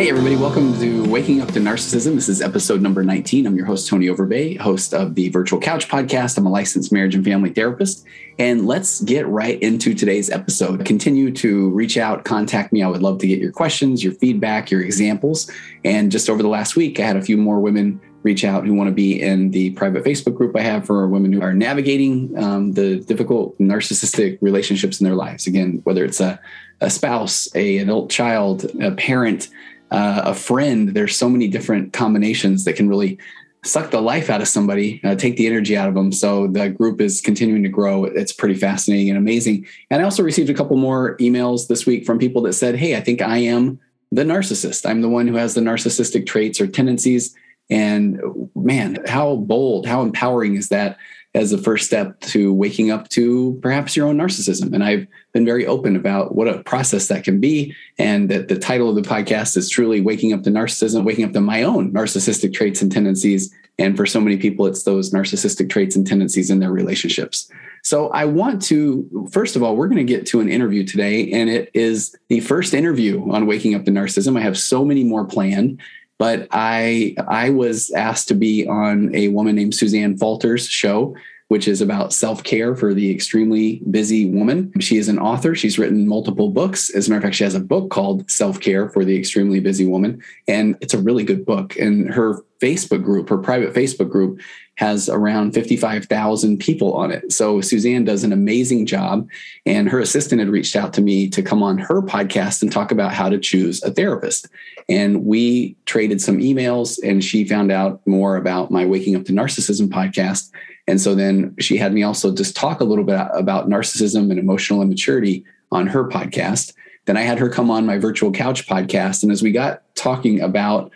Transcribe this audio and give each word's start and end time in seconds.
Hey, 0.00 0.08
everybody, 0.08 0.36
welcome 0.36 0.72
to 0.80 1.06
Waking 1.10 1.42
Up 1.42 1.50
to 1.50 1.60
Narcissism. 1.60 2.14
This 2.14 2.30
is 2.30 2.40
episode 2.40 2.80
number 2.80 3.04
19. 3.04 3.46
I'm 3.46 3.54
your 3.54 3.66
host, 3.66 3.86
Tony 3.86 4.06
Overbay, 4.06 4.56
host 4.56 4.94
of 4.94 5.14
the 5.14 5.28
Virtual 5.28 5.60
Couch 5.60 5.88
podcast. 5.88 6.38
I'm 6.38 6.46
a 6.46 6.50
licensed 6.50 6.90
marriage 6.90 7.14
and 7.14 7.22
family 7.22 7.50
therapist. 7.50 8.06
And 8.38 8.66
let's 8.66 9.02
get 9.02 9.26
right 9.26 9.60
into 9.60 9.92
today's 9.92 10.30
episode. 10.30 10.86
Continue 10.86 11.30
to 11.32 11.68
reach 11.72 11.98
out, 11.98 12.24
contact 12.24 12.72
me. 12.72 12.82
I 12.82 12.88
would 12.88 13.02
love 13.02 13.18
to 13.18 13.26
get 13.26 13.40
your 13.40 13.52
questions, 13.52 14.02
your 14.02 14.14
feedback, 14.14 14.70
your 14.70 14.80
examples. 14.80 15.50
And 15.84 16.10
just 16.10 16.30
over 16.30 16.42
the 16.42 16.48
last 16.48 16.76
week, 16.76 16.98
I 16.98 17.02
had 17.02 17.16
a 17.18 17.22
few 17.22 17.36
more 17.36 17.60
women 17.60 18.00
reach 18.22 18.42
out 18.42 18.66
who 18.66 18.72
want 18.72 18.88
to 18.88 18.94
be 18.94 19.20
in 19.20 19.50
the 19.50 19.68
private 19.72 20.02
Facebook 20.02 20.34
group 20.34 20.56
I 20.56 20.62
have 20.62 20.86
for 20.86 21.06
women 21.08 21.30
who 21.30 21.42
are 21.42 21.52
navigating 21.52 22.34
um, 22.42 22.72
the 22.72 23.00
difficult 23.00 23.58
narcissistic 23.58 24.38
relationships 24.40 24.98
in 24.98 25.04
their 25.04 25.14
lives. 25.14 25.46
Again, 25.46 25.82
whether 25.84 26.06
it's 26.06 26.20
a, 26.20 26.40
a 26.80 26.88
spouse, 26.88 27.54
a 27.54 27.78
adult 27.78 28.10
child, 28.10 28.64
a 28.80 28.92
parent, 28.92 29.50
uh, 29.90 30.22
a 30.24 30.34
friend. 30.34 30.90
There's 30.90 31.16
so 31.16 31.28
many 31.28 31.48
different 31.48 31.92
combinations 31.92 32.64
that 32.64 32.74
can 32.74 32.88
really 32.88 33.18
suck 33.62 33.90
the 33.90 34.00
life 34.00 34.30
out 34.30 34.40
of 34.40 34.48
somebody, 34.48 35.00
uh, 35.04 35.14
take 35.14 35.36
the 35.36 35.46
energy 35.46 35.76
out 35.76 35.88
of 35.88 35.94
them. 35.94 36.12
So 36.12 36.46
the 36.46 36.70
group 36.70 37.00
is 37.00 37.20
continuing 37.20 37.62
to 37.62 37.68
grow. 37.68 38.04
It's 38.04 38.32
pretty 38.32 38.54
fascinating 38.54 39.10
and 39.10 39.18
amazing. 39.18 39.66
And 39.90 40.00
I 40.00 40.04
also 40.04 40.22
received 40.22 40.48
a 40.48 40.54
couple 40.54 40.76
more 40.76 41.16
emails 41.18 41.68
this 41.68 41.84
week 41.84 42.06
from 42.06 42.18
people 42.18 42.42
that 42.42 42.54
said, 42.54 42.76
Hey, 42.76 42.96
I 42.96 43.00
think 43.00 43.20
I 43.20 43.38
am 43.38 43.78
the 44.12 44.24
narcissist. 44.24 44.88
I'm 44.88 45.02
the 45.02 45.08
one 45.08 45.28
who 45.28 45.36
has 45.36 45.54
the 45.54 45.60
narcissistic 45.60 46.26
traits 46.26 46.60
or 46.60 46.66
tendencies. 46.66 47.34
And 47.68 48.20
man, 48.56 48.98
how 49.06 49.36
bold, 49.36 49.86
how 49.86 50.02
empowering 50.02 50.56
is 50.56 50.70
that 50.70 50.96
as 51.34 51.50
the 51.50 51.58
first 51.58 51.86
step 51.86 52.18
to 52.20 52.52
waking 52.52 52.90
up 52.90 53.08
to 53.08 53.58
perhaps 53.62 53.96
your 53.96 54.08
own 54.08 54.16
narcissism. 54.16 54.72
And 54.72 54.82
I've 54.82 55.06
been 55.32 55.44
very 55.44 55.64
open 55.64 55.94
about 55.94 56.34
what 56.34 56.48
a 56.48 56.62
process 56.64 57.06
that 57.08 57.22
can 57.22 57.38
be. 57.38 57.74
And 57.98 58.28
that 58.30 58.48
the 58.48 58.58
title 58.58 58.88
of 58.88 58.96
the 58.96 59.08
podcast 59.08 59.56
is 59.56 59.68
truly 59.68 60.00
Waking 60.00 60.32
Up 60.32 60.42
to 60.42 60.50
Narcissism, 60.50 61.04
Waking 61.04 61.24
Up 61.24 61.32
to 61.32 61.40
My 61.40 61.62
Own 61.62 61.92
Narcissistic 61.92 62.52
Traits 62.52 62.82
and 62.82 62.90
Tendencies. 62.90 63.54
And 63.78 63.96
for 63.96 64.06
so 64.06 64.20
many 64.20 64.36
people, 64.36 64.66
it's 64.66 64.82
those 64.82 65.12
narcissistic 65.12 65.70
traits 65.70 65.94
and 65.94 66.06
tendencies 66.06 66.50
in 66.50 66.58
their 66.58 66.72
relationships. 66.72 67.50
So 67.82 68.08
I 68.08 68.26
want 68.26 68.60
to, 68.62 69.28
first 69.32 69.56
of 69.56 69.62
all, 69.62 69.76
we're 69.76 69.88
going 69.88 70.04
to 70.04 70.12
get 70.12 70.26
to 70.26 70.40
an 70.40 70.50
interview 70.50 70.84
today, 70.84 71.32
and 71.32 71.48
it 71.48 71.70
is 71.72 72.14
the 72.28 72.40
first 72.40 72.74
interview 72.74 73.30
on 73.30 73.46
Waking 73.46 73.74
Up 73.74 73.84
to 73.84 73.90
Narcissism. 73.90 74.36
I 74.36 74.42
have 74.42 74.58
so 74.58 74.84
many 74.84 75.02
more 75.02 75.24
planned 75.24 75.80
but 76.20 76.46
I 76.50 77.14
I 77.28 77.48
was 77.48 77.90
asked 77.92 78.28
to 78.28 78.34
be 78.34 78.66
on 78.68 79.12
a 79.14 79.28
woman 79.28 79.56
named 79.56 79.74
Suzanne 79.74 80.18
Falter's 80.18 80.68
show, 80.68 81.16
which 81.50 81.66
is 81.66 81.80
about 81.80 82.12
self 82.12 82.44
care 82.44 82.76
for 82.76 82.94
the 82.94 83.10
extremely 83.10 83.82
busy 83.90 84.30
woman. 84.30 84.72
She 84.78 84.98
is 84.98 85.08
an 85.08 85.18
author. 85.18 85.56
She's 85.56 85.80
written 85.80 86.06
multiple 86.06 86.50
books. 86.50 86.90
As 86.90 87.08
a 87.08 87.10
matter 87.10 87.18
of 87.18 87.22
fact, 87.24 87.34
she 87.34 87.42
has 87.42 87.56
a 87.56 87.60
book 87.60 87.90
called 87.90 88.30
Self 88.30 88.60
Care 88.60 88.88
for 88.88 89.04
the 89.04 89.18
Extremely 89.18 89.58
Busy 89.58 89.84
Woman, 89.84 90.22
and 90.46 90.76
it's 90.80 90.94
a 90.94 91.02
really 91.02 91.24
good 91.24 91.44
book. 91.44 91.76
And 91.76 92.08
her 92.14 92.44
Facebook 92.60 93.02
group, 93.02 93.28
her 93.30 93.38
private 93.38 93.74
Facebook 93.74 94.10
group, 94.10 94.40
has 94.76 95.08
around 95.08 95.52
55,000 95.52 96.58
people 96.58 96.94
on 96.94 97.10
it. 97.10 97.32
So 97.32 97.60
Suzanne 97.60 98.04
does 98.04 98.22
an 98.24 98.32
amazing 98.32 98.86
job. 98.86 99.28
And 99.66 99.90
her 99.90 100.00
assistant 100.00 100.40
had 100.40 100.48
reached 100.48 100.74
out 100.74 100.94
to 100.94 101.02
me 101.02 101.28
to 101.30 101.42
come 101.42 101.62
on 101.62 101.76
her 101.78 102.00
podcast 102.00 102.62
and 102.62 102.72
talk 102.72 102.90
about 102.90 103.12
how 103.12 103.28
to 103.28 103.38
choose 103.38 103.82
a 103.82 103.90
therapist. 103.90 104.46
And 104.88 105.26
we 105.26 105.76
traded 105.84 106.22
some 106.22 106.38
emails, 106.38 106.98
and 107.02 107.22
she 107.22 107.44
found 107.44 107.70
out 107.70 108.00
more 108.06 108.36
about 108.36 108.70
my 108.70 108.86
Waking 108.86 109.16
Up 109.16 109.24
to 109.24 109.32
Narcissism 109.32 109.88
podcast. 109.88 110.50
And 110.86 111.00
so 111.00 111.14
then 111.14 111.54
she 111.58 111.76
had 111.76 111.92
me 111.92 112.02
also 112.02 112.34
just 112.34 112.56
talk 112.56 112.80
a 112.80 112.84
little 112.84 113.04
bit 113.04 113.20
about 113.32 113.68
narcissism 113.68 114.30
and 114.30 114.38
emotional 114.38 114.82
immaturity 114.82 115.44
on 115.70 115.86
her 115.86 116.08
podcast. 116.08 116.74
Then 117.06 117.16
I 117.16 117.22
had 117.22 117.38
her 117.38 117.48
come 117.48 117.70
on 117.70 117.86
my 117.86 117.98
virtual 117.98 118.32
couch 118.32 118.66
podcast. 118.66 119.22
And 119.22 119.32
as 119.32 119.42
we 119.42 119.52
got 119.52 119.82
talking 119.94 120.40
about 120.40 120.90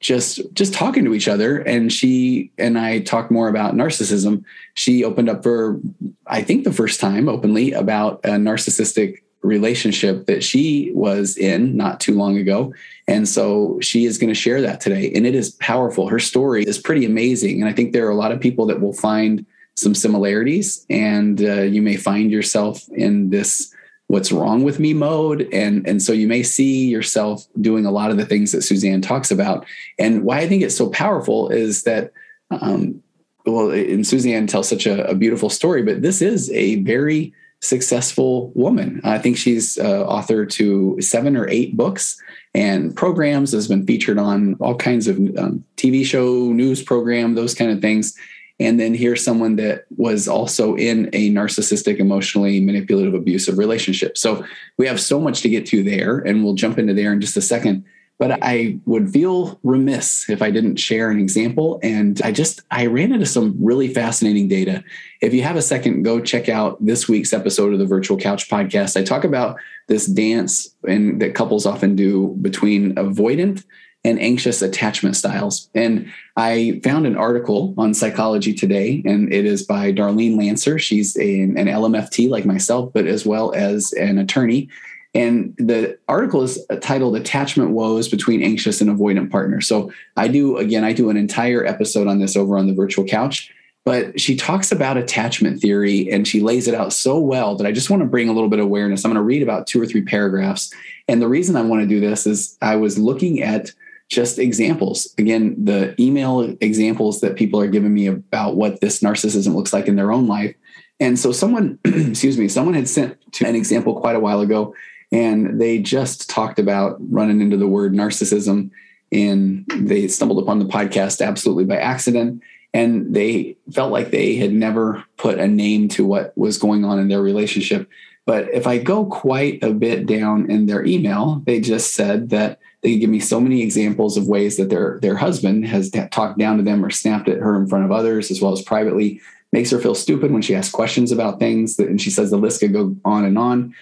just 0.00 0.40
just 0.52 0.74
talking 0.74 1.04
to 1.04 1.14
each 1.14 1.26
other 1.26 1.58
and 1.58 1.90
she 1.90 2.52
and 2.58 2.78
i 2.78 2.98
talked 3.00 3.30
more 3.30 3.48
about 3.48 3.74
narcissism 3.74 4.44
she 4.74 5.02
opened 5.02 5.28
up 5.28 5.42
for 5.42 5.80
i 6.26 6.42
think 6.42 6.64
the 6.64 6.72
first 6.72 7.00
time 7.00 7.30
openly 7.30 7.72
about 7.72 8.20
a 8.22 8.32
narcissistic 8.32 9.22
relationship 9.42 10.26
that 10.26 10.42
she 10.42 10.90
was 10.94 11.36
in 11.36 11.76
not 11.76 12.00
too 12.00 12.14
long 12.14 12.36
ago. 12.36 12.74
And 13.06 13.28
so 13.28 13.78
she 13.80 14.04
is 14.04 14.18
going 14.18 14.28
to 14.28 14.34
share 14.34 14.60
that 14.62 14.80
today 14.80 15.12
and 15.14 15.26
it 15.26 15.34
is 15.34 15.50
powerful. 15.50 16.08
Her 16.08 16.18
story 16.18 16.64
is 16.64 16.78
pretty 16.78 17.04
amazing 17.04 17.60
and 17.60 17.68
i 17.68 17.72
think 17.72 17.92
there 17.92 18.06
are 18.06 18.10
a 18.10 18.16
lot 18.16 18.32
of 18.32 18.40
people 18.40 18.66
that 18.66 18.80
will 18.80 18.92
find 18.92 19.44
some 19.74 19.94
similarities 19.94 20.86
and 20.88 21.42
uh, 21.42 21.62
you 21.62 21.82
may 21.82 21.96
find 21.96 22.30
yourself 22.30 22.88
in 22.90 23.30
this 23.30 23.72
what's 24.08 24.30
wrong 24.30 24.62
with 24.62 24.78
me 24.78 24.94
mode 24.94 25.48
and 25.52 25.86
and 25.86 26.00
so 26.00 26.12
you 26.12 26.28
may 26.28 26.42
see 26.42 26.86
yourself 26.88 27.46
doing 27.60 27.84
a 27.84 27.90
lot 27.90 28.10
of 28.10 28.16
the 28.16 28.24
things 28.24 28.52
that 28.52 28.62
suzanne 28.62 29.00
talks 29.00 29.30
about. 29.30 29.66
And 29.98 30.24
why 30.24 30.38
i 30.38 30.48
think 30.48 30.62
it's 30.62 30.76
so 30.76 30.90
powerful 30.90 31.48
is 31.48 31.82
that 31.82 32.12
um, 32.50 33.02
well 33.44 33.70
and 33.70 34.06
suzanne 34.06 34.46
tells 34.46 34.68
such 34.68 34.86
a, 34.86 35.06
a, 35.08 35.14
beautiful 35.14 35.50
story 35.50 35.82
but 35.82 36.02
this 36.02 36.22
is 36.22 36.50
a 36.52 36.76
very 36.82 37.34
successful 37.60 38.52
woman. 38.54 39.00
I 39.04 39.18
think 39.18 39.36
she's 39.36 39.78
uh, 39.78 40.04
author 40.04 40.44
to 40.46 40.96
seven 41.00 41.36
or 41.36 41.48
eight 41.48 41.76
books 41.76 42.20
and 42.54 42.96
programs 42.96 43.52
has 43.52 43.68
been 43.68 43.86
featured 43.86 44.18
on 44.18 44.54
all 44.60 44.76
kinds 44.76 45.08
of 45.08 45.18
um, 45.36 45.64
tv 45.76 46.04
show 46.04 46.52
news 46.52 46.82
program 46.82 47.34
those 47.34 47.54
kind 47.54 47.70
of 47.70 47.80
things. 47.80 48.16
And 48.58 48.80
then 48.80 48.94
here's 48.94 49.22
someone 49.22 49.56
that 49.56 49.84
was 49.98 50.26
also 50.26 50.74
in 50.76 51.10
a 51.12 51.30
narcissistic 51.30 51.98
emotionally 51.98 52.60
manipulative 52.60 53.12
abusive 53.12 53.58
relationship. 53.58 54.16
So 54.16 54.44
we 54.78 54.86
have 54.86 54.98
so 54.98 55.20
much 55.20 55.42
to 55.42 55.50
get 55.50 55.66
to 55.66 55.82
there 55.82 56.18
and 56.18 56.42
we'll 56.42 56.54
jump 56.54 56.78
into 56.78 56.94
there 56.94 57.12
in 57.12 57.20
just 57.20 57.36
a 57.36 57.42
second 57.42 57.84
but 58.18 58.42
i 58.42 58.78
would 58.86 59.10
feel 59.10 59.58
remiss 59.62 60.28
if 60.28 60.42
i 60.42 60.50
didn't 60.50 60.76
share 60.76 61.10
an 61.10 61.18
example 61.18 61.78
and 61.82 62.20
i 62.22 62.32
just 62.32 62.60
i 62.70 62.86
ran 62.86 63.12
into 63.12 63.26
some 63.26 63.56
really 63.60 63.88
fascinating 63.88 64.48
data 64.48 64.82
if 65.20 65.32
you 65.32 65.42
have 65.42 65.56
a 65.56 65.62
second 65.62 66.02
go 66.02 66.20
check 66.20 66.48
out 66.48 66.84
this 66.84 67.08
week's 67.08 67.32
episode 67.32 67.72
of 67.72 67.78
the 67.78 67.86
virtual 67.86 68.16
couch 68.16 68.48
podcast 68.48 68.96
i 68.96 69.02
talk 69.02 69.24
about 69.24 69.56
this 69.88 70.06
dance 70.06 70.74
and 70.88 71.20
that 71.20 71.34
couples 71.34 71.66
often 71.66 71.94
do 71.94 72.36
between 72.40 72.94
avoidant 72.94 73.64
and 74.06 74.20
anxious 74.20 74.62
attachment 74.62 75.16
styles. 75.16 75.68
And 75.74 76.12
I 76.36 76.80
found 76.84 77.06
an 77.06 77.16
article 77.16 77.74
on 77.76 77.92
Psychology 77.92 78.54
Today, 78.54 79.02
and 79.04 79.32
it 79.32 79.44
is 79.44 79.64
by 79.64 79.92
Darlene 79.92 80.38
Lancer. 80.38 80.78
She's 80.78 81.16
an 81.16 81.56
LMFT 81.56 82.28
like 82.28 82.46
myself, 82.46 82.92
but 82.92 83.06
as 83.06 83.26
well 83.26 83.52
as 83.52 83.92
an 83.94 84.18
attorney. 84.18 84.68
And 85.16 85.54
the 85.56 85.98
article 86.08 86.42
is 86.42 86.62
titled 86.82 87.16
Attachment 87.16 87.70
Woes 87.70 88.06
Between 88.06 88.42
Anxious 88.42 88.82
and 88.82 88.90
Avoidant 88.90 89.30
Partners. 89.30 89.66
So 89.66 89.90
I 90.14 90.28
do, 90.28 90.58
again, 90.58 90.84
I 90.84 90.92
do 90.92 91.08
an 91.08 91.16
entire 91.16 91.64
episode 91.64 92.06
on 92.06 92.18
this 92.18 92.36
over 92.36 92.58
on 92.58 92.66
the 92.66 92.74
virtual 92.74 93.06
couch. 93.06 93.50
But 93.86 94.20
she 94.20 94.36
talks 94.36 94.70
about 94.70 94.98
attachment 94.98 95.60
theory 95.60 96.12
and 96.12 96.28
she 96.28 96.40
lays 96.40 96.68
it 96.68 96.74
out 96.74 96.92
so 96.92 97.18
well 97.18 97.56
that 97.56 97.66
I 97.66 97.72
just 97.72 97.88
want 97.88 98.02
to 98.02 98.08
bring 98.08 98.28
a 98.28 98.32
little 98.32 98.50
bit 98.50 98.58
of 98.58 98.66
awareness. 98.66 99.04
I'm 99.04 99.10
going 99.10 99.14
to 99.14 99.22
read 99.22 99.42
about 99.42 99.66
two 99.66 99.80
or 99.80 99.86
three 99.86 100.02
paragraphs. 100.02 100.70
And 101.08 101.22
the 101.22 101.28
reason 101.28 101.56
I 101.56 101.62
want 101.62 101.80
to 101.80 101.88
do 101.88 101.98
this 101.98 102.26
is 102.26 102.58
I 102.60 102.76
was 102.76 102.98
looking 102.98 103.40
at 103.40 103.72
just 104.08 104.38
examples. 104.38 105.14
Again, 105.16 105.56
the 105.64 105.98
email 105.98 106.54
examples 106.60 107.22
that 107.22 107.36
people 107.36 107.58
are 107.58 107.68
giving 107.68 107.94
me 107.94 108.06
about 108.06 108.56
what 108.56 108.82
this 108.82 109.00
narcissism 109.00 109.54
looks 109.54 109.72
like 109.72 109.86
in 109.86 109.96
their 109.96 110.12
own 110.12 110.26
life. 110.26 110.54
And 111.00 111.18
so 111.18 111.32
someone, 111.32 111.78
excuse 111.84 112.36
me, 112.36 112.48
someone 112.48 112.74
had 112.74 112.88
sent 112.88 113.16
to 113.32 113.46
an 113.46 113.54
example 113.54 113.98
quite 113.98 114.16
a 114.16 114.20
while 114.20 114.40
ago, 114.40 114.74
and 115.12 115.60
they 115.60 115.78
just 115.78 116.28
talked 116.28 116.58
about 116.58 116.96
running 117.10 117.40
into 117.40 117.56
the 117.56 117.68
word 117.68 117.92
narcissism. 117.92 118.70
And 119.12 119.64
they 119.76 120.08
stumbled 120.08 120.42
upon 120.42 120.58
the 120.58 120.64
podcast 120.64 121.24
absolutely 121.24 121.64
by 121.64 121.76
accident. 121.76 122.42
And 122.74 123.14
they 123.14 123.56
felt 123.72 123.92
like 123.92 124.10
they 124.10 124.36
had 124.36 124.52
never 124.52 125.04
put 125.16 125.38
a 125.38 125.46
name 125.46 125.88
to 125.90 126.04
what 126.04 126.36
was 126.36 126.58
going 126.58 126.84
on 126.84 126.98
in 126.98 127.08
their 127.08 127.22
relationship. 127.22 127.88
But 128.26 128.52
if 128.52 128.66
I 128.66 128.78
go 128.78 129.06
quite 129.06 129.62
a 129.62 129.72
bit 129.72 130.06
down 130.06 130.50
in 130.50 130.66
their 130.66 130.84
email, 130.84 131.40
they 131.46 131.60
just 131.60 131.94
said 131.94 132.30
that 132.30 132.58
they 132.82 132.98
give 132.98 133.08
me 133.08 133.20
so 133.20 133.40
many 133.40 133.62
examples 133.62 134.16
of 134.16 134.26
ways 134.26 134.56
that 134.56 134.68
their 134.68 134.98
their 135.00 135.16
husband 135.16 135.66
has 135.68 135.90
talked 136.10 136.38
down 136.38 136.56
to 136.56 136.62
them 136.64 136.84
or 136.84 136.90
snapped 136.90 137.28
at 137.28 137.38
her 137.38 137.56
in 137.56 137.68
front 137.68 137.84
of 137.84 137.92
others 137.92 138.30
as 138.30 138.42
well 138.42 138.52
as 138.52 138.62
privately 138.62 139.20
makes 139.52 139.70
her 139.70 139.78
feel 139.78 139.94
stupid 139.94 140.32
when 140.32 140.42
she 140.42 140.54
asks 140.54 140.74
questions 140.74 141.12
about 141.12 141.38
things. 141.38 141.78
And 141.78 142.00
she 142.00 142.10
says 142.10 142.30
the 142.30 142.36
list 142.36 142.60
could 142.60 142.72
go 142.72 142.96
on 143.04 143.24
and 143.24 143.38
on. 143.38 143.74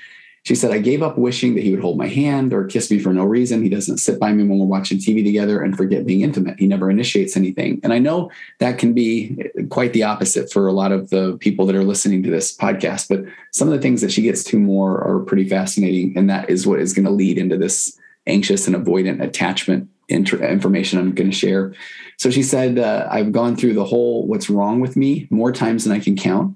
She 0.45 0.55
said, 0.55 0.73
I 0.73 0.79
gave 0.79 1.03
up 1.03 1.17
wishing 1.17 1.55
that 1.55 1.65
he 1.65 1.71
would 1.71 1.81
hold 1.81 1.97
my 1.97 2.07
hand 2.07 2.53
or 2.53 2.65
kiss 2.67 2.91
me 2.91 2.99
for 2.99 3.15
no 3.15 3.25
reason. 3.25 3.63
He 3.63 3.71
doesn't 3.71 3.97
sit 3.97 4.21
by 4.21 4.31
me 4.33 4.45
when 4.45 4.59
we're 4.59 4.67
watching 4.67 4.99
TV 4.99 5.25
together 5.25 5.63
and 5.63 5.75
forget 5.75 6.05
being 6.05 6.21
intimate. 6.21 6.59
He 6.59 6.67
never 6.67 6.91
initiates 6.91 7.35
anything. 7.35 7.81
And 7.83 7.95
I 7.95 7.99
know 7.99 8.31
that 8.59 8.79
can 8.79 8.93
be 8.93 9.51
quite 9.71 9.95
the 9.95 10.03
opposite 10.03 10.53
for 10.53 10.67
a 10.67 10.73
lot 10.73 10.93
of 10.93 11.09
the 11.09 11.39
people 11.39 11.65
that 11.65 11.75
are 11.75 11.83
listening 11.83 12.23
to 12.25 12.31
this 12.31 12.55
podcast. 12.55 13.09
But 13.09 13.25
some 13.53 13.69
of 13.69 13.75
the 13.75 13.81
things 13.81 14.03
that 14.03 14.13
she 14.13 14.21
gets 14.21 14.45
to 14.45 14.59
more 14.59 15.03
are 15.03 15.21
pretty 15.21 15.49
fascinating. 15.49 16.13
And 16.15 16.29
that 16.29 16.51
is 16.51 16.67
what 16.67 16.79
is 16.79 16.93
going 16.93 17.07
to 17.07 17.11
lead 17.11 17.39
into 17.39 17.57
this 17.57 17.99
anxious 18.27 18.67
and 18.67 18.77
avoidant 18.77 19.23
attachment 19.23 19.89
information 20.11 20.99
I'm 20.99 21.15
going 21.15 21.31
to 21.31 21.37
share. 21.37 21.73
So 22.19 22.31
she 22.31 22.43
said, 22.43 22.79
uh, 22.79 23.09
I've 23.11 23.33
gone 23.33 23.57
through 23.57 23.73
the 23.73 23.85
whole 23.85 24.27
what's 24.27 24.51
wrong 24.51 24.81
with 24.81 24.95
me 24.95 25.27
more 25.31 25.53
times 25.53 25.85
than 25.85 25.93
I 25.95 26.01
can 26.01 26.17
count. 26.17 26.55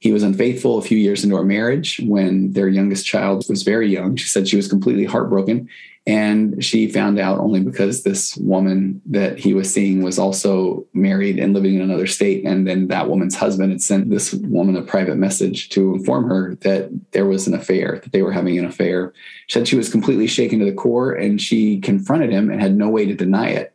He 0.00 0.12
was 0.12 0.22
unfaithful 0.22 0.78
a 0.78 0.82
few 0.82 0.96
years 0.96 1.22
into 1.22 1.36
our 1.36 1.44
marriage 1.44 2.00
when 2.04 2.52
their 2.52 2.68
youngest 2.68 3.06
child 3.06 3.44
was 3.48 3.62
very 3.62 3.88
young. 3.88 4.16
She 4.16 4.28
said 4.28 4.48
she 4.48 4.56
was 4.56 4.66
completely 4.66 5.04
heartbroken. 5.04 5.68
And 6.06 6.64
she 6.64 6.88
found 6.88 7.18
out 7.18 7.38
only 7.38 7.60
because 7.60 8.02
this 8.02 8.34
woman 8.38 9.02
that 9.04 9.38
he 9.38 9.52
was 9.52 9.72
seeing 9.72 10.02
was 10.02 10.18
also 10.18 10.86
married 10.94 11.38
and 11.38 11.52
living 11.52 11.74
in 11.74 11.82
another 11.82 12.06
state. 12.06 12.46
And 12.46 12.66
then 12.66 12.88
that 12.88 13.10
woman's 13.10 13.36
husband 13.36 13.70
had 13.70 13.82
sent 13.82 14.08
this 14.08 14.32
woman 14.32 14.74
a 14.76 14.82
private 14.82 15.16
message 15.16 15.68
to 15.70 15.94
inform 15.94 16.28
her 16.30 16.54
that 16.62 16.88
there 17.12 17.26
was 17.26 17.46
an 17.46 17.54
affair, 17.54 18.00
that 18.02 18.12
they 18.12 18.22
were 18.22 18.32
having 18.32 18.58
an 18.58 18.64
affair. 18.64 19.12
She 19.46 19.58
said 19.58 19.68
she 19.68 19.76
was 19.76 19.90
completely 19.90 20.26
shaken 20.26 20.58
to 20.60 20.64
the 20.64 20.72
core 20.72 21.12
and 21.12 21.40
she 21.40 21.78
confronted 21.78 22.30
him 22.30 22.50
and 22.50 22.62
had 22.62 22.74
no 22.74 22.88
way 22.88 23.04
to 23.04 23.14
deny 23.14 23.48
it. 23.50 23.74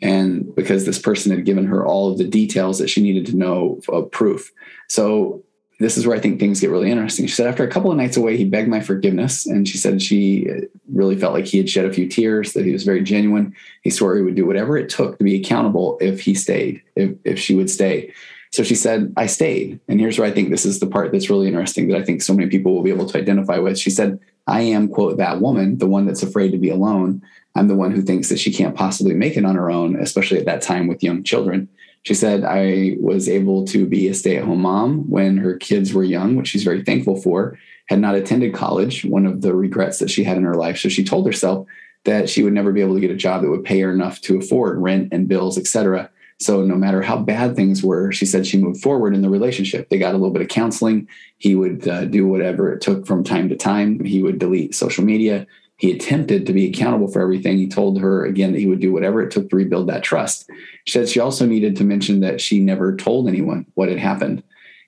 And 0.00 0.54
because 0.54 0.86
this 0.86 0.98
person 0.98 1.32
had 1.32 1.44
given 1.44 1.66
her 1.66 1.84
all 1.84 2.12
of 2.12 2.18
the 2.18 2.28
details 2.28 2.78
that 2.78 2.90
she 2.90 3.02
needed 3.02 3.26
to 3.26 3.36
know 3.36 3.80
of 3.88 4.10
proof. 4.10 4.52
So 4.88 5.43
this 5.80 5.96
is 5.96 6.06
where 6.06 6.16
I 6.16 6.20
think 6.20 6.38
things 6.38 6.60
get 6.60 6.70
really 6.70 6.90
interesting. 6.90 7.26
She 7.26 7.34
said, 7.34 7.48
after 7.48 7.64
a 7.64 7.70
couple 7.70 7.90
of 7.90 7.96
nights 7.96 8.16
away, 8.16 8.36
he 8.36 8.44
begged 8.44 8.68
my 8.68 8.80
forgiveness. 8.80 9.46
And 9.46 9.66
she 9.66 9.76
said 9.76 10.00
she 10.00 10.48
uh, 10.48 10.60
really 10.92 11.16
felt 11.16 11.34
like 11.34 11.46
he 11.46 11.58
had 11.58 11.68
shed 11.68 11.84
a 11.84 11.92
few 11.92 12.08
tears, 12.08 12.52
that 12.52 12.64
he 12.64 12.72
was 12.72 12.84
very 12.84 13.02
genuine. 13.02 13.54
He 13.82 13.90
swore 13.90 14.16
he 14.16 14.22
would 14.22 14.36
do 14.36 14.46
whatever 14.46 14.76
it 14.76 14.88
took 14.88 15.18
to 15.18 15.24
be 15.24 15.40
accountable 15.40 15.98
if 16.00 16.20
he 16.20 16.34
stayed, 16.34 16.82
if, 16.94 17.16
if 17.24 17.38
she 17.38 17.54
would 17.54 17.70
stay. 17.70 18.12
So 18.52 18.62
she 18.62 18.76
said, 18.76 19.12
I 19.16 19.26
stayed. 19.26 19.80
And 19.88 19.98
here's 19.98 20.16
where 20.16 20.28
I 20.28 20.30
think 20.30 20.50
this 20.50 20.64
is 20.64 20.78
the 20.78 20.86
part 20.86 21.10
that's 21.10 21.28
really 21.28 21.48
interesting 21.48 21.88
that 21.88 21.98
I 21.98 22.04
think 22.04 22.22
so 22.22 22.34
many 22.34 22.48
people 22.48 22.72
will 22.72 22.84
be 22.84 22.90
able 22.90 23.06
to 23.06 23.18
identify 23.18 23.58
with. 23.58 23.76
She 23.76 23.90
said, 23.90 24.20
I 24.46 24.60
am, 24.60 24.86
quote, 24.86 25.16
that 25.16 25.40
woman, 25.40 25.78
the 25.78 25.88
one 25.88 26.06
that's 26.06 26.22
afraid 26.22 26.52
to 26.52 26.58
be 26.58 26.70
alone. 26.70 27.20
I'm 27.56 27.66
the 27.66 27.74
one 27.74 27.90
who 27.90 28.02
thinks 28.02 28.28
that 28.28 28.38
she 28.38 28.52
can't 28.52 28.76
possibly 28.76 29.14
make 29.14 29.36
it 29.36 29.44
on 29.44 29.56
her 29.56 29.72
own, 29.72 29.96
especially 29.96 30.38
at 30.38 30.46
that 30.46 30.62
time 30.62 30.86
with 30.86 31.02
young 31.02 31.24
children. 31.24 31.68
She 32.04 32.14
said, 32.14 32.44
I 32.44 32.96
was 33.00 33.28
able 33.28 33.64
to 33.66 33.86
be 33.86 34.08
a 34.08 34.14
stay 34.14 34.36
at 34.36 34.44
home 34.44 34.60
mom 34.60 35.10
when 35.10 35.38
her 35.38 35.56
kids 35.56 35.94
were 35.94 36.04
young, 36.04 36.36
which 36.36 36.48
she's 36.48 36.62
very 36.62 36.82
thankful 36.82 37.16
for, 37.16 37.58
had 37.86 37.98
not 37.98 38.14
attended 38.14 38.54
college, 38.54 39.04
one 39.04 39.24
of 39.24 39.40
the 39.40 39.54
regrets 39.54 39.98
that 39.98 40.10
she 40.10 40.22
had 40.22 40.36
in 40.36 40.44
her 40.44 40.54
life. 40.54 40.78
So 40.78 40.90
she 40.90 41.02
told 41.02 41.26
herself 41.26 41.66
that 42.04 42.28
she 42.28 42.42
would 42.42 42.52
never 42.52 42.72
be 42.72 42.82
able 42.82 42.94
to 42.94 43.00
get 43.00 43.10
a 43.10 43.16
job 43.16 43.42
that 43.42 43.48
would 43.48 43.64
pay 43.64 43.80
her 43.80 43.90
enough 43.90 44.20
to 44.22 44.38
afford 44.38 44.78
rent 44.78 45.08
and 45.12 45.28
bills, 45.28 45.56
etc. 45.56 46.10
So 46.38 46.62
no 46.62 46.74
matter 46.74 47.00
how 47.00 47.16
bad 47.16 47.56
things 47.56 47.82
were, 47.82 48.12
she 48.12 48.26
said 48.26 48.46
she 48.46 48.58
moved 48.58 48.82
forward 48.82 49.14
in 49.14 49.22
the 49.22 49.30
relationship. 49.30 49.88
They 49.88 49.98
got 49.98 50.14
a 50.14 50.18
little 50.18 50.32
bit 50.32 50.42
of 50.42 50.48
counseling. 50.48 51.08
He 51.38 51.54
would 51.54 51.88
uh, 51.88 52.04
do 52.04 52.26
whatever 52.26 52.70
it 52.70 52.82
took 52.82 53.06
from 53.06 53.24
time 53.24 53.48
to 53.48 53.56
time. 53.56 54.04
He 54.04 54.22
would 54.22 54.38
delete 54.38 54.74
social 54.74 55.04
media 55.04 55.46
he 55.76 55.92
attempted 55.92 56.46
to 56.46 56.52
be 56.52 56.68
accountable 56.68 57.08
for 57.08 57.20
everything. 57.20 57.58
He 57.58 57.68
told 57.68 58.00
her 58.00 58.24
again 58.24 58.52
that 58.52 58.60
he 58.60 58.66
would 58.66 58.80
do 58.80 58.92
whatever 58.92 59.22
it 59.22 59.30
took 59.30 59.50
to 59.50 59.56
rebuild 59.56 59.88
that 59.88 60.04
trust. 60.04 60.48
She 60.84 60.92
said 60.92 61.08
she 61.08 61.20
also 61.20 61.46
needed 61.46 61.76
to 61.76 61.84
mention 61.84 62.20
that 62.20 62.40
she 62.40 62.60
never 62.60 62.96
told 62.96 63.28
anyone 63.28 63.66
what 63.74 63.88
had 63.88 63.98
happened. 63.98 64.42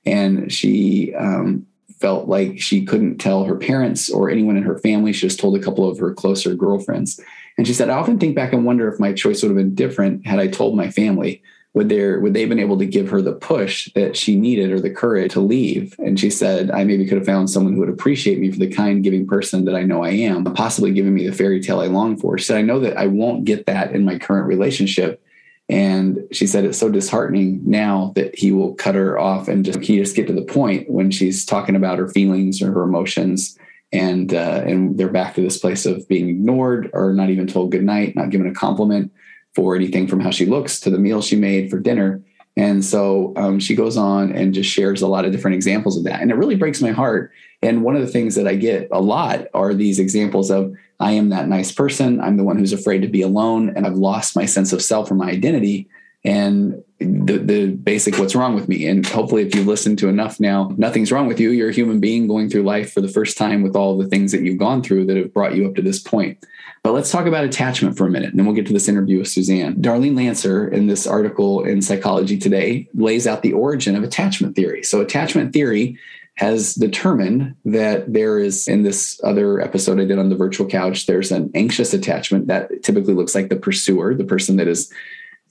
And 0.05 0.53
she 0.53 1.13
um, 1.15 1.67
felt 1.99 2.29
like 2.29 2.61
she 2.61 2.85
couldn't 2.85 3.19
tell 3.19 3.45
her 3.45 3.57
parents 3.57 4.09
or 4.09 4.31
anyone 4.31 4.57
in 4.57 4.63
her 4.63 4.79
family. 4.79 5.13
She 5.13 5.27
just 5.27 5.41
told 5.41 5.57
a 5.57 5.63
couple 5.63 5.89
of 5.89 5.99
her 5.99 6.15
closer 6.15 6.55
girlfriends. 6.55 7.21
And 7.59 7.67
she 7.67 7.75
said, 7.75 7.91
I 7.91 7.97
often 7.97 8.19
think 8.19 8.37
back 8.37 8.53
and 8.53 8.65
wonder 8.65 8.87
if 8.93 9.01
my 9.01 9.13
choice 9.13 9.43
would 9.43 9.49
have 9.49 9.57
been 9.57 9.75
different 9.75 10.27
had 10.27 10.39
I 10.39 10.47
told 10.47 10.77
my 10.77 10.91
family 10.91 11.43
would 11.77 11.91
there 11.91 12.21
would 12.21 12.33
they 12.33 12.41
have 12.41 12.49
been 12.49 12.59
able 12.59 12.79
to 12.79 12.87
give 12.87 13.11
her 13.11 13.21
the 13.21 13.35
push 13.35 13.93
that 13.93 14.17
she 14.17 14.35
needed 14.35 14.73
or 14.73 14.81
the 14.81 14.89
courage 14.89 15.33
to 15.33 15.41
leave? 15.41 15.95
And 15.99 16.19
she 16.19 16.31
said 16.31 16.71
i 16.71 16.83
maybe 16.85 17.07
could 17.07 17.19
have 17.19 17.27
found 17.27 17.51
someone 17.51 17.75
who 17.75 17.81
would 17.81 17.91
appreciate 17.91 18.39
me 18.39 18.51
for 18.51 18.59
the 18.59 18.73
kind 18.73 19.05
giving 19.05 19.27
person 19.27 19.67
that 19.67 19.75
i 19.75 19.83
know 19.83 20.03
i 20.03 20.09
am 20.09 20.43
possibly 20.55 20.91
giving 20.91 21.13
me 21.13 21.27
the 21.27 21.37
fairy 21.37 21.61
tale 21.61 21.81
i 21.81 21.87
long 21.87 22.17
for. 22.17 22.39
She 22.39 22.47
said 22.47 22.57
i 22.57 22.63
know 22.63 22.81
that 22.81 22.97
i 22.97 23.07
won't 23.07 23.45
get 23.45 23.67
that 23.67 23.93
in 23.93 24.07
my 24.07 24.19
current 24.19 24.49
relationship. 24.49 25.23
And 25.69 26.27
she 26.33 26.47
said 26.47 26.65
it's 26.65 26.79
so 26.79 26.89
disheartening 26.89 27.61
now 27.65 28.13
that 28.15 28.39
he 28.39 28.53
will 28.53 28.75
cut 28.75 28.95
her 28.95 29.19
off 29.19 29.47
and 29.47 29.63
just 29.63 29.81
he 29.81 29.99
just 29.99 30.17
get 30.17 30.27
to 30.29 30.33
the 30.33 30.43
point 30.43 30.89
when 30.91 31.11
she's 31.11 31.45
talking 31.45 31.77
about 31.77 31.99
her 31.99 32.09
feelings 32.09 32.63
or 32.63 32.73
her 32.73 32.85
emotions 32.85 33.59
and 33.93 34.33
uh, 34.33 34.63
and 34.65 34.97
they're 34.97 35.09
back 35.09 35.35
to 35.35 35.43
this 35.43 35.59
place 35.59 35.85
of 35.85 36.09
being 36.09 36.31
ignored 36.31 36.89
or 36.95 37.13
not 37.13 37.29
even 37.29 37.47
told 37.47 37.71
good 37.71 37.85
night 37.85 38.17
not 38.17 38.31
given 38.31 38.47
a 38.47 38.55
compliment 38.55 39.13
for 39.57 39.75
anything 39.75 40.07
from 40.07 40.21
how 40.21 40.31
she 40.31 40.45
looks 40.45 40.79
to 40.79 40.91
the 40.91 40.99
meal 40.99 41.23
she 41.23 41.35
made 41.35 41.71
for 41.71 41.81
dinner. 41.81 42.23
And 42.59 42.85
so 42.85 43.33
um, 43.37 43.59
she 43.59 43.75
goes 43.75 43.97
on 43.97 44.33
and 44.33 44.55
just 44.55 44.71
shares 44.71 45.03
a 45.03 45.09
lot 45.09 45.25
of 45.25 45.33
different 45.33 45.55
examples 45.55 45.97
of 45.97 46.05
that. 46.05 46.21
And 46.21 46.31
it 46.31 46.37
really 46.37 46.55
breaks 46.55 46.81
my 46.81 46.91
heart. 46.91 47.33
And 47.63 47.83
one 47.83 47.97
of 47.97 48.03
the 48.03 48.09
things 48.09 48.35
that 48.35 48.47
I 48.47 48.55
get 48.55 48.89
a 48.93 49.01
lot 49.01 49.47
are 49.55 49.75
these 49.75 49.99
examples 49.99 50.51
of 50.51 50.75
I 51.01 51.13
am 51.13 51.31
that 51.31 51.49
nice 51.49 51.73
person. 51.73 52.21
I'm 52.21 52.37
the 52.37 52.45
one 52.45 52.59
who's 52.59 52.73
afraid 52.73 53.01
to 53.01 53.09
be 53.09 53.23
alone. 53.23 53.71
And 53.75 53.87
I've 53.87 53.97
lost 53.97 54.37
my 54.37 54.45
sense 54.45 54.73
of 54.73 54.83
self 54.83 55.11
or 55.11 55.15
my 55.15 55.31
identity. 55.31 55.89
And 56.25 56.83
the, 56.99 57.39
the 57.39 57.67
basic 57.69 58.19
what's 58.19 58.35
wrong 58.35 58.55
with 58.55 58.69
me. 58.69 58.87
And 58.87 59.07
hopefully, 59.07 59.43
if 59.43 59.55
you've 59.55 59.67
listened 59.67 59.99
to 60.01 60.09
enough 60.09 60.41
now, 60.41 60.75
nothing's 60.77 61.13
wrong 61.13 61.27
with 61.27 61.39
you. 61.39 61.51
You're 61.51 61.71
a 61.71 61.75
human 61.75 62.01
being 62.01 62.27
going 62.27 62.49
through 62.51 62.65
life 62.65 62.93
for 62.93 63.01
the 63.01 63.09
first 63.09 63.39
time 63.39 63.63
with 63.63 63.77
all 63.77 63.97
the 63.97 64.09
things 64.09 64.33
that 64.33 64.43
you've 64.43 64.59
gone 64.59 64.83
through 64.83 65.07
that 65.07 65.17
have 65.17 65.33
brought 65.33 65.55
you 65.55 65.67
up 65.67 65.75
to 65.77 65.83
this 65.83 65.99
point. 65.99 66.39
But 66.87 66.93
let's 66.93 67.11
talk 67.11 67.27
about 67.27 67.43
attachment 67.43 67.99
for 67.99 68.07
a 68.07 68.11
minute, 68.11 68.31
and 68.31 68.39
then 68.39 68.47
we'll 68.47 68.55
get 68.55 68.65
to 68.69 68.73
this 68.73 68.87
interview 68.87 69.19
with 69.19 69.27
Suzanne. 69.27 69.75
Darlene 69.75 70.17
Lancer, 70.17 70.69
in 70.69 70.87
this 70.87 71.05
article 71.05 71.65
in 71.65 71.83
Psychology 71.83 72.39
Today, 72.39 72.89
lays 72.95 73.27
out 73.27 73.43
the 73.43 73.55
origin 73.55 73.97
of 73.97 74.05
attachment 74.05 74.55
theory. 74.55 74.85
So, 74.85 75.01
attachment 75.01 75.53
theory 75.53 75.99
has 76.37 76.77
determined 76.77 77.57
that 77.65 78.13
there 78.13 78.39
is, 78.39 78.69
in 78.69 78.85
this 78.85 79.21
other 79.25 79.61
episode 79.61 79.99
I 79.99 80.05
did 80.05 80.21
on 80.21 80.29
the 80.29 80.37
virtual 80.37 80.69
couch, 80.69 81.07
there's 81.07 81.33
an 81.33 81.51
anxious 81.57 81.93
attachment 81.93 82.47
that 82.47 82.85
typically 82.85 83.15
looks 83.15 83.35
like 83.35 83.49
the 83.49 83.57
pursuer, 83.57 84.15
the 84.15 84.23
person 84.23 84.55
that 84.59 84.69
is 84.69 84.89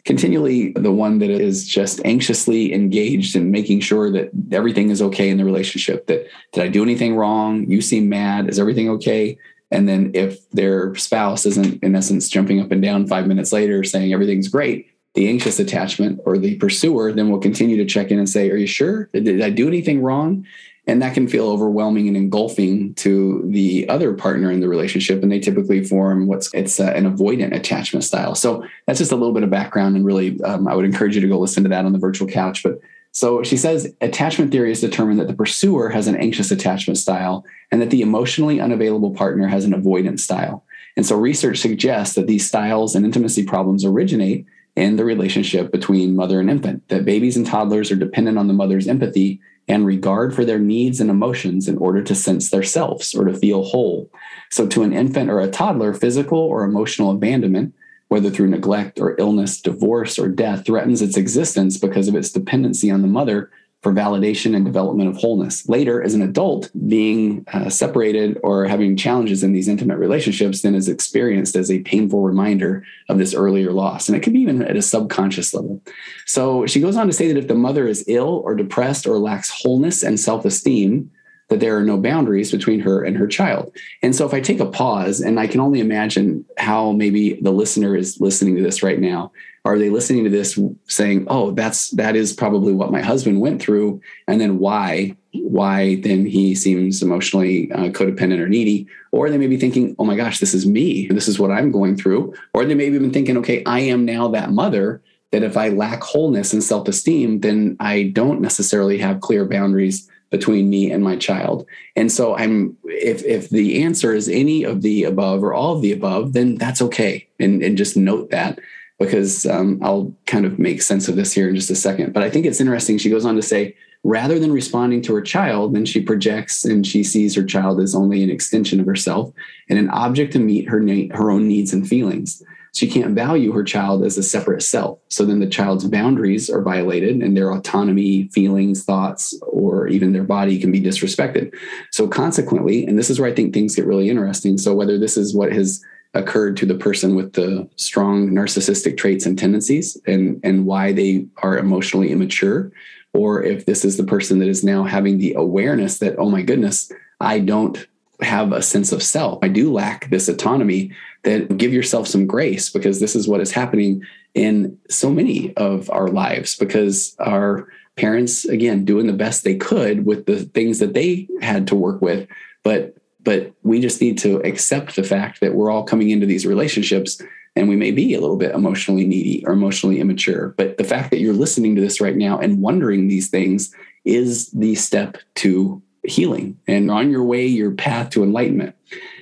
continually 0.06 0.72
the 0.72 0.94
one 0.94 1.20
that 1.20 1.30
is 1.30 1.68
just 1.68 2.00
anxiously 2.06 2.74
engaged 2.74 3.36
in 3.36 3.52
making 3.52 3.82
sure 3.82 4.10
that 4.10 4.30
everything 4.54 4.90
is 4.90 5.02
okay 5.02 5.30
in 5.30 5.38
the 5.38 5.44
relationship 5.44 6.06
that 6.06 6.28
did 6.54 6.64
i 6.64 6.68
do 6.68 6.84
anything 6.84 7.16
wrong 7.16 7.68
you 7.68 7.82
seem 7.82 8.08
mad 8.08 8.48
is 8.48 8.60
everything 8.60 8.88
okay 8.88 9.36
and 9.72 9.88
then 9.90 10.12
if 10.14 10.50
their 10.52 10.96
spouse 10.96 11.46
isn't, 11.46 11.82
in 11.84 11.96
essence, 11.96 12.30
jumping 12.30 12.62
up 12.62 12.72
and 12.72 12.82
down 12.82 13.08
five 13.08 13.28
minutes 13.28 13.52
later 13.52 13.84
saying 13.84 14.14
everything's 14.14 14.48
great, 14.48 14.88
the 15.16 15.28
anxious 15.28 15.60
attachment 15.60 16.20
or 16.26 16.38
the 16.38 16.56
pursuer 16.58 17.12
then 17.12 17.30
will 17.30 17.40
continue 17.40 17.78
to 17.78 17.86
check 17.86 18.12
in 18.12 18.20
and 18.20 18.30
say, 18.30 18.52
Are 18.52 18.58
you 18.58 18.68
sure? 18.68 19.10
Did 19.14 19.42
I 19.42 19.50
do 19.50 19.68
anything 19.68 20.02
wrong? 20.02 20.46
And 20.88 21.02
that 21.02 21.16
can 21.16 21.28
feel 21.28 21.50
overwhelming 21.50 22.08
and 22.08 22.16
engulfing 22.16 22.94
to 22.96 23.44
the 23.48 23.90
other 23.90 24.14
partner 24.14 24.52
in 24.52 24.60
the 24.60 24.70
relationship. 24.70 25.24
And 25.24 25.32
they 25.32 25.40
typically 25.40 25.84
form 25.84 26.28
what's 26.28 26.54
it's 26.54 26.80
uh, 26.80 26.94
an 26.96 27.12
avoidant 27.12 27.56
attachment 27.56 28.04
style. 28.04 28.36
So 28.36 28.64
that's 28.86 29.00
just 29.00 29.12
a 29.12 29.16
little 29.16 29.34
bit 29.34 29.42
of 29.42 29.50
background. 29.50 29.96
And 29.96 30.06
really, 30.06 30.40
um, 30.44 30.68
I 30.68 30.76
would 30.76 30.86
encourage 30.86 31.16
you 31.16 31.22
to 31.22 31.28
go 31.28 31.40
listen 31.40 31.64
to 31.64 31.70
that 31.70 31.86
on 31.86 31.94
the 31.94 31.98
virtual 31.98 32.28
couch. 32.28 32.62
But 32.62 32.80
so 33.16 33.44
she 33.44 33.56
says 33.56 33.96
attachment 34.02 34.52
theory 34.52 34.68
has 34.68 34.82
determined 34.82 35.22
that 35.22 35.30
the 35.30 35.34
pursuer 35.34 35.88
has 35.88 36.08
an 36.08 36.18
anxious 36.18 36.52
attachment 36.52 36.98
style 36.98 37.46
and 37.72 37.82
that 37.82 37.90
the 37.90 38.02
emotionally 38.02 38.60
unavailable 38.60 39.12
partner 39.12 39.48
has 39.48 39.64
an 39.64 39.72
avoidant 39.72 40.20
style. 40.20 40.66
And 40.98 41.06
so 41.06 41.16
research 41.16 41.60
suggests 41.60 42.16
that 42.16 42.28
these 42.28 42.46
styles 42.46 42.94
and 42.94 43.06
intimacy 43.06 43.46
problems 43.46 43.86
originate 43.86 44.46
in 44.76 44.98
the 44.98 45.06
relationship 45.06 45.72
between 45.72 46.18
mother 46.18 46.42
and 46.42 46.50
infant, 46.50 46.86
that 46.90 47.06
babies 47.06 47.38
and 47.38 47.46
toddlers 47.46 47.90
are 47.90 47.96
dependent 47.96 48.38
on 48.38 48.50
the 48.50 48.54
mother's 48.54 48.86
empathy 48.86 49.40
and 49.70 49.86
regard 49.86 50.36
for 50.36 50.44
their 50.44 50.60
needs 50.60 51.00
and 51.00 51.10
emotions 51.10 51.70
in 51.70 51.78
order 51.78 52.04
to 52.04 52.16
sense 52.16 52.50
their 52.50 52.64
selves 52.64 53.16
or 53.16 53.24
to 53.24 53.34
feel 53.34 53.64
whole. 53.64 54.12
So, 54.52 54.68
to 54.68 54.84
an 54.84 54.92
infant 54.92 55.30
or 55.30 55.40
a 55.40 55.50
toddler, 55.50 55.94
physical 55.94 56.40
or 56.40 56.66
emotional 56.66 57.12
abandonment 57.12 57.74
whether 58.16 58.30
through 58.30 58.48
neglect 58.48 58.98
or 58.98 59.18
illness, 59.20 59.60
divorce, 59.60 60.18
or 60.18 60.30
death, 60.30 60.66
threatens 60.66 61.02
its 61.02 61.18
existence 61.18 61.78
because 61.78 62.08
of 62.08 62.16
its 62.16 62.32
dependency 62.32 62.90
on 62.90 63.02
the 63.02 63.10
mother 63.10 63.52
for 63.84 63.92
validation 63.92 64.56
and 64.56 64.64
development 64.64 65.10
of 65.10 65.18
wholeness. 65.18 65.68
Later, 65.68 66.02
as 66.02 66.14
an 66.14 66.22
adult, 66.22 66.72
being 66.88 67.44
uh, 67.52 67.70
separated 67.70 68.40
or 68.42 68.64
having 68.68 68.96
challenges 68.96 69.44
in 69.44 69.52
these 69.52 69.68
intimate 69.68 69.98
relationships 69.98 70.62
then 70.62 70.76
is 70.76 70.88
experienced 70.88 71.58
as 71.58 71.70
a 71.70 71.80
painful 71.80 72.22
reminder 72.22 72.86
of 73.10 73.18
this 73.18 73.34
earlier 73.34 73.74
loss. 73.74 74.08
And 74.08 74.16
it 74.16 74.24
can 74.24 74.32
be 74.32 74.40
even 74.40 74.62
at 74.62 74.78
a 74.78 74.82
subconscious 74.82 75.54
level. 75.54 75.82
So 76.26 76.66
she 76.68 76.80
goes 76.80 76.96
on 76.96 77.08
to 77.08 77.14
say 77.14 77.28
that 77.28 77.38
if 77.38 77.50
the 77.50 77.54
mother 77.54 77.86
is 77.86 78.06
ill 78.08 78.42
or 78.46 78.56
depressed 78.56 79.06
or 79.06 79.20
lacks 79.20 79.50
wholeness 79.50 80.04
and 80.04 80.18
self 80.18 80.46
esteem, 80.46 81.12
that 81.50 81.60
there 81.60 81.78
are 81.78 81.84
no 81.84 81.98
boundaries 81.98 82.52
between 82.52 82.80
her 82.80 83.04
and 83.04 83.16
her 83.18 83.28
child. 83.28 83.76
And 84.02 84.16
so 84.16 84.26
if 84.26 84.34
I 84.34 84.42
take 84.42 84.60
a 84.60 84.66
pause 84.66 85.22
and 85.22 85.40
I 85.40 85.48
can 85.48 85.60
only 85.60 85.80
imagine 85.80 86.44
how 86.58 86.92
maybe 86.92 87.34
the 87.42 87.52
listener 87.52 87.96
is 87.96 88.20
listening 88.20 88.56
to 88.56 88.64
this 88.64 88.82
right 88.82 89.00
now, 89.00 89.32
are 89.64 89.80
they 89.80 89.90
listening 89.90 90.24
to 90.24 90.30
this 90.30 90.60
saying, 90.88 91.26
"Oh, 91.28 91.52
that's 91.52 91.90
that 91.92 92.16
is 92.16 92.34
probably 92.34 92.72
what 92.72 92.92
my 92.92 93.02
husband 93.02 93.42
went 93.42 93.62
through," 93.62 94.00
and 94.28 94.40
then 94.40 94.60
why 94.60 95.16
why 95.34 95.96
then 95.96 96.26
he 96.26 96.56
seems 96.56 97.02
emotionally 97.02 97.72
uh, 97.72 97.90
codependent 97.90 98.40
or 98.40 98.48
needy, 98.48 98.88
or 99.12 99.30
they 99.30 99.40
may 99.40 99.48
be 99.48 99.58
thinking, 99.58 99.96
"Oh 99.98 100.06
my 100.06 100.16
gosh, 100.16 100.40
this 100.40 100.54
is 100.54 100.68
me. 100.68 101.08
This 101.08 101.28
is 101.28 101.40
what 101.40 101.52
I'm 101.52 101.72
going 101.72 101.96
through," 101.98 102.34
or 102.54 102.64
they 102.64 102.76
may 102.76 102.92
have 102.92 103.02
been 103.02 103.12
thinking, 103.12 103.38
"Okay, 103.38 103.64
I 103.66 103.80
am 103.80 104.06
now 104.06 104.28
that 104.30 104.52
mother." 104.52 105.02
That 105.32 105.44
if 105.44 105.58
I 105.58 105.68
lack 105.70 106.02
wholeness 106.02 106.54
and 106.54 106.64
self 106.64 106.88
esteem, 106.88 107.42
then 107.42 107.76
I 107.80 108.12
don't 108.14 108.40
necessarily 108.40 109.00
have 109.00 109.20
clear 109.20 109.44
boundaries 109.44 110.08
between 110.30 110.70
me 110.70 110.92
and 110.92 111.04
my 111.04 111.16
child. 111.16 111.66
And 111.96 112.12
so 112.12 112.36
I'm 112.36 112.78
if 112.86 113.24
if 113.24 113.50
the 113.50 113.84
answer 113.84 114.14
is 114.14 114.28
any 114.28 114.64
of 114.64 114.82
the 114.82 115.04
above 115.04 115.44
or 115.44 115.54
all 115.54 115.76
of 115.76 115.82
the 115.82 115.92
above, 115.92 116.34
then 116.34 116.56
that's 116.56 116.82
okay. 116.82 117.28
And 117.40 117.64
and 117.64 117.78
just 117.78 117.96
note 117.96 118.32
that 118.32 118.60
because 119.00 119.46
um, 119.46 119.80
I'll 119.84 120.14
kind 120.26 120.46
of 120.46 120.58
make 120.58 120.82
sense 120.82 121.08
of 121.08 121.16
this 121.16 121.34
here 121.34 121.50
in 121.50 121.56
just 121.56 121.70
a 121.70 121.76
second. 121.76 122.14
But 122.14 122.24
I 122.24 122.30
think 122.30 122.46
it's 122.46 122.62
interesting. 122.62 122.98
She 122.98 123.10
goes 123.10 123.26
on 123.26 123.36
to 123.36 123.42
say, 123.42 123.76
rather 124.04 124.40
than 124.40 124.54
responding 124.54 125.02
to 125.02 125.16
her 125.16 125.22
child, 125.22 125.76
then 125.76 125.86
she 125.86 126.00
projects 126.00 126.64
and 126.64 126.88
she 126.88 127.04
sees 127.04 127.36
her 127.36 127.44
child 127.44 127.82
as 127.82 127.94
only 127.94 128.24
an 128.24 128.30
extension 128.30 128.80
of 128.80 128.86
herself 128.86 129.32
and 129.70 129.78
an 129.78 129.90
object 129.90 130.32
to 130.34 130.40
meet 130.40 130.70
her 130.70 130.80
na- 130.80 131.14
her 131.16 131.30
own 131.30 131.48
needs 131.48 131.74
and 131.74 131.88
feelings. 131.88 132.42
She 132.76 132.88
can't 132.88 133.16
value 133.16 133.54
her 133.54 133.64
child 133.64 134.04
as 134.04 134.18
a 134.18 134.24
separate 134.24 134.62
self. 134.62 135.00
So 135.08 135.24
then 135.26 135.40
the 135.40 135.48
child's 135.48 135.86
boundaries 135.86 136.50
are 136.50 136.62
violated 136.62 137.24
and 137.24 137.36
their 137.36 137.54
autonomy, 137.54 138.28
feelings, 138.34 138.84
thoughts, 138.84 139.34
or 139.48 139.88
even 139.88 140.12
their 140.12 140.26
body 140.26 140.60
can 140.60 140.74
be 140.74 140.82
disrespected. 140.82 141.56
So 141.92 142.06
consequently, 142.06 142.86
and 142.86 143.00
this 143.00 143.10
is 143.10 143.18
where 143.18 143.30
I 143.30 143.34
think 143.34 143.54
things 143.54 143.76
get 143.76 143.86
really 143.86 144.10
interesting. 144.10 144.58
So 144.58 144.74
whether 144.74 144.98
this 144.98 145.16
is 145.16 145.34
what 145.34 145.54
has 145.54 145.82
occurred 146.14 146.58
to 146.58 146.66
the 146.66 146.76
person 146.76 147.16
with 147.16 147.34
the 147.34 147.70
strong 147.78 148.30
narcissistic 148.32 148.98
traits 148.98 149.26
and 149.26 149.40
tendencies 149.40 149.98
and, 150.06 150.42
and 150.44 150.66
why 150.66 150.92
they 150.92 151.28
are 151.44 151.58
emotionally 151.58 152.12
immature, 152.12 152.74
or 153.14 153.42
if 153.42 153.66
this 153.66 153.86
is 153.86 153.96
the 153.96 154.04
person 154.04 154.40
that 154.40 154.50
is 154.50 154.66
now 154.66 154.84
having 154.84 155.18
the 155.18 155.34
awareness 155.36 156.00
that, 156.00 156.18
oh 156.18 156.30
my 156.30 156.42
goodness, 156.42 156.92
I 157.22 157.40
don't 157.40 157.88
have 158.22 158.52
a 158.52 158.62
sense 158.62 158.92
of 158.92 159.04
self. 159.04 159.40
I 159.42 159.50
do 159.50 159.72
lack 159.72 160.10
this 160.10 160.30
autonomy 160.30 160.92
that 161.26 161.58
give 161.58 161.74
yourself 161.74 162.08
some 162.08 162.26
grace 162.26 162.70
because 162.70 163.00
this 163.00 163.16
is 163.16 163.28
what 163.28 163.42
is 163.42 163.52
happening 163.52 164.04
in 164.34 164.78
so 164.90 165.10
many 165.10 165.54
of 165.58 165.90
our 165.90 166.08
lives 166.08 166.56
because 166.56 167.16
our 167.20 167.68
parents 167.96 168.46
again 168.46 168.86
doing 168.86 169.08
the 169.08 169.14
best 169.14 169.44
they 169.44 169.56
could 169.56 170.06
with 170.06 170.26
the 170.26 170.44
things 170.44 170.80
that 170.80 170.94
they 170.94 171.28
had 171.42 171.68
to 171.68 171.76
work 171.76 172.02
with. 172.02 172.28
But 172.64 172.96
but 173.24 173.52
we 173.64 173.82
just 173.82 174.02
need 174.02 174.20
to 174.20 174.38
accept 174.42 174.96
the 174.96 175.04
fact 175.04 175.42
that 175.42 175.56
we're 175.56 175.72
all 175.72 175.84
coming 175.84 176.12
into 176.12 176.28
these 176.28 176.46
relationships 176.46 177.20
and 177.56 177.68
we 177.68 177.76
may 177.76 177.90
be 177.90 178.14
a 178.14 178.22
little 178.22 178.36
bit 178.36 178.54
emotionally 178.54 179.08
needy 179.08 179.44
or 179.48 179.54
emotionally 179.54 180.00
immature. 180.00 180.54
But 180.58 180.78
the 180.78 180.84
fact 180.84 181.10
that 181.10 181.20
you're 181.20 181.34
listening 181.34 181.74
to 181.76 181.82
this 181.82 182.00
right 182.00 182.16
now 182.16 182.38
and 182.38 182.62
wondering 182.62 183.08
these 183.08 183.30
things 183.30 183.74
is 184.04 184.52
the 184.52 184.76
step 184.76 185.18
to 185.36 185.82
healing 186.04 186.56
and 186.68 186.92
on 186.92 187.10
your 187.10 187.24
way 187.24 187.48
your 187.48 187.72
path 187.72 188.12
to 188.12 188.22
enlightenment 188.22 188.76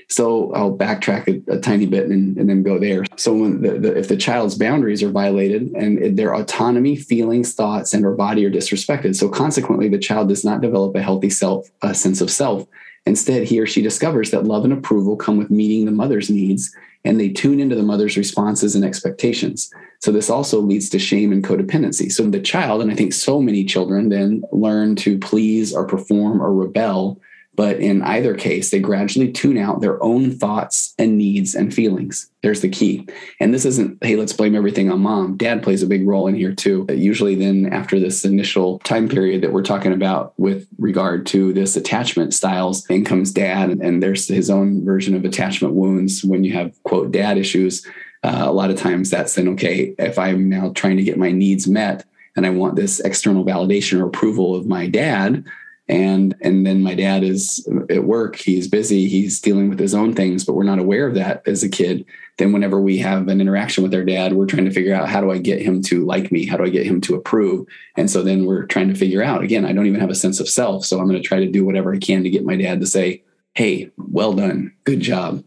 so 0.10 0.52
I'll 0.54 0.76
backtrack 0.76 1.28
a, 1.28 1.54
a 1.54 1.60
tiny 1.60 1.86
bit 1.86 2.06
and, 2.06 2.38
and, 2.38 2.50
then 2.50 2.64
go 2.64 2.78
there. 2.78 3.04
So 3.16 3.34
when 3.34 3.62
the, 3.62 3.80
the, 3.80 3.98
if 3.98 4.08
the 4.08 4.18
child's 4.18 4.56
boundaries 4.56 5.02
are 5.02 5.10
violated 5.10 5.72
and 5.74 6.18
their 6.18 6.36
autonomy, 6.36 6.96
feelings, 6.96 7.54
thoughts, 7.54 7.94
and 7.94 8.06
or 8.06 8.14
body 8.14 8.46
are 8.46 8.52
disrespected, 8.52 9.16
so 9.16 9.30
consequently 9.30 9.90
the 9.90 9.98
child 9.98 10.30
does 10.30 10.44
not 10.44 10.62
develop 10.62 10.96
a 10.96 11.02
healthy 11.02 11.30
self 11.30 11.70
a 11.82 11.94
sense 11.94 12.22
of 12.22 12.32
self. 12.32 12.68
Instead, 13.06 13.44
he 13.44 13.60
or 13.60 13.68
she 13.68 13.82
discovers 13.82 14.32
that 14.32 14.46
love 14.46 14.64
and 14.64 14.74
approval 14.74 15.18
come 15.18 15.38
with 15.38 15.52
meeting 15.52 15.86
the 15.86 15.92
mother's 15.92 16.30
needs, 16.30 16.74
and 17.04 17.20
they 17.20 17.30
tune 17.30 17.60
into 17.60 17.76
the 17.76 17.84
mother's 17.84 18.16
responses 18.16 18.76
and 18.76 18.86
expectations. 18.86 19.70
So 20.00 20.12
this 20.12 20.30
also 20.30 20.62
leads 20.62 20.90
to 20.90 21.00
shame 21.00 21.32
and 21.34 21.44
codependency. 21.44 22.12
So 22.12 22.30
the 22.30 22.40
child, 22.40 22.82
and 22.82 22.92
I 22.92 22.96
think 22.96 23.14
so 23.14 23.42
many 23.42 23.66
children, 23.66 24.10
then 24.10 24.44
learn 24.52 24.96
to 24.98 25.18
please 25.18 25.74
or 25.74 25.86
perform 25.86 26.42
or 26.42 26.54
rebel 26.54 27.20
but 27.56 27.78
in 27.78 28.02
either 28.02 28.36
case, 28.36 28.72
they 28.72 28.80
gradually 28.80 29.32
tune 29.32 29.58
out 29.58 29.82
their 29.82 30.02
own 30.04 30.32
thoughts 30.32 30.94
and 30.98 31.18
needs 31.18 31.54
and 31.54 31.74
feelings. 31.74 32.30
There's 32.42 32.62
the 32.62 32.70
key. 32.70 33.08
And 33.40 33.54
this 33.54 33.64
isn't, 33.64 34.04
hey, 34.04 34.16
let's 34.16 34.34
blame 34.34 34.56
everything 34.56 34.92
on 34.92 35.02
mom. 35.02 35.38
Dad 35.38 35.62
plays 35.64 35.84
a 35.84 35.88
big 35.88 36.08
role 36.08 36.28
in 36.28 36.36
here 36.36 36.54
too. 36.54 36.86
Usually, 36.90 37.36
then 37.36 37.72
after 37.72 38.00
this 38.00 38.26
initial 38.26 38.80
time 38.80 39.08
period 39.08 39.42
that 39.42 39.54
we're 39.54 39.62
talking 39.62 39.94
about 39.94 40.34
with 40.38 40.68
regard 40.78 41.26
to 41.28 41.54
this 41.54 41.76
attachment 41.76 42.34
styles, 42.34 42.86
in 42.88 43.06
comes 43.06 43.32
dad, 43.32 43.70
and 43.70 44.02
there's 44.02 44.28
his 44.28 44.50
own 44.50 44.84
version 44.84 45.16
of 45.16 45.24
attachment 45.24 45.74
wounds 45.76 46.24
when 46.24 46.44
you 46.44 46.54
have, 46.54 46.82
quote, 46.84 47.12
dad 47.12 47.38
issues. 47.38 47.86
Uh, 48.24 48.44
a 48.46 48.52
lot 48.52 48.72
of 48.72 48.78
times 48.78 49.10
that's 49.10 49.36
then, 49.36 49.50
okay, 49.50 49.94
if 50.00 50.18
I'm 50.18 50.50
now 50.50 50.72
trying 50.74 50.98
to 50.98 51.04
get 51.04 51.18
my 51.18 51.32
needs 51.32 51.68
met 51.68 52.06
and 52.36 52.46
I 52.46 52.50
want 52.50 52.76
this 52.76 53.00
external 53.02 53.46
validation 53.46 54.00
or 54.00 54.08
approval 54.08 54.56
of 54.56 54.66
my 54.66 54.88
dad, 54.88 55.46
and 55.88 56.36
and 56.42 56.66
then 56.66 56.82
my 56.82 56.96
dad 56.96 57.24
is 57.24 57.68
at 57.90 58.06
work. 58.06 58.38
He's 58.38 58.68
busy. 58.68 59.08
He's 59.08 59.42
dealing 59.42 59.70
with 59.70 59.80
his 59.80 59.94
own 59.94 60.14
things 60.14 60.46
but 60.46 60.54
we're 60.54 60.64
not 60.64 60.80
aware 60.80 61.08
of 61.08 61.16
that 61.16 61.42
as 61.48 61.64
a 61.64 61.70
kid. 61.70 62.06
Then 62.38 62.52
whenever 62.52 62.82
we 62.82 62.98
have 62.98 63.28
an 63.28 63.42
interaction 63.42 63.84
with 63.84 63.94
our 63.94 64.04
dad 64.04 64.34
we're 64.34 64.46
trying 64.46 64.66
to 64.66 64.72
figure 64.72 64.96
out 64.96 65.10
how 65.10 65.22
do 65.22 65.32
i 65.32 65.38
get 65.38 65.62
him 65.62 65.82
to 65.84 66.06
like 66.06 66.32
me? 66.32 66.46
How 66.46 66.58
do 66.58 66.64
i 66.64 66.70
get 66.70 66.86
him 66.86 67.02
to 67.02 67.16
approve? 67.16 67.68
And 67.96 68.10
so 68.10 68.24
then 68.24 68.46
we're 68.46 68.66
trying 68.66 68.90
to 68.90 68.96
figure 68.96 69.24
out 69.24 69.44
again 69.44 69.66
i 69.66 69.74
don't 69.74 69.88
even 69.88 70.00
have 70.00 70.10
a 70.10 70.16
sense 70.16 70.40
of 70.40 70.50
self 70.50 70.86
so 70.86 71.00
i'm 71.00 71.08
going 71.08 71.22
to 71.22 71.28
try 71.28 71.40
to 71.40 71.52
do 71.52 71.66
whatever 71.66 71.94
i 71.94 71.98
can 71.98 72.24
to 72.24 72.30
get 72.30 72.46
my 72.46 72.56
dad 72.56 72.80
to 72.80 72.88
say 72.88 73.24
hey 73.56 73.92
well 73.98 74.34
done. 74.34 74.74
Good 74.84 75.02
job 75.02 75.44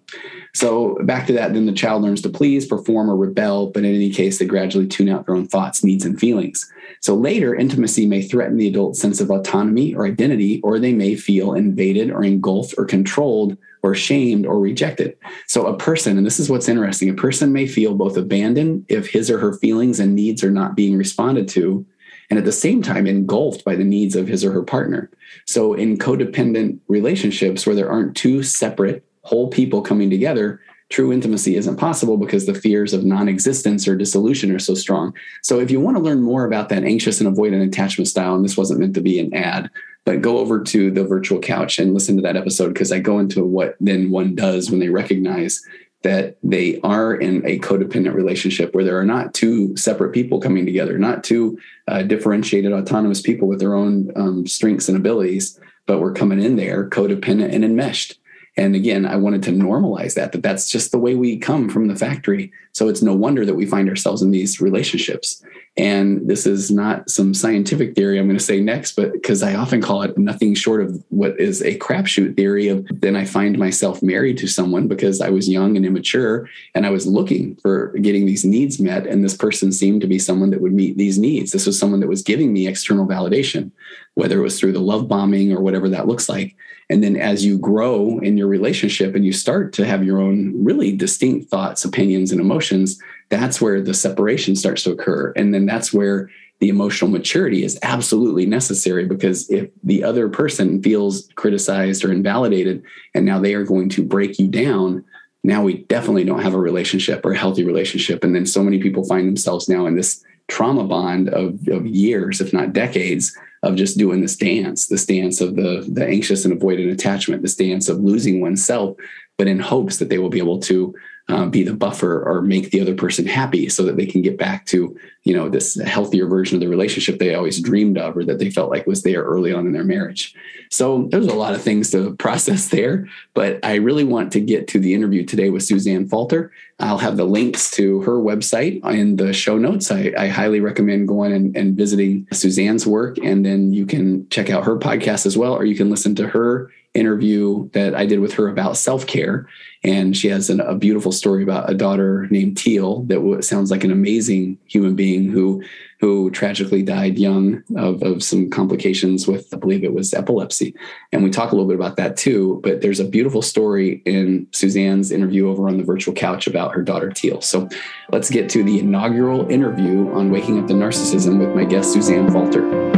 so 0.57 0.97
back 1.03 1.27
to 1.27 1.35
that, 1.35 1.53
then 1.53 1.67
the 1.67 1.73
child 1.73 2.03
learns 2.03 2.23
to 2.23 2.31
please, 2.31 2.67
perform, 2.67 3.11
or 3.11 3.17
rebel, 3.17 3.67
but 3.67 3.85
in 3.85 3.95
any 3.95 4.09
case, 4.09 4.39
they 4.39 4.47
gradually 4.47 4.87
tune 4.87 5.11
out 5.11 5.27
their 5.27 5.37
own 5.37 5.47
thoughts, 5.47 5.85
needs, 5.85 6.07
and 6.07 6.19
feelings. 6.19 6.73
So 7.01 7.15
later, 7.15 7.55
intimacy 7.55 8.07
may 8.07 8.23
threaten 8.23 8.57
the 8.57 8.69
adult's 8.69 8.99
sense 8.99 9.21
of 9.21 9.31
autonomy 9.31 9.95
or 9.95 10.07
identity, 10.07 10.63
or 10.63 10.79
they 10.79 10.95
may 10.95 11.15
feel 11.15 11.53
invaded 11.53 12.11
or 12.11 12.25
engulfed 12.25 12.75
or 12.79 12.87
controlled 12.87 13.59
or 13.83 13.95
shamed 13.95 14.47
or 14.47 14.59
rejected. 14.59 15.19
So 15.47 15.67
a 15.67 15.77
person, 15.77 16.17
and 16.17 16.27
this 16.27 16.41
is 16.41 16.49
what's 16.49 16.71
interesting, 16.71 17.11
a 17.11 17.15
person 17.15 17.53
may 17.53 17.67
feel 17.67 17.95
both 17.95 18.17
abandoned 18.17 18.87
if 18.89 19.11
his 19.11 19.31
or 19.31 19.39
her 19.39 19.53
feelings 19.53 20.01
and 20.01 20.15
needs 20.15 20.43
are 20.43 20.51
not 20.51 20.75
being 20.75 20.97
responded 20.97 21.49
to, 21.49 21.85
and 22.31 22.39
at 22.39 22.47
the 22.47 22.51
same 22.53 22.81
time 22.81 23.07
engulfed 23.07 23.63
by 23.63 23.77
the 23.77 23.85
needs 23.85 24.17
of 24.17 24.27
his 24.27 24.43
or 24.43 24.53
her 24.53 24.63
partner. 24.63 25.11
So 25.45 25.75
in 25.75 25.99
codependent 25.99 26.79
relationships 26.89 27.67
where 27.67 27.77
there 27.77 27.91
aren't 27.91 28.17
two 28.17 28.43
separate 28.43 29.05
whole 29.27 29.49
people 29.49 29.83
coming 29.83 30.09
together, 30.09 30.61
true 30.89 31.13
intimacy 31.13 31.57
isn't 31.57 31.77
possible 31.77 32.17
because 32.17 32.47
the 32.47 32.55
fears 32.55 32.93
of 32.93 33.05
non-existence 33.05 33.89
or 33.89 33.97
dissolution 33.97 34.53
are 34.53 34.59
so 34.59 34.75
strong. 34.75 35.13
So 35.43 35.59
if 35.59 35.71
you 35.71 35.81
want 35.81 35.97
to 35.97 36.03
learn 36.03 36.23
more 36.23 36.45
about 36.45 36.69
that 36.69 36.85
anxious 36.85 37.21
and 37.21 37.37
avoidant 37.37 37.67
attachment 37.67 38.09
style, 38.09 38.37
and 38.37 38.45
this 38.45 38.57
wasn't 38.57 38.81
meant 38.81 38.95
to 38.95 39.01
be 39.01 39.19
an 39.19 39.35
ad, 39.35 39.69
but 40.05 40.23
go 40.23 40.39
over 40.39 40.63
to 40.63 40.91
the 40.93 41.05
virtual 41.05 41.41
couch 41.41 41.81
and 41.81 41.93
listen 41.93 42.15
to 42.17 42.23
that 42.23 42.37
episode 42.37 42.69
because 42.69 42.93
I 42.93 43.01
go 43.01 43.19
into 43.19 43.45
what 43.45 43.77
then 43.81 44.11
one 44.11 44.37
does 44.37 44.71
when 44.71 44.79
they 44.79 44.89
recognize 44.89 45.61
that 46.03 46.37
they 46.45 46.79
are 46.83 47.17
in 47.17 47.45
a 47.45 47.59
codependent 47.59 48.15
relationship 48.15 48.73
where 48.73 48.85
there 48.85 48.99
are 48.99 49.05
not 49.05 49.35
two 49.35 49.77
separate 49.77 50.13
people 50.13 50.41
coming 50.41 50.65
together, 50.65 50.99
not 50.99 51.25
two 51.25 51.59
uh, 51.89 52.03
differentiated 52.03 52.73
autonomous 52.73 53.21
people 53.21 53.49
with 53.49 53.59
their 53.59 53.75
own 53.75 54.13
um, 54.15 54.47
strengths 54.47 54.89
and 54.89 54.97
abilities, 54.97 55.59
but 55.87 56.01
we're 56.01 56.13
coming 56.13 56.41
in 56.41 56.55
there 56.55 56.89
codependent 56.89 57.53
and 57.53 57.65
enmeshed. 57.65 58.21
And 58.57 58.75
again, 58.75 59.05
I 59.05 59.17
wanted 59.17 59.43
to 59.45 59.51
normalize 59.51 60.15
that, 60.15 60.33
that 60.33 60.43
that's 60.43 60.71
just 60.71 60.91
the 60.91 60.99
way 60.99 61.15
we 61.15 61.37
come 61.37 61.69
from 61.69 61.89
the 61.89 61.97
factory. 61.97 62.53
So 62.73 62.89
it's 62.89 63.03
no 63.03 63.15
wonder 63.15 63.45
that 63.45 63.55
we 63.55 63.67
find 63.67 63.89
ourselves 63.89 64.23
in 64.23 64.31
these 64.31 64.61
relationships. 64.61 65.43
And 65.79 66.27
this 66.27 66.47
is 66.47 66.71
not 66.71 67.11
some 67.11 67.35
scientific 67.35 67.95
theory 67.95 68.19
I'm 68.19 68.27
going 68.27 68.39
to 68.39 68.43
say 68.43 68.61
next, 68.61 68.97
but 68.97 69.13
because 69.13 69.43
I 69.43 69.55
often 69.55 69.83
call 69.83 70.03
it 70.03 70.17
nothing 70.17 70.55
short 70.55 70.81
of 70.81 71.05
what 71.11 71.39
is 71.39 71.61
a 71.63 71.79
crapshoot 71.79 72.35
theory 72.35 72.69
of 72.69 72.87
then 72.91 73.15
I 73.15 73.27
find 73.27 73.59
myself 73.59 74.03
married 74.03 74.39
to 74.39 74.47
someone 74.47 74.89
because 74.89 75.21
I 75.21 75.29
was 75.29 75.51
young 75.51 75.77
and 75.77 75.85
immature 75.85 76.49
and 76.75 76.87
I 76.87 76.91
was 76.91 77.07
looking 77.07 77.57
for 77.57 77.89
getting 77.99 78.25
these 78.25 78.45
needs 78.45 78.81
met. 78.81 79.07
And 79.07 79.23
this 79.23 79.37
person 79.37 79.71
seemed 79.71 80.01
to 80.01 80.07
be 80.07 80.19
someone 80.19 80.49
that 80.51 80.63
would 80.63 80.73
meet 80.73 80.97
these 80.97 81.19
needs. 81.19 81.53
This 81.53 81.67
was 81.67 81.79
someone 81.79 82.01
that 82.01 82.09
was 82.09 82.23
giving 82.23 82.55
me 82.55 82.67
external 82.67 83.07
validation, 83.07 83.71
whether 84.15 84.39
it 84.39 84.43
was 84.43 84.59
through 84.59 84.73
the 84.73 84.81
love 84.81 85.09
bombing 85.09 85.53
or 85.53 85.61
whatever 85.61 85.91
that 85.91 86.09
looks 86.09 86.27
like. 86.27 86.57
And 86.89 87.03
then 87.03 87.17
as 87.17 87.45
you 87.45 87.59
grow 87.59 88.19
in 88.19 88.37
your 88.37 88.47
relationship 88.47 89.15
and 89.15 89.25
you 89.25 89.33
start 89.33 89.73
to 89.75 89.85
have 89.85 90.05
your 90.05 90.21
own 90.21 90.53
really 90.65 90.93
distinct 90.93 91.51
thoughts, 91.51 91.85
opinions, 91.85 92.31
and 92.31 92.41
emotions, 92.41 93.01
that's 93.29 93.61
where 93.61 93.81
the 93.81 93.95
separation 93.95 94.55
starts 94.55 94.85
to 94.85 94.93
occur. 94.93 95.33
And 95.35 95.53
then 95.53 95.67
that's 95.67 95.93
where 95.93 96.31
the 96.61 96.69
emotional 96.69 97.11
maturity 97.11 97.65
is 97.65 97.79
absolutely 97.83 98.47
necessary 98.47 99.05
because 99.05 99.51
if 99.51 99.69
the 99.83 100.03
other 100.03 100.29
person 100.29 100.83
feels 100.83 101.29
criticized 101.35 102.05
or 102.05 102.13
invalidated 102.13 102.83
and 103.15 103.27
now 103.27 103.39
they 103.39 103.55
are 103.55 103.65
going 103.65 103.89
to 103.91 104.03
break 104.05 104.39
you 104.39 104.49
down, 104.49 105.05
now 105.45 105.63
we 105.63 105.79
definitely 105.85 106.25
don't 106.25 106.43
have 106.43 106.55
a 106.55 106.61
relationship 106.61 107.25
or 107.27 107.33
a 107.33 107.39
healthy 107.39 107.65
relationship. 107.65 108.25
And 108.25 108.35
then 108.35 108.47
so 108.47 108.63
many 108.63 108.79
people 108.79 109.05
find 109.05 109.29
themselves 109.29 109.69
now 109.69 109.87
in 109.87 109.97
this 109.97 110.25
trauma 110.49 110.85
bond 110.85 111.29
of, 111.29 111.67
of 111.69 111.87
years, 111.87 112.41
if 112.41 112.53
not 112.53 112.73
decades, 112.73 113.37
of 113.63 113.77
just 113.77 113.99
doing 113.99 114.21
this 114.21 114.37
dance, 114.37 114.87
this 114.87 115.07
dance 115.07 115.41
of 115.41 115.57
the 115.57 115.87
the 115.89 116.07
anxious 116.07 116.45
and 116.45 116.59
avoidant 116.59 116.93
attachment, 116.93 117.43
this 117.43 117.57
dance 117.57 117.89
of 117.89 118.01
losing 118.01 118.41
oneself, 118.41 118.97
but 119.39 119.49
in 119.49 119.59
hopes 119.59 119.99
that 119.99 120.09
they 120.09 120.19
will 120.19 120.31
be 120.31 120.39
able 120.39 120.61
to 120.61 120.95
uh, 121.29 121.47
be 121.47 121.65
the 121.65 121.75
buffer 121.75 122.23
or 122.23 122.41
make 122.41 122.71
the 122.71 122.81
other 122.81 122.95
person 122.95 123.27
happy 123.27 123.69
so 123.69 123.83
that 123.83 123.97
they 123.97 124.07
can 124.07 124.23
get 124.23 124.39
back 124.39 124.65
to 124.67 124.97
you 125.25 125.35
know 125.35 125.49
this 125.49 125.75
healthier 125.81 126.27
version 126.27 126.57
of 126.57 126.61
the 126.61 126.69
relationship 126.69 127.19
they 127.19 127.35
always 127.35 127.61
dreamed 127.61 127.99
of 127.99 128.17
or 128.17 128.25
that 128.25 128.39
they 128.39 128.49
felt 128.49 128.71
like 128.71 128.87
was 128.87 129.03
there 129.03 129.23
early 129.25 129.53
on 129.53 129.67
in 129.67 129.73
their 129.73 129.85
marriage. 129.85 130.35
So 130.71 131.09
there's 131.11 131.27
a 131.27 131.35
lot 131.35 131.55
of 131.55 131.63
things 131.63 131.91
to 131.91 132.15
process 132.19 132.69
there 132.69 133.09
but 133.35 133.65
i 133.65 133.75
really 133.75 134.05
want 134.05 134.33
to 134.33 134.41
get 134.41 134.69
to 134.69 134.79
the 134.79 134.95
interview 134.95 135.25
today 135.25 135.51
with 135.51 135.63
suzanne 135.63 136.09
falter. 136.09 136.53
I'll 136.79 136.99
have 136.99 137.17
the 137.17 137.25
links 137.25 137.71
to 137.73 138.03
her 138.03 138.19
website 138.19 138.85
in 138.93 139.17
the 139.17 139.33
show 139.33 139.57
notes. 139.57 139.91
I, 139.91 140.13
I 140.17 140.29
highly 140.29 140.61
recommend 140.61 141.09
going 141.09 141.33
and, 141.33 141.57
and 141.57 141.75
visiting 141.75 142.27
suzanne's 142.33 142.87
work 142.87 143.17
and 143.19 143.45
then 143.45 143.73
you 143.73 143.87
can 143.87 144.29
check 144.29 144.51
out 144.51 144.65
her 144.65 144.77
podcast 144.77 145.27
as 145.27 145.37
well 145.37 145.55
or 145.55 145.65
you 145.65 145.75
can 145.75 145.91
listen 145.91 146.15
to 146.17 146.29
her 146.29 146.71
interview 146.97 147.69
that 147.71 147.95
I 147.95 148.07
did 148.07 148.21
with 148.21 148.33
her 148.35 148.49
about 148.49 148.77
self 148.77 149.07
care. 149.07 149.49
And 149.85 150.17
she 150.17 150.29
has 150.29 150.51
an, 150.51 150.61
a 150.61 150.75
beautiful 150.75 151.13
story 151.13 151.43
about 151.43 151.71
a 151.71 151.75
daughter 151.75 152.27
named 152.31 152.57
Teal 152.57 153.03
that 153.05 153.17
w- 153.17 153.41
sounds 153.43 153.71
like 153.71 153.85
an 153.85 153.93
amazing 153.93 154.59
human 154.67 154.97
being 154.97 155.31
who 155.31 155.63
who 156.01 156.31
tragically 156.31 156.83
died 156.83 157.19
young 157.19 157.63
of, 157.77 158.03
of 158.03 158.23
some 158.23 158.51
complications 158.51 159.27
with, 159.27 159.53
I 159.55 159.57
believe 159.57 159.83
it 159.83 159.95
was 159.95 160.13
epilepsy. 160.13 160.75
And 161.11 161.25
we 161.25 161.31
talk 161.31 161.53
a 161.53 161.55
little 161.55 161.69
bit 161.69 161.77
about 161.77 161.97
that 161.97 162.17
too. 162.17 162.61
But 162.63 162.83
there's 162.83 163.01
a 163.01 163.05
beautiful 163.05 163.41
story 163.41 164.03
in 164.05 164.47
Suzanne's 164.53 165.11
interview 165.11 165.49
over 165.49 165.69
on 165.69 165.79
the 165.79 165.85
virtual 165.85 166.15
couch 166.15 166.47
about 166.47 166.75
her 166.75 166.83
daughter 166.83 167.11
Teal. 167.11 167.41
So 167.41 167.69
let's 168.13 168.31
get 168.31 168.51
to 168.51 168.63
the 168.63 168.81
inaugural 168.81 169.51
interview 169.51 170.13
on 170.13 170.31
Waking 170.31 170.61
Up 170.61 170.67
to 170.69 170.75
Narcissism 170.75 171.39
with 171.39 171.55
my 171.55 171.65
guest, 171.65 171.93
Suzanne 171.93 172.31
Falter. 172.31 172.96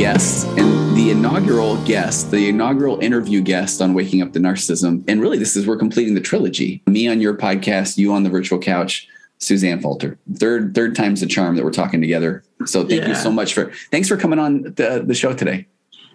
Guests 0.00 0.44
and 0.56 0.96
the 0.96 1.10
inaugural 1.10 1.76
guest, 1.84 2.30
the 2.30 2.48
inaugural 2.48 2.98
interview 3.00 3.42
guest 3.42 3.82
on 3.82 3.92
Waking 3.92 4.22
Up 4.22 4.32
to 4.32 4.38
Narcissism. 4.38 5.04
And 5.06 5.20
really, 5.20 5.36
this 5.36 5.56
is 5.56 5.66
we're 5.66 5.76
completing 5.76 6.14
the 6.14 6.22
trilogy. 6.22 6.82
Me 6.86 7.06
on 7.06 7.20
your 7.20 7.36
podcast, 7.36 7.98
you 7.98 8.10
on 8.14 8.22
the 8.22 8.30
virtual 8.30 8.58
couch, 8.58 9.06
Suzanne 9.40 9.78
Falter. 9.78 10.18
Third, 10.36 10.74
third 10.74 10.96
time's 10.96 11.20
the 11.20 11.26
charm 11.26 11.54
that 11.56 11.66
we're 11.66 11.70
talking 11.70 12.00
together. 12.00 12.42
So 12.64 12.80
thank 12.88 13.02
yeah. 13.02 13.08
you 13.08 13.14
so 13.14 13.30
much 13.30 13.52
for 13.52 13.72
thanks 13.90 14.08
for 14.08 14.16
coming 14.16 14.38
on 14.38 14.62
the, 14.62 15.04
the 15.06 15.12
show 15.12 15.34
today. 15.34 15.66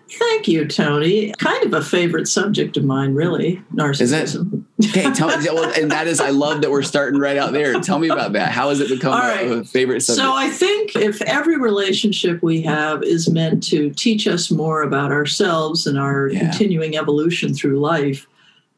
Thank 0.10 0.48
you, 0.48 0.68
Tony. 0.68 1.34
Kind 1.40 1.66
of 1.66 1.74
a 1.74 1.82
favorite 1.82 2.28
subject 2.28 2.78
of 2.78 2.84
mine, 2.84 3.16
really. 3.16 3.62
Narcissism. 3.74 4.64
Is 4.80 4.86
it? 4.86 4.90
Okay, 4.90 5.14
tell 5.14 5.36
me. 5.36 5.46
Well, 5.52 5.72
and 5.76 5.92
that 5.92 6.08
is, 6.08 6.20
I 6.20 6.30
love 6.30 6.62
that 6.62 6.72
we're 6.72 6.84
starting 6.84 7.20
right 7.20 7.38
out 7.38 7.54
there. 7.54 7.80
Tell 7.82 7.98
me 7.98 8.10
about 8.10 8.34
that. 8.34 8.52
How 8.52 8.70
has 8.70 8.80
it 8.80 8.90
become 8.90 9.14
right. 9.14 9.48
a, 9.48 9.64
favorite 9.64 10.02
subject? 10.02 10.24
So 10.24 10.34
I 10.34 10.50
think 10.50 10.96
if 10.96 11.22
every 11.24 11.58
relationship 11.58 12.44
we 12.44 12.62
have 12.62 13.04
is 13.04 13.30
meant 13.30 13.64
to 13.70 13.90
teach 13.92 14.28
us 14.28 14.52
more 14.52 14.84
about 14.84 15.12
ourselves 15.12 15.88
and 15.88 15.98
our 15.98 16.30
yeah. 16.30 16.40
continuing 16.40 16.98
evolution 16.98 17.54
through 17.54 17.80
life, 17.80 18.28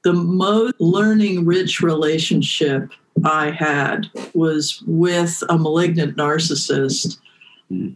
the 0.04 0.14
most 0.14 0.76
learning 0.80 1.46
rich 1.46 1.82
relationship 1.82 2.92
I 3.26 3.52
had 3.52 4.08
was 4.34 4.82
with 4.86 5.44
a 5.50 5.58
malignant 5.58 6.16
narcissist 6.16 7.18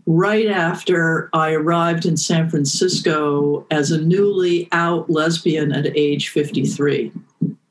right 0.06 0.48
after 0.48 1.30
I 1.34 1.54
arrived 1.54 2.06
in 2.06 2.18
San 2.18 2.50
Francisco 2.50 3.66
as 3.72 3.92
a 3.92 4.02
newly 4.02 4.68
out 4.72 5.10
lesbian 5.10 5.72
at 5.72 5.88
age 5.96 6.30
53. 6.30 7.12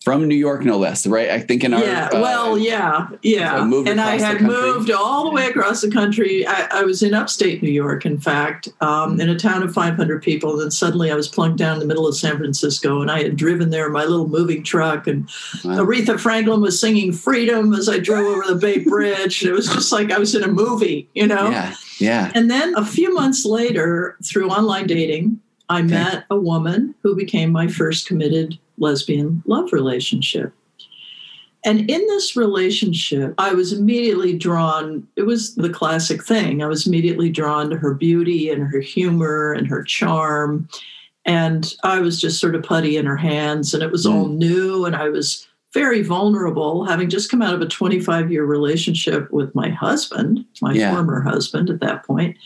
From 0.03 0.27
New 0.27 0.35
York, 0.35 0.65
no 0.65 0.79
less, 0.79 1.07
right? 1.07 1.29
I 1.29 1.41
think 1.41 1.63
in 1.63 1.75
our 1.75 1.85
yeah, 1.85 2.09
uh, 2.11 2.23
well, 2.23 2.57
yeah, 2.57 3.09
yeah, 3.21 3.63
and 3.63 4.01
I 4.01 4.19
had 4.19 4.41
moved 4.41 4.91
all 4.91 5.25
the 5.25 5.31
way 5.31 5.47
across 5.47 5.83
the 5.83 5.91
country. 5.91 6.47
I, 6.47 6.69
I, 6.71 6.83
was 6.85 7.03
in 7.03 7.13
upstate 7.13 7.63
New 7.63 7.71
York, 7.71 8.07
in 8.07 8.19
fact, 8.19 8.71
um, 8.81 9.21
in 9.21 9.29
a 9.29 9.39
town 9.39 9.63
of 9.63 9.75
500 9.75 10.23
people. 10.23 10.53
And 10.53 10.63
then 10.63 10.71
suddenly, 10.71 11.13
I 11.13 11.15
was 11.15 11.29
plunked 11.29 11.59
down 11.59 11.75
in 11.75 11.81
the 11.81 11.87
middle 11.87 12.09
of 12.09 12.17
San 12.17 12.39
Francisco, 12.39 13.03
and 13.03 13.11
I 13.11 13.23
had 13.23 13.37
driven 13.37 13.69
there 13.69 13.89
in 13.89 13.93
my 13.93 14.07
little 14.07 14.27
moving 14.27 14.63
truck, 14.63 15.07
and 15.07 15.29
wow. 15.67 15.85
Aretha 15.85 16.19
Franklin 16.19 16.63
was 16.63 16.81
singing 16.81 17.13
"Freedom" 17.13 17.75
as 17.75 17.87
I 17.87 17.99
drove 17.99 18.25
over 18.25 18.55
the 18.55 18.59
Bay 18.59 18.79
Bridge. 18.83 19.43
And 19.43 19.51
it 19.51 19.55
was 19.55 19.69
just 19.69 19.93
like 19.93 20.11
I 20.11 20.19
was 20.19 20.35
in 20.35 20.43
a 20.43 20.49
movie, 20.49 21.11
you 21.13 21.27
know. 21.27 21.51
Yeah 21.51 21.75
yeah. 22.01 22.33
And 22.35 22.51
then 22.51 22.75
a 22.77 22.85
few 22.85 23.13
months 23.15 23.45
later, 23.45 24.17
through 24.25 24.51
online 24.51 24.87
dating, 24.87 25.41
I 25.69 25.81
okay. 25.81 25.89
met 25.89 26.25
a 26.31 26.37
woman 26.37 26.95
who 27.03 27.15
became 27.15 27.51
my 27.53 27.69
first 27.69 28.07
committed 28.07 28.59
lesbian 28.79 29.43
love 29.47 29.73
relationship. 29.73 30.53
And 31.65 31.91
in 31.91 32.01
this 32.07 32.37
relationship, 32.37 33.35
I 33.37 33.53
was 33.53 33.73
immediately 33.73 34.37
drawn, 34.37 35.07
it 35.17 35.23
was 35.23 35.55
the 35.57 35.69
classic 35.69 36.25
thing. 36.25 36.63
I 36.63 36.67
was 36.67 36.87
immediately 36.87 37.29
drawn 37.29 37.69
to 37.71 37.77
her 37.77 37.93
beauty 37.93 38.49
and 38.49 38.67
her 38.67 38.81
humor 38.81 39.53
and 39.53 39.67
her 39.69 39.83
charm. 39.83 40.69
And 41.27 41.75
I 41.85 42.01
was 42.01 42.19
just 42.19 42.41
sort 42.41 42.55
of 42.55 42.63
putty 42.63 42.97
in 42.97 43.05
her 43.05 43.17
hands, 43.17 43.75
and 43.75 43.83
it 43.83 43.93
was 43.93 44.07
mm. 44.07 44.13
all 44.13 44.29
new. 44.29 44.87
And 44.87 44.97
I 44.97 45.11
was 45.11 45.47
very 45.73 46.03
vulnerable, 46.03 46.85
having 46.85 47.09
just 47.09 47.31
come 47.31 47.43
out 47.43 47.55
of 47.55 47.61
a 47.61 47.67
25 47.67 48.33
year 48.33 48.45
relationship 48.45 49.31
with 49.31 49.55
my 49.55 49.69
husband, 49.69 50.45
my 50.61 50.73
yeah. 50.73 50.93
former 50.93 51.21
husband 51.21 51.71
at 51.71 51.81
that 51.81 52.05
point. 52.05 52.37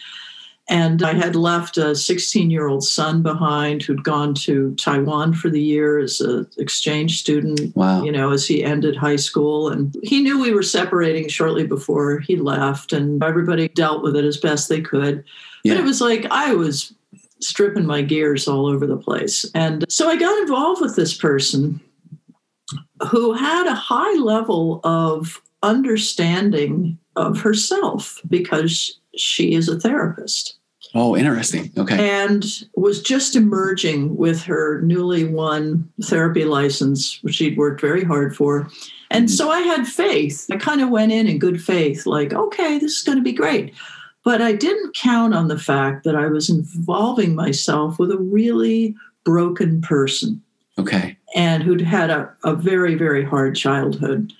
And 0.66 1.02
I 1.02 1.12
had 1.12 1.36
left 1.36 1.76
a 1.76 1.94
16 1.94 2.50
year 2.50 2.68
old 2.68 2.84
son 2.84 3.22
behind 3.22 3.82
who'd 3.82 4.02
gone 4.02 4.32
to 4.34 4.74
Taiwan 4.76 5.34
for 5.34 5.50
the 5.50 5.60
year 5.60 5.98
as 5.98 6.20
an 6.20 6.48
exchange 6.56 7.20
student, 7.20 7.76
wow. 7.76 8.02
you 8.02 8.10
know, 8.10 8.32
as 8.32 8.46
he 8.46 8.64
ended 8.64 8.96
high 8.96 9.16
school. 9.16 9.68
And 9.68 9.94
he 10.02 10.22
knew 10.22 10.40
we 10.40 10.54
were 10.54 10.62
separating 10.62 11.28
shortly 11.28 11.66
before 11.66 12.20
he 12.20 12.36
left, 12.36 12.94
and 12.94 13.22
everybody 13.22 13.68
dealt 13.68 14.02
with 14.02 14.16
it 14.16 14.24
as 14.24 14.38
best 14.38 14.70
they 14.70 14.80
could. 14.80 15.22
Yeah. 15.64 15.74
But 15.74 15.80
it 15.80 15.84
was 15.84 16.00
like 16.00 16.26
I 16.30 16.54
was 16.54 16.94
stripping 17.40 17.84
my 17.84 18.00
gears 18.00 18.48
all 18.48 18.64
over 18.64 18.86
the 18.86 18.96
place. 18.96 19.44
And 19.54 19.84
so 19.90 20.08
I 20.08 20.16
got 20.16 20.38
involved 20.40 20.80
with 20.80 20.96
this 20.96 21.14
person 21.14 21.78
who 23.10 23.32
had 23.32 23.66
a 23.66 23.74
high 23.74 24.14
level 24.14 24.80
of 24.84 25.40
understanding 25.62 26.98
of 27.16 27.40
herself 27.40 28.20
because 28.28 28.98
she 29.16 29.54
is 29.54 29.68
a 29.68 29.78
therapist. 29.78 30.56
Oh, 30.96 31.16
interesting. 31.16 31.72
Okay. 31.76 32.08
And 32.22 32.44
was 32.76 33.02
just 33.02 33.34
emerging 33.34 34.16
with 34.16 34.42
her 34.44 34.80
newly 34.82 35.24
won 35.24 35.90
therapy 36.02 36.44
license, 36.44 37.20
which 37.22 37.34
she'd 37.34 37.56
worked 37.56 37.80
very 37.80 38.04
hard 38.04 38.36
for. 38.36 38.68
And 39.10 39.26
mm-hmm. 39.26 39.34
so 39.34 39.50
I 39.50 39.60
had 39.60 39.88
faith. 39.88 40.46
I 40.52 40.56
kind 40.56 40.80
of 40.80 40.90
went 40.90 41.10
in 41.10 41.26
in 41.26 41.38
good 41.40 41.60
faith, 41.60 42.06
like, 42.06 42.32
okay, 42.32 42.78
this 42.78 42.98
is 42.98 43.02
going 43.02 43.18
to 43.18 43.24
be 43.24 43.32
great. 43.32 43.74
But 44.22 44.40
I 44.40 44.52
didn't 44.52 44.94
count 44.94 45.34
on 45.34 45.48
the 45.48 45.58
fact 45.58 46.04
that 46.04 46.16
I 46.16 46.28
was 46.28 46.48
involving 46.48 47.34
myself 47.34 47.98
with 47.98 48.12
a 48.12 48.18
really 48.18 48.94
broken 49.24 49.82
person. 49.82 50.40
Okay. 50.78 51.16
And 51.34 51.62
who'd 51.62 51.80
had 51.80 52.10
a, 52.10 52.32
a 52.44 52.54
very, 52.54 52.94
very 52.94 53.24
hard 53.24 53.56
childhood. 53.56 54.32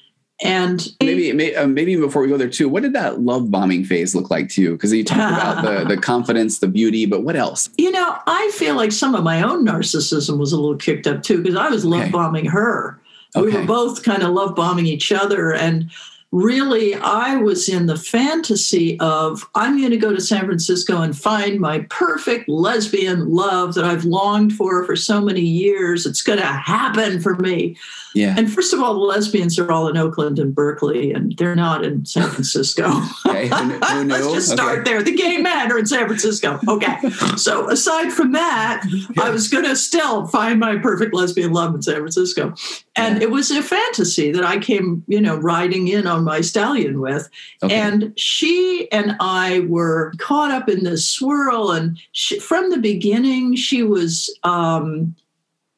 And 0.42 0.88
maybe, 1.00 1.33
maybe, 1.33 1.57
uh, 1.57 1.66
maybe 1.66 1.96
before 1.96 2.22
we 2.22 2.28
go 2.28 2.37
there 2.37 2.48
too, 2.48 2.68
what 2.68 2.83
did 2.83 2.92
that 2.92 3.20
love 3.20 3.50
bombing 3.50 3.85
phase 3.85 4.14
look 4.14 4.30
like 4.30 4.48
to 4.50 4.62
you? 4.62 4.72
Because 4.72 4.92
you 4.92 5.04
talked 5.04 5.33
about 5.33 5.64
the, 5.64 5.85
the 5.94 6.00
confidence, 6.00 6.59
the 6.59 6.68
beauty, 6.68 7.07
but 7.07 7.22
what 7.22 7.37
else? 7.37 7.68
You 7.78 7.90
know, 7.90 8.16
I 8.26 8.50
feel 8.54 8.74
like 8.74 8.92
some 8.92 9.14
of 9.14 9.22
my 9.22 9.42
own 9.42 9.64
narcissism 9.64 10.38
was 10.38 10.52
a 10.52 10.57
little 10.57 10.76
kicked 10.76 11.07
up 11.07 11.22
too, 11.22 11.42
because 11.42 11.57
I 11.57 11.68
was 11.68 11.85
love 11.85 12.11
bombing 12.11 12.46
her. 12.46 13.00
Okay. 13.37 13.46
We 13.46 13.57
were 13.57 13.64
both 13.64 14.02
kind 14.02 14.22
of 14.22 14.30
love 14.30 14.54
bombing 14.54 14.87
each 14.87 15.12
other. 15.12 15.52
And 15.52 15.90
really 16.35 16.97
I 16.97 17.37
was 17.37 17.68
in 17.68 17.87
the 17.87 17.97
fantasy 17.97 18.99
of 18.99 19.49
I'm 19.55 19.79
going 19.79 19.92
to 19.92 19.97
go 19.97 20.12
to 20.12 20.20
San 20.20 20.44
Francisco 20.47 21.01
and 21.01 21.16
find 21.16 21.61
my 21.61 21.87
perfect 21.90 22.49
lesbian 22.49 23.31
love 23.31 23.75
that 23.75 23.85
I've 23.85 24.05
longed 24.05 24.53
for 24.53 24.85
for 24.85 24.97
so 24.97 25.20
many 25.20 25.42
years. 25.42 26.07
It's 26.07 26.23
going 26.23 26.40
to 26.40 26.44
happen 26.44 27.20
for 27.20 27.37
me. 27.37 27.77
Yeah. 28.14 28.35
And 28.38 28.53
first 28.53 28.73
of 28.73 28.81
all, 28.81 28.94
the 28.94 29.01
lesbians 29.01 29.59
are 29.59 29.70
all 29.70 29.88
in 29.88 29.97
Oakland 29.97 30.38
and 30.38 30.55
Berkeley, 30.55 31.12
and 31.12 31.37
they're 31.37 31.57
not 31.57 31.85
in 31.85 32.07
San 32.07 32.31
Francisco. 32.31 33.03
okay. 33.27 33.49
Who, 33.49 34.05
Let's 34.05 34.33
just 34.33 34.51
start 34.53 34.81
okay. 34.81 34.90
there. 34.90 35.03
The 35.03 35.14
gay 35.14 35.38
men 35.38 35.70
are 35.70 35.79
in 35.79 35.87
San 35.87 36.07
Francisco. 36.07 36.61
Okay. 36.68 36.97
so 37.37 37.68
aside 37.68 38.12
from 38.12 38.33
that, 38.33 38.85
yeah. 38.88 39.07
I 39.23 39.31
was 39.31 39.49
going 39.49 39.64
to 39.64 39.75
still 39.75 40.27
find 40.29 40.61
my 40.61 40.77
perfect 40.79 41.12
lesbian 41.12 41.53
love 41.53 41.75
in 41.75 41.83
San 41.83 41.97
Francisco. 41.97 42.55
And 42.94 43.16
yeah. 43.16 43.25
it 43.25 43.31
was 43.33 43.51
a 43.51 43.62
fantasy 43.62 44.31
that 44.31 44.44
I 44.44 44.59
came, 44.59 45.03
you 45.09 45.20
know, 45.20 45.37
riding 45.37 45.88
in 45.88 46.07
on 46.07 46.24
my 46.25 46.41
stallion 46.41 47.01
with. 47.01 47.29
Okay. 47.63 47.75
And 47.75 48.19
she 48.19 48.89
and 48.91 49.17
I 49.21 49.61
were 49.61 50.13
caught 50.19 50.51
up 50.51 50.69
in 50.69 50.85
this 50.85 51.09
swirl. 51.09 51.71
And 51.71 51.99
she, 52.13 52.41
from 52.41 52.71
the 52.71 52.79
beginning, 52.79 53.57
she 53.57 53.83
was 53.83 54.35
um, 54.43 55.15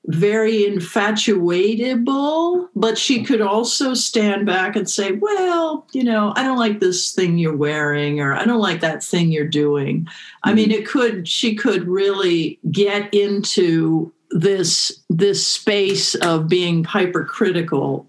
very 0.06 0.62
infatuatable, 0.62 2.68
but 2.76 2.96
she 2.96 3.24
could 3.24 3.40
also 3.40 3.94
stand 3.94 4.46
back 4.46 4.76
and 4.76 4.88
say, 4.88 5.12
Well, 5.12 5.86
you 5.92 6.04
know, 6.04 6.32
I 6.36 6.44
don't 6.44 6.58
like 6.58 6.80
this 6.80 7.12
thing 7.12 7.38
you're 7.38 7.56
wearing, 7.56 8.20
or 8.20 8.34
I 8.34 8.44
don't 8.44 8.60
like 8.60 8.80
that 8.80 9.02
thing 9.02 9.32
you're 9.32 9.48
doing. 9.48 10.00
Mm-hmm. 10.00 10.48
I 10.48 10.54
mean, 10.54 10.70
it 10.70 10.86
could, 10.86 11.28
she 11.28 11.56
could 11.56 11.88
really 11.88 12.58
get 12.70 13.12
into 13.12 14.12
this 14.30 15.02
this 15.08 15.46
space 15.46 16.14
of 16.16 16.48
being 16.48 16.84
hypercritical 16.84 18.08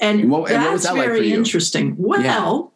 and, 0.00 0.20
and, 0.20 0.30
what, 0.30 0.50
and 0.50 0.62
that's 0.62 0.88
very 0.90 1.32
interesting 1.32 1.94
well 1.98 2.22
yeah. 2.22 2.72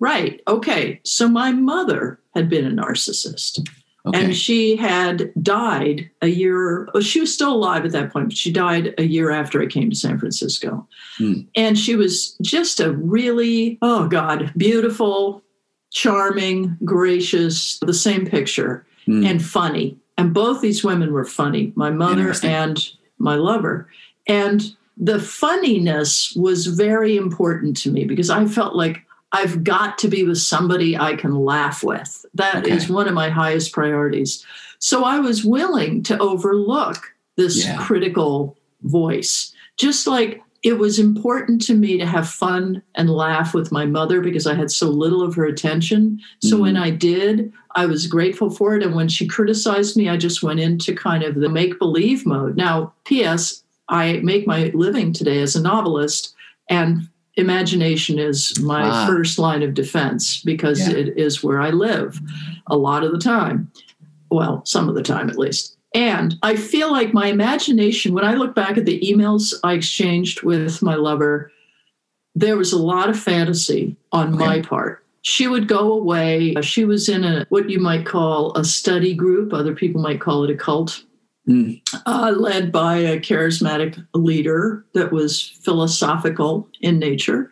Right. 0.00 0.42
Okay. 0.46 1.00
So 1.04 1.28
my 1.28 1.52
mother 1.52 2.20
had 2.34 2.50
been 2.50 2.66
a 2.66 2.82
narcissist. 2.82 3.66
Okay. 4.06 4.22
And 4.22 4.36
she 4.36 4.76
had 4.76 5.32
died 5.42 6.10
a 6.20 6.26
year, 6.26 6.90
well, 6.92 7.02
she 7.02 7.20
was 7.20 7.32
still 7.32 7.54
alive 7.54 7.86
at 7.86 7.92
that 7.92 8.12
point, 8.12 8.28
but 8.28 8.36
she 8.36 8.52
died 8.52 8.92
a 8.98 9.04
year 9.04 9.30
after 9.30 9.62
I 9.62 9.66
came 9.66 9.88
to 9.88 9.96
San 9.96 10.18
Francisco. 10.18 10.86
Hmm. 11.16 11.42
And 11.56 11.78
she 11.78 11.96
was 11.96 12.36
just 12.42 12.80
a 12.80 12.92
really, 12.92 13.78
oh 13.80 14.06
God, 14.06 14.52
beautiful, 14.58 15.42
charming, 15.90 16.76
gracious, 16.84 17.78
the 17.78 17.94
same 17.94 18.26
picture, 18.26 18.86
Hmm. 19.06 19.24
and 19.24 19.42
funny. 19.42 19.96
And 20.18 20.34
both 20.34 20.60
these 20.60 20.84
women 20.84 21.12
were 21.14 21.24
funny, 21.24 21.72
my 21.76 21.90
mother 21.90 22.34
and 22.42 22.90
my 23.18 23.36
lover. 23.36 23.88
And 24.26 24.62
the 24.96 25.18
funniness 25.20 26.34
was 26.36 26.66
very 26.66 27.16
important 27.16 27.76
to 27.78 27.90
me 27.90 28.04
because 28.04 28.30
I 28.30 28.46
felt 28.46 28.74
like 28.76 29.02
I've 29.32 29.64
got 29.64 29.98
to 29.98 30.08
be 30.08 30.24
with 30.24 30.38
somebody 30.38 30.96
I 30.96 31.16
can 31.16 31.34
laugh 31.34 31.82
with. 31.82 32.24
That 32.34 32.66
is 32.68 32.84
Okay. 32.84 32.92
one 32.94 33.08
of 33.08 33.14
my 33.14 33.28
highest 33.30 33.72
priorities. 33.72 34.44
So 34.78 35.02
I 35.02 35.18
was 35.18 35.44
willing 35.44 36.02
to 36.04 36.18
overlook 36.18 37.12
this 37.36 37.64
Yeah. 37.64 37.78
critical 37.78 38.56
voice. 38.84 39.52
Just 39.76 40.06
like 40.06 40.40
it 40.62 40.78
was 40.78 40.98
important 41.00 41.60
to 41.62 41.74
me 41.74 41.98
to 41.98 42.06
have 42.06 42.26
fun 42.28 42.80
and 42.94 43.10
laugh 43.10 43.52
with 43.52 43.70
my 43.72 43.84
mother 43.84 44.20
because 44.22 44.46
I 44.46 44.54
had 44.54 44.70
so 44.70 44.88
little 44.88 45.20
of 45.20 45.34
her 45.34 45.44
attention. 45.44 46.20
So 46.42 46.56
Mhm. 46.56 46.60
when 46.60 46.76
I 46.76 46.90
did, 46.90 47.52
I 47.74 47.84
was 47.86 48.06
grateful 48.06 48.48
for 48.50 48.74
it. 48.76 48.82
And 48.84 48.94
when 48.94 49.08
she 49.08 49.26
criticized 49.26 49.94
me, 49.96 50.08
I 50.08 50.16
just 50.16 50.42
went 50.42 50.60
into 50.60 50.94
kind 50.94 51.22
of 51.24 51.34
the 51.34 51.48
make 51.50 51.78
believe 51.78 52.24
mode. 52.24 52.56
Now, 52.56 52.92
P.S., 53.04 53.63
I 53.88 54.20
make 54.22 54.46
my 54.46 54.70
living 54.74 55.12
today 55.12 55.40
as 55.42 55.56
a 55.56 55.62
novelist, 55.62 56.34
and 56.70 57.08
imagination 57.36 58.18
is 58.18 58.58
my 58.60 58.82
Ah. 58.88 59.06
first 59.06 59.38
line 59.38 59.62
of 59.62 59.74
defense 59.74 60.40
because 60.44 60.80
Yeah. 60.88 60.94
it 60.96 61.18
is 61.18 61.42
where 61.42 61.60
I 61.60 61.70
live 61.70 62.20
a 62.68 62.76
lot 62.76 63.02
of 63.04 63.12
the 63.12 63.18
time. 63.18 63.70
Well, 64.30 64.62
some 64.64 64.88
of 64.88 64.94
the 64.94 65.02
time 65.02 65.28
at 65.28 65.38
least. 65.38 65.76
And 65.94 66.36
I 66.42 66.56
feel 66.56 66.90
like 66.90 67.12
my 67.14 67.26
imagination, 67.28 68.14
when 68.14 68.24
I 68.24 68.34
look 68.34 68.54
back 68.54 68.76
at 68.78 68.84
the 68.84 69.00
emails 69.00 69.52
I 69.62 69.74
exchanged 69.74 70.42
with 70.42 70.82
my 70.82 70.94
lover, 70.96 71.52
there 72.34 72.56
was 72.56 72.72
a 72.72 72.78
lot 72.82 73.08
of 73.08 73.18
fantasy 73.18 73.96
on 74.12 74.34
Okay. 74.34 74.46
my 74.46 74.60
part. 74.60 75.04
She 75.22 75.46
would 75.48 75.68
go 75.68 75.92
away. 75.92 76.54
She 76.62 76.84
was 76.84 77.08
in 77.08 77.24
a 77.24 77.46
what 77.48 77.70
you 77.70 77.78
might 77.80 78.04
call 78.06 78.52
a 78.56 78.64
study 78.64 79.14
group. 79.14 79.52
Other 79.52 79.74
people 79.74 80.00
might 80.02 80.20
call 80.20 80.42
it 80.44 80.50
a 80.50 80.54
cult 80.56 81.02
Mm. 81.48 81.82
uh, 82.06 82.32
led 82.34 82.72
by 82.72 82.96
a 82.96 83.20
charismatic 83.20 84.02
leader 84.14 84.82
that 84.94 85.12
was 85.12 85.42
philosophical 85.62 86.66
in 86.80 86.98
nature. 86.98 87.50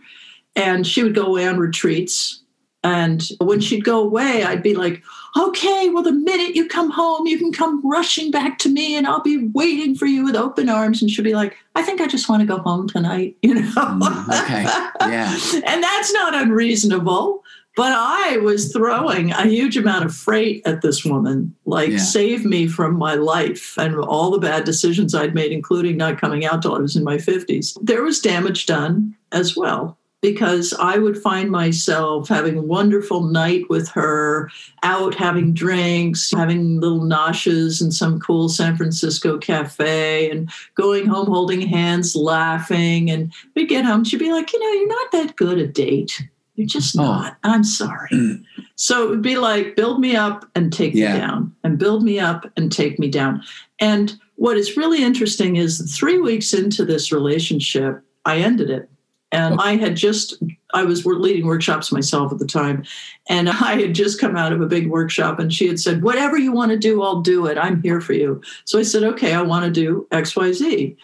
And 0.57 0.87
she 0.87 1.03
would 1.03 1.15
go 1.15 1.27
away 1.27 1.47
on 1.47 1.59
retreats. 1.59 2.43
And 2.83 3.23
when 3.39 3.61
she'd 3.61 3.85
go 3.85 4.03
away, 4.03 4.45
I'd 4.45 4.63
be 4.63 4.75
like, 4.75 5.03
okay, 5.39 5.91
well, 5.91 6.03
the 6.03 6.13
minute 6.13 6.57
you 6.57 6.69
come 6.69 6.91
home, 6.91 7.27
you 7.27 7.39
can 7.39 7.53
come 7.53 7.81
rushing 7.89 8.31
back 8.31 8.59
to 8.61 8.69
me 8.69 8.97
and 8.97 9.07
I'll 9.07 9.23
be 9.23 9.49
waiting 9.49 9.95
for 9.95 10.07
you 10.07 10.25
with 10.25 10.37
open 10.37 10.69
arms. 10.69 11.01
And 11.01 11.11
she'll 11.11 11.25
be 11.25 11.35
like, 11.35 11.57
I 11.75 11.83
think 11.83 12.01
I 12.01 12.07
just 12.07 12.29
want 12.29 12.41
to 12.41 12.47
go 12.47 12.59
home 12.59 12.89
tonight, 12.89 13.37
you 13.43 13.55
know? 13.55 13.61
Mm, 13.61 14.43
okay. 14.43 14.63
Yeah. 15.11 15.33
and 15.67 15.83
that's 15.83 16.13
not 16.13 16.35
unreasonable. 16.35 17.42
But 17.75 17.93
I 17.93 18.37
was 18.39 18.71
throwing 18.73 19.31
a 19.33 19.47
huge 19.47 19.79
amount 19.79 20.05
of 20.05 20.15
freight 20.15 20.61
at 20.67 20.83
this 20.83 21.05
woman, 21.05 21.55
like, 21.65 21.91
Yeah. 21.91 21.99
save 21.99 22.45
me 22.45 22.67
from 22.67 22.97
my 22.99 23.15
life 23.15 23.75
and 23.79 23.97
all 23.97 24.31
the 24.31 24.39
bad 24.39 24.65
decisions 24.65 25.15
I'd 25.15 25.35
made, 25.35 25.53
including 25.53 25.97
not 25.97 26.21
coming 26.21 26.45
out 26.45 26.61
till 26.63 26.75
I 26.75 26.81
was 26.81 26.97
in 26.97 27.05
my 27.05 27.17
50s. 27.17 27.77
There 27.83 28.03
was 28.03 28.21
damage 28.21 28.67
done 28.67 29.15
as 29.33 29.57
well 29.57 29.97
because 30.21 30.73
I 30.79 30.99
would 30.99 31.17
find 31.17 31.51
myself 31.51 32.29
having 32.29 32.57
a 32.59 32.63
wonderful 32.63 33.23
night 33.25 33.65
with 33.71 33.89
her, 33.89 34.51
out 34.83 35.15
having 35.15 35.53
drinks, 35.55 36.31
having 36.31 36.79
little 36.79 37.01
noshes 37.01 37.83
in 37.83 37.91
some 37.91 38.21
cool 38.21 38.49
San 38.49 38.77
Francisco 38.77 39.37
cafe, 39.39 40.31
and 40.31 40.49
going 40.77 41.07
home 41.07 41.27
holding 41.27 41.63
hands, 41.63 42.15
laughing. 42.15 43.11
And 43.11 43.33
we'd 43.57 43.69
get 43.69 43.85
home, 43.85 44.05
she'd 44.05 44.19
be 44.19 44.31
like, 44.31 44.53
You 44.53 44.61
know, 44.61 44.73
you're 44.79 44.89
not 44.89 45.13
that 45.13 45.37
good 45.37 45.59
a 45.59 45.67
date. 45.67 46.23
You're 46.55 46.67
just 46.67 46.99
Oh. 46.99 47.03
not. 47.03 47.37
I'm 47.45 47.65
sorry. 47.65 48.11
so 48.77 49.05
it 49.05 49.11
would 49.11 49.23
be 49.23 49.37
like, 49.37 49.77
build 49.77 50.01
me 50.01 50.17
up 50.17 50.49
and 50.55 50.73
take 50.73 50.95
Yeah. 50.95 51.15
me 51.15 51.19
down, 51.21 51.53
and 51.65 51.79
build 51.79 52.03
me 52.05 52.19
up 52.21 52.51
and 52.57 52.71
take 52.71 52.99
me 52.99 53.09
down. 53.09 53.43
And 53.81 54.15
what 54.37 54.57
is 54.57 54.77
really 54.77 55.03
interesting 55.03 55.57
is 55.57 55.81
three 55.97 56.19
weeks 56.19 56.53
into 56.53 56.85
this 56.85 57.13
relationship, 57.13 58.03
I 58.25 58.39
ended 58.39 58.71
it. 58.71 58.89
And 59.35 59.59
I 59.63 59.77
had 59.77 59.97
just, 59.97 60.35
I 60.75 60.85
was 60.85 61.07
leading 61.07 61.47
workshops 61.47 61.91
myself 61.91 62.33
at 62.33 62.39
the 62.39 62.47
time. 62.47 62.85
And 63.31 63.49
I 63.49 63.81
had 63.81 63.95
just 63.95 64.21
come 64.21 64.37
out 64.37 64.53
of 64.53 64.61
a 64.61 64.67
big 64.67 64.89
workshop 64.91 65.39
and 65.39 65.51
she 65.53 65.67
had 65.67 65.81
said, 65.81 66.03
Whatever 66.03 66.37
you 66.37 66.53
want 66.53 66.71
to 66.73 66.79
do, 66.79 67.03
I'll 67.03 67.23
do 67.23 67.47
it. 67.47 67.57
I'm 67.57 67.83
here 67.83 68.01
for 68.03 68.13
you. 68.13 68.43
So 68.67 68.79
I 68.79 68.83
said, 68.83 69.05
Okay, 69.05 69.33
I 69.33 69.41
want 69.41 69.65
to 69.65 69.71
do 69.71 70.07
XYZ. 70.11 70.97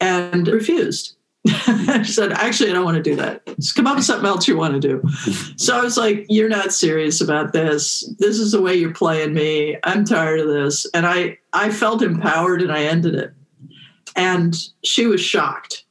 And 0.00 0.46
refused. 0.48 1.14
she 2.04 2.12
said, 2.12 2.32
Actually, 2.32 2.70
I 2.70 2.72
don't 2.74 2.84
want 2.84 2.96
to 2.96 3.02
do 3.02 3.16
that. 3.16 3.44
Just 3.56 3.74
come 3.74 3.86
up 3.86 3.96
with 3.96 4.04
something 4.04 4.26
else 4.26 4.46
you 4.46 4.56
want 4.56 4.80
to 4.80 4.80
do. 4.80 5.02
So 5.56 5.76
I 5.76 5.82
was 5.82 5.96
like, 5.96 6.26
You're 6.28 6.48
not 6.48 6.72
serious 6.72 7.20
about 7.20 7.52
this. 7.52 8.08
This 8.18 8.38
is 8.38 8.52
the 8.52 8.60
way 8.60 8.74
you're 8.74 8.92
playing 8.92 9.34
me. 9.34 9.76
I'm 9.84 10.04
tired 10.04 10.40
of 10.40 10.48
this. 10.48 10.86
And 10.94 11.06
I, 11.06 11.38
I 11.52 11.70
felt 11.70 12.02
empowered 12.02 12.62
and 12.62 12.72
I 12.72 12.84
ended 12.84 13.14
it. 13.14 13.32
And 14.16 14.56
she 14.84 15.06
was 15.06 15.20
shocked. 15.20 15.84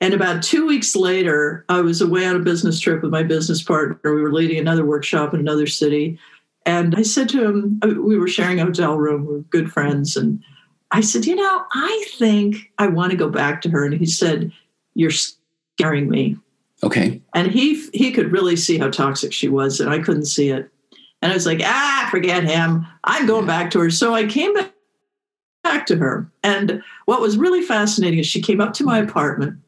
And 0.00 0.12
about 0.12 0.42
two 0.42 0.66
weeks 0.66 0.94
later, 0.94 1.64
I 1.68 1.80
was 1.80 2.00
away 2.00 2.26
on 2.26 2.36
a 2.36 2.40
business 2.40 2.78
trip 2.78 3.02
with 3.02 3.10
my 3.10 3.22
business 3.22 3.62
partner. 3.62 4.14
We 4.14 4.22
were 4.22 4.32
leading 4.32 4.58
another 4.58 4.84
workshop 4.84 5.32
in 5.32 5.40
another 5.40 5.66
city. 5.66 6.18
And 6.66 6.94
I 6.94 7.02
said 7.02 7.28
to 7.30 7.44
him, 7.44 7.80
uh, 7.82 8.00
we 8.00 8.18
were 8.18 8.28
sharing 8.28 8.60
a 8.60 8.64
hotel 8.64 8.98
room, 8.98 9.24
we 9.24 9.34
were 9.34 9.40
good 9.40 9.72
friends. 9.72 10.16
And 10.16 10.42
I 10.90 11.00
said, 11.00 11.24
You 11.24 11.36
know, 11.36 11.64
I 11.72 12.04
think 12.18 12.72
I 12.78 12.88
want 12.88 13.12
to 13.12 13.16
go 13.16 13.30
back 13.30 13.62
to 13.62 13.70
her. 13.70 13.84
And 13.84 13.94
he 13.94 14.06
said, 14.06 14.52
You're 14.96 15.10
scaring 15.10 16.08
me. 16.08 16.36
Okay. 16.82 17.20
And 17.34 17.50
he 17.50 17.86
he 17.92 18.12
could 18.12 18.32
really 18.32 18.56
see 18.56 18.78
how 18.78 18.90
toxic 18.90 19.32
she 19.32 19.48
was, 19.48 19.78
and 19.78 19.90
I 19.90 19.98
couldn't 19.98 20.26
see 20.26 20.50
it. 20.50 20.70
And 21.22 21.32
I 21.32 21.34
was 21.34 21.46
like, 21.46 21.60
ah, 21.62 22.08
forget 22.10 22.44
him. 22.44 22.86
I'm 23.04 23.26
going 23.26 23.46
back 23.46 23.70
to 23.72 23.80
her. 23.80 23.90
So 23.90 24.14
I 24.14 24.26
came 24.26 24.54
back 24.54 24.72
back 25.62 25.86
to 25.86 25.96
her. 25.96 26.30
And 26.42 26.82
what 27.06 27.20
was 27.20 27.36
really 27.36 27.62
fascinating 27.62 28.20
is 28.20 28.26
she 28.26 28.40
came 28.40 28.60
up 28.60 28.72
to 28.74 28.84
my 28.84 28.98
apartment, 28.98 29.58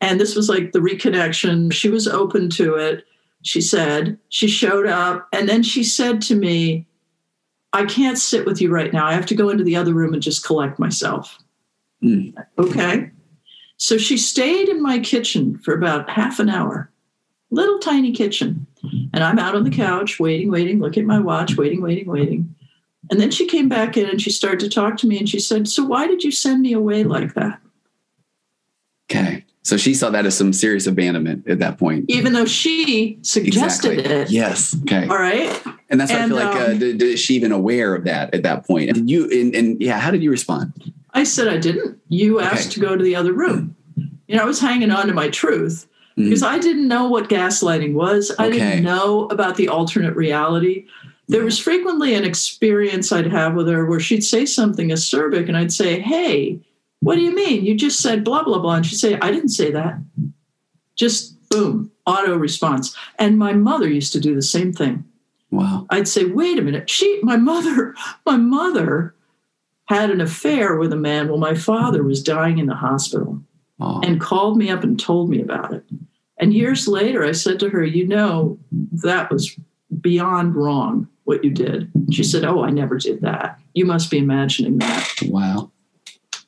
and 0.00 0.18
this 0.18 0.34
was 0.34 0.48
like 0.48 0.72
the 0.72 0.78
reconnection. 0.78 1.72
She 1.72 1.90
was 1.90 2.08
open 2.08 2.48
to 2.50 2.74
it. 2.74 3.04
She 3.42 3.60
said, 3.60 4.18
she 4.30 4.48
showed 4.48 4.86
up, 4.86 5.28
and 5.32 5.48
then 5.48 5.62
she 5.62 5.84
said 5.84 6.22
to 6.22 6.34
me, 6.34 6.86
I 7.72 7.84
can't 7.84 8.18
sit 8.18 8.46
with 8.46 8.60
you 8.60 8.70
right 8.70 8.92
now. 8.92 9.06
I 9.06 9.12
have 9.12 9.26
to 9.26 9.34
go 9.34 9.50
into 9.50 9.64
the 9.64 9.76
other 9.76 9.94
room 9.94 10.14
and 10.14 10.22
just 10.22 10.44
collect 10.44 10.78
myself. 10.78 11.38
Mm. 12.02 12.34
Okay. 12.58 13.10
So 13.78 13.96
she 13.96 14.18
stayed 14.18 14.68
in 14.68 14.82
my 14.82 14.98
kitchen 14.98 15.56
for 15.58 15.72
about 15.72 16.10
half 16.10 16.38
an 16.40 16.48
hour, 16.50 16.90
little 17.50 17.78
tiny 17.78 18.12
kitchen. 18.12 18.66
And 19.12 19.22
I'm 19.24 19.38
out 19.38 19.54
on 19.54 19.64
the 19.64 19.70
couch 19.70 20.20
waiting, 20.20 20.50
waiting, 20.50 20.80
look 20.80 20.98
at 20.98 21.04
my 21.04 21.18
watch, 21.20 21.56
waiting, 21.56 21.80
waiting, 21.80 22.06
waiting. 22.08 22.54
And 23.10 23.20
then 23.20 23.30
she 23.30 23.46
came 23.46 23.68
back 23.68 23.96
in 23.96 24.06
and 24.08 24.20
she 24.20 24.30
started 24.30 24.60
to 24.60 24.68
talk 24.68 24.96
to 24.98 25.06
me 25.06 25.18
and 25.18 25.28
she 25.28 25.38
said, 25.40 25.68
So 25.68 25.84
why 25.84 26.06
did 26.06 26.22
you 26.24 26.30
send 26.30 26.60
me 26.60 26.72
away 26.72 27.04
like 27.04 27.34
that? 27.34 27.60
Okay. 29.10 29.44
So 29.62 29.76
she 29.76 29.94
saw 29.94 30.10
that 30.10 30.26
as 30.26 30.36
some 30.36 30.52
serious 30.52 30.86
abandonment 30.86 31.46
at 31.48 31.58
that 31.60 31.78
point. 31.78 32.06
Even 32.08 32.32
though 32.32 32.46
she 32.46 33.18
suggested 33.22 33.98
Exactly. 33.98 34.14
it. 34.22 34.30
Yes. 34.30 34.76
Okay. 34.82 35.06
All 35.08 35.18
right. 35.18 35.48
And 35.88 36.00
that's 36.00 36.10
why 36.10 36.18
I 36.18 36.22
And, 36.22 36.32
feel 36.32 36.44
like 36.44 36.56
uh, 36.56 36.64
um, 36.72 36.78
did, 36.78 36.98
did- 36.98 37.08
is 37.14 37.20
she 37.20 37.34
even 37.34 37.52
aware 37.52 37.94
of 37.94 38.04
that 38.04 38.34
at 38.34 38.42
that 38.42 38.66
point? 38.66 38.92
Did 38.92 39.08
you 39.08 39.24
and, 39.30 39.54
and 39.54 39.80
yeah, 39.80 39.98
how 39.98 40.10
did 40.10 40.22
you 40.22 40.30
respond? 40.30 40.92
I 41.14 41.24
said, 41.24 41.48
I 41.48 41.56
didn't. 41.58 41.98
You 42.08 42.38
Okay. 42.38 42.46
asked 42.48 42.72
to 42.72 42.80
go 42.80 42.96
to 42.96 43.02
the 43.04 43.16
other 43.16 43.32
room. 43.32 43.74
You 44.26 44.36
know, 44.36 44.42
I 44.42 44.46
was 44.46 44.60
hanging 44.60 44.90
on 44.90 45.06
to 45.06 45.14
my 45.14 45.28
truth 45.28 45.86
Mhm. 46.16 46.24
because 46.24 46.42
I 46.42 46.58
didn't 46.58 46.86
know 46.88 47.08
what 47.08 47.28
gaslighting 47.28 47.94
was. 47.94 48.30
I 48.38 48.48
Okay. 48.48 48.58
didn't 48.58 48.84
know 48.84 49.26
about 49.30 49.56
the 49.56 49.68
alternate 49.68 50.14
reality. 50.16 50.84
There 51.28 51.44
was 51.44 51.58
frequently 51.58 52.14
an 52.14 52.24
experience 52.24 53.10
I'd 53.12 53.26
have 53.32 53.54
with 53.54 53.68
her 53.68 53.86
where 53.86 54.00
she'd 54.00 54.24
say 54.24 54.46
something 54.46 54.88
acerbic 54.90 55.48
and 55.48 55.56
I'd 55.56 55.72
say, 55.72 56.00
Hey, 56.00 56.60
what 57.00 57.14
do 57.16 57.22
you 57.22 57.34
mean? 57.34 57.64
You 57.64 57.74
just 57.74 58.00
said 58.00 58.24
blah, 58.24 58.42
blah, 58.42 58.58
blah. 58.58 58.76
And 58.76 58.86
she'd 58.86 58.96
say, 58.98 59.18
I 59.20 59.30
didn't 59.30 59.50
say 59.50 59.70
that. 59.72 59.98
Just 60.96 61.36
boom, 61.50 61.90
auto 62.06 62.36
response. 62.36 62.94
And 63.18 63.38
my 63.38 63.52
mother 63.52 63.88
used 63.88 64.12
to 64.14 64.20
do 64.20 64.34
the 64.34 64.42
same 64.42 64.72
thing. 64.72 65.04
Wow. 65.50 65.86
I'd 65.90 66.08
say, 66.08 66.24
wait 66.26 66.58
a 66.58 66.62
minute. 66.62 66.90
She, 66.90 67.20
my 67.22 67.36
mother, 67.36 67.94
my 68.26 68.36
mother 68.36 69.14
had 69.88 70.10
an 70.10 70.20
affair 70.20 70.76
with 70.76 70.92
a 70.92 70.96
man 70.96 71.28
while 71.28 71.38
my 71.38 71.54
father 71.54 72.02
was 72.02 72.22
dying 72.22 72.58
in 72.58 72.66
the 72.66 72.74
hospital 72.74 73.42
Oh, 73.80 74.00
and 74.02 74.20
called 74.20 74.58
me 74.58 74.70
up 74.70 74.82
and 74.82 74.98
told 74.98 75.30
me 75.30 75.40
about 75.40 75.72
it. 75.72 75.84
And 76.40 76.52
years 76.52 76.88
later, 76.88 77.24
I 77.24 77.32
said 77.32 77.60
to 77.60 77.70
her, 77.70 77.84
You 77.84 78.06
know, 78.06 78.58
that 78.72 79.30
was 79.30 79.56
beyond 80.00 80.56
wrong 80.56 81.08
what 81.24 81.44
you 81.44 81.50
did. 81.50 81.90
She 82.10 82.24
said, 82.24 82.44
Oh, 82.44 82.64
I 82.64 82.70
never 82.70 82.98
did 82.98 83.20
that. 83.20 83.58
You 83.74 83.84
must 83.84 84.10
be 84.10 84.18
imagining 84.18 84.78
that. 84.78 85.08
wow. 85.26 85.70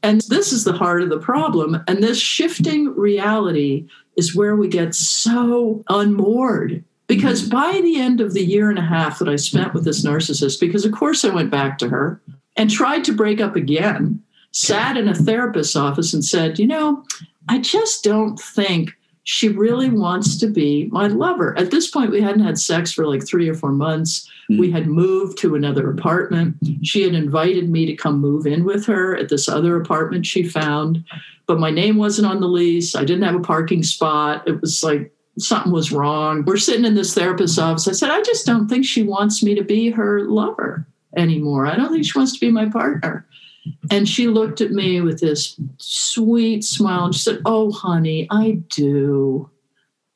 And 0.03 0.23
this 0.23 0.53
is 0.53 0.65
the 0.65 0.73
heart 0.73 1.03
of 1.03 1.11
the 1.11 1.19
problem. 1.19 1.83
And 1.87 2.03
this 2.03 2.19
shifting 2.19 2.95
reality 2.97 3.87
is 4.17 4.35
where 4.35 4.57
we 4.57 4.67
get 4.67 4.95
so 4.95 5.85
unmoored 5.89 6.83
Because 7.07 7.43
mm-hmm. 7.43 7.51
by 7.51 7.81
the 7.83 8.01
end 8.01 8.21
of 8.21 8.33
the 8.33 8.45
year 8.45 8.71
and 8.71 8.79
a 8.79 8.83
half 8.83 9.19
that 9.19 9.29
I 9.29 9.37
spent 9.37 9.75
with 9.75 9.85
this 9.85 10.05
narcissist, 10.05 10.59
because 10.59 10.85
of 10.85 10.93
course 10.93 11.25
I 11.25 11.35
went 11.35 11.51
back 11.51 11.79
to 11.79 11.89
her 11.91 12.21
and 12.61 12.71
tried 12.71 13.05
to 13.05 13.15
break 13.15 13.41
up 13.41 13.57
again, 13.57 14.23
sat 14.53 14.99
in 14.99 15.09
a 15.09 15.15
therapist's 15.15 15.77
office 15.77 16.13
and 16.13 16.23
said, 16.23 16.59
You 16.59 16.67
know, 16.67 17.03
I 17.49 17.59
just 17.59 18.05
don't 18.05 18.39
think 18.39 18.91
she 19.25 19.49
really 19.49 19.89
wants 19.89 20.37
to 20.39 20.47
be 20.47 20.91
my 20.93 21.07
lover. 21.07 21.59
At 21.59 21.71
this 21.71 21.91
point, 21.91 22.11
we 22.11 22.21
hadn't 22.21 22.45
had 22.45 22.59
sex 22.59 22.93
for 22.93 23.07
like 23.07 23.27
three 23.27 23.49
or 23.49 23.55
four 23.55 23.73
months. 23.73 24.29
Mm-hmm. 24.51 24.61
We 24.61 24.71
had 24.71 24.89
moved 24.89 25.39
to 25.39 25.55
another 25.55 25.91
apartment. 25.91 26.57
She 26.83 27.03
had 27.03 27.15
invited 27.15 27.71
me 27.71 27.87
to 27.87 27.97
come 27.97 28.21
move 28.21 28.47
in 28.47 28.65
with 28.65 28.85
her 28.85 29.17
at 29.17 29.31
this 29.31 29.49
other 29.49 29.81
apartment 29.81 30.27
she 30.27 30.43
found, 30.43 31.03
but 31.47 31.61
my 31.61 31.71
name 31.71 31.97
wasn't 31.97 32.27
on 32.27 32.41
the 32.41 32.49
lease. 32.49 32.95
I 32.95 33.05
didn't 33.05 33.25
have 33.25 33.37
a 33.37 33.41
parking 33.41 33.83
spot. 33.83 34.47
It 34.47 34.61
was 34.61 34.85
like 34.85 35.11
something 35.39 35.73
was 35.73 35.93
wrong. 35.93 36.45
We're 36.45 36.59
sitting 36.59 36.85
in 36.85 36.95
this 36.95 37.15
therapist's 37.15 37.57
office. 37.57 37.89
I 37.89 37.93
said, 37.93 38.11
I 38.11 38.21
just 38.21 38.45
don't 38.45 38.69
think 38.69 38.85
she 38.85 39.03
wants 39.03 39.43
me 39.43 39.55
to 39.55 39.65
be 39.65 39.89
her 39.89 40.27
lover 40.29 40.87
anymore. 41.17 41.67
I 41.67 41.77
don't 41.77 41.93
think 41.93 42.05
she 42.05 42.19
wants 42.19 42.33
to 42.33 42.41
be 42.41 42.51
my 42.51 42.69
partner. 42.69 43.27
And 43.91 44.09
she 44.09 44.27
looked 44.27 44.61
at 44.61 44.71
me 44.71 45.01
with 45.01 45.21
this 45.21 45.59
sweet 45.79 46.65
smile 46.65 47.07
and 47.07 47.15
she 47.15 47.21
said, 47.21 47.43
Oh, 47.45 47.71
honey, 47.71 48.27
I 48.31 48.63
do. 48.69 49.51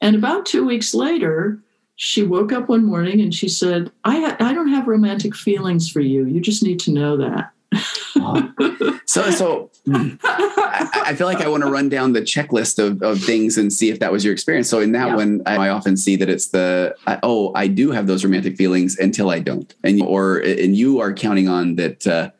And 0.01 0.17
about 0.17 0.47
two 0.47 0.67
weeks 0.67 0.95
later, 0.95 1.59
she 1.97 2.23
woke 2.23 2.53
up 2.53 2.69
one 2.69 2.85
morning 2.85 3.21
and 3.21 3.35
she 3.35 3.49
said, 3.49 3.91
I, 4.05 4.37
I 4.41 4.53
don't 4.53 4.69
have 4.69 4.89
romantic 4.89 5.35
feelings 5.35 5.91
for 5.91 6.01
you. 6.01 6.27
You 6.27 6.41
just 6.41 6.63
need 6.63 6.81
to 6.81 6.93
know 6.93 7.17
that. 7.17 7.54
so, 9.07 9.31
so 9.31 9.71
I, 9.89 11.03
I, 11.07 11.15
feel 11.15 11.27
like 11.27 11.41
I 11.41 11.49
want 11.49 11.63
to 11.63 11.71
run 11.71 11.89
down 11.89 12.13
the 12.13 12.23
checklist 12.23 12.79
of, 12.79 13.03
of 13.03 13.21
things 13.21 13.59
and 13.59 13.73
see 13.73 13.91
if 13.91 13.99
that 14.01 14.13
was 14.13 14.25
your 14.25 14.33
experience. 14.33 14.69
So, 14.69 14.81
in 14.81 14.93
that 14.93 15.09
yeah. 15.09 15.17
one, 15.17 15.43
I, 15.47 15.67
I, 15.67 15.69
often 15.71 15.97
see 15.97 16.17
that 16.17 16.29
it's 16.29 16.49
the 16.49 16.95
oh, 17.23 17.53
I 17.55 17.67
do 17.67 17.91
have 17.91 18.07
those 18.07 18.25
romantic 18.25 18.57
feelings 18.57 18.99
until 18.99 19.31
I 19.31 19.41
don't, 19.41 19.75
and 19.83 20.03
or 20.03 20.39
and 20.39 20.77
you 20.77 21.01
are 21.01 21.13
counting 21.13 21.49
on 21.49 21.77
that. 21.77 22.07
Uh, 22.07 22.31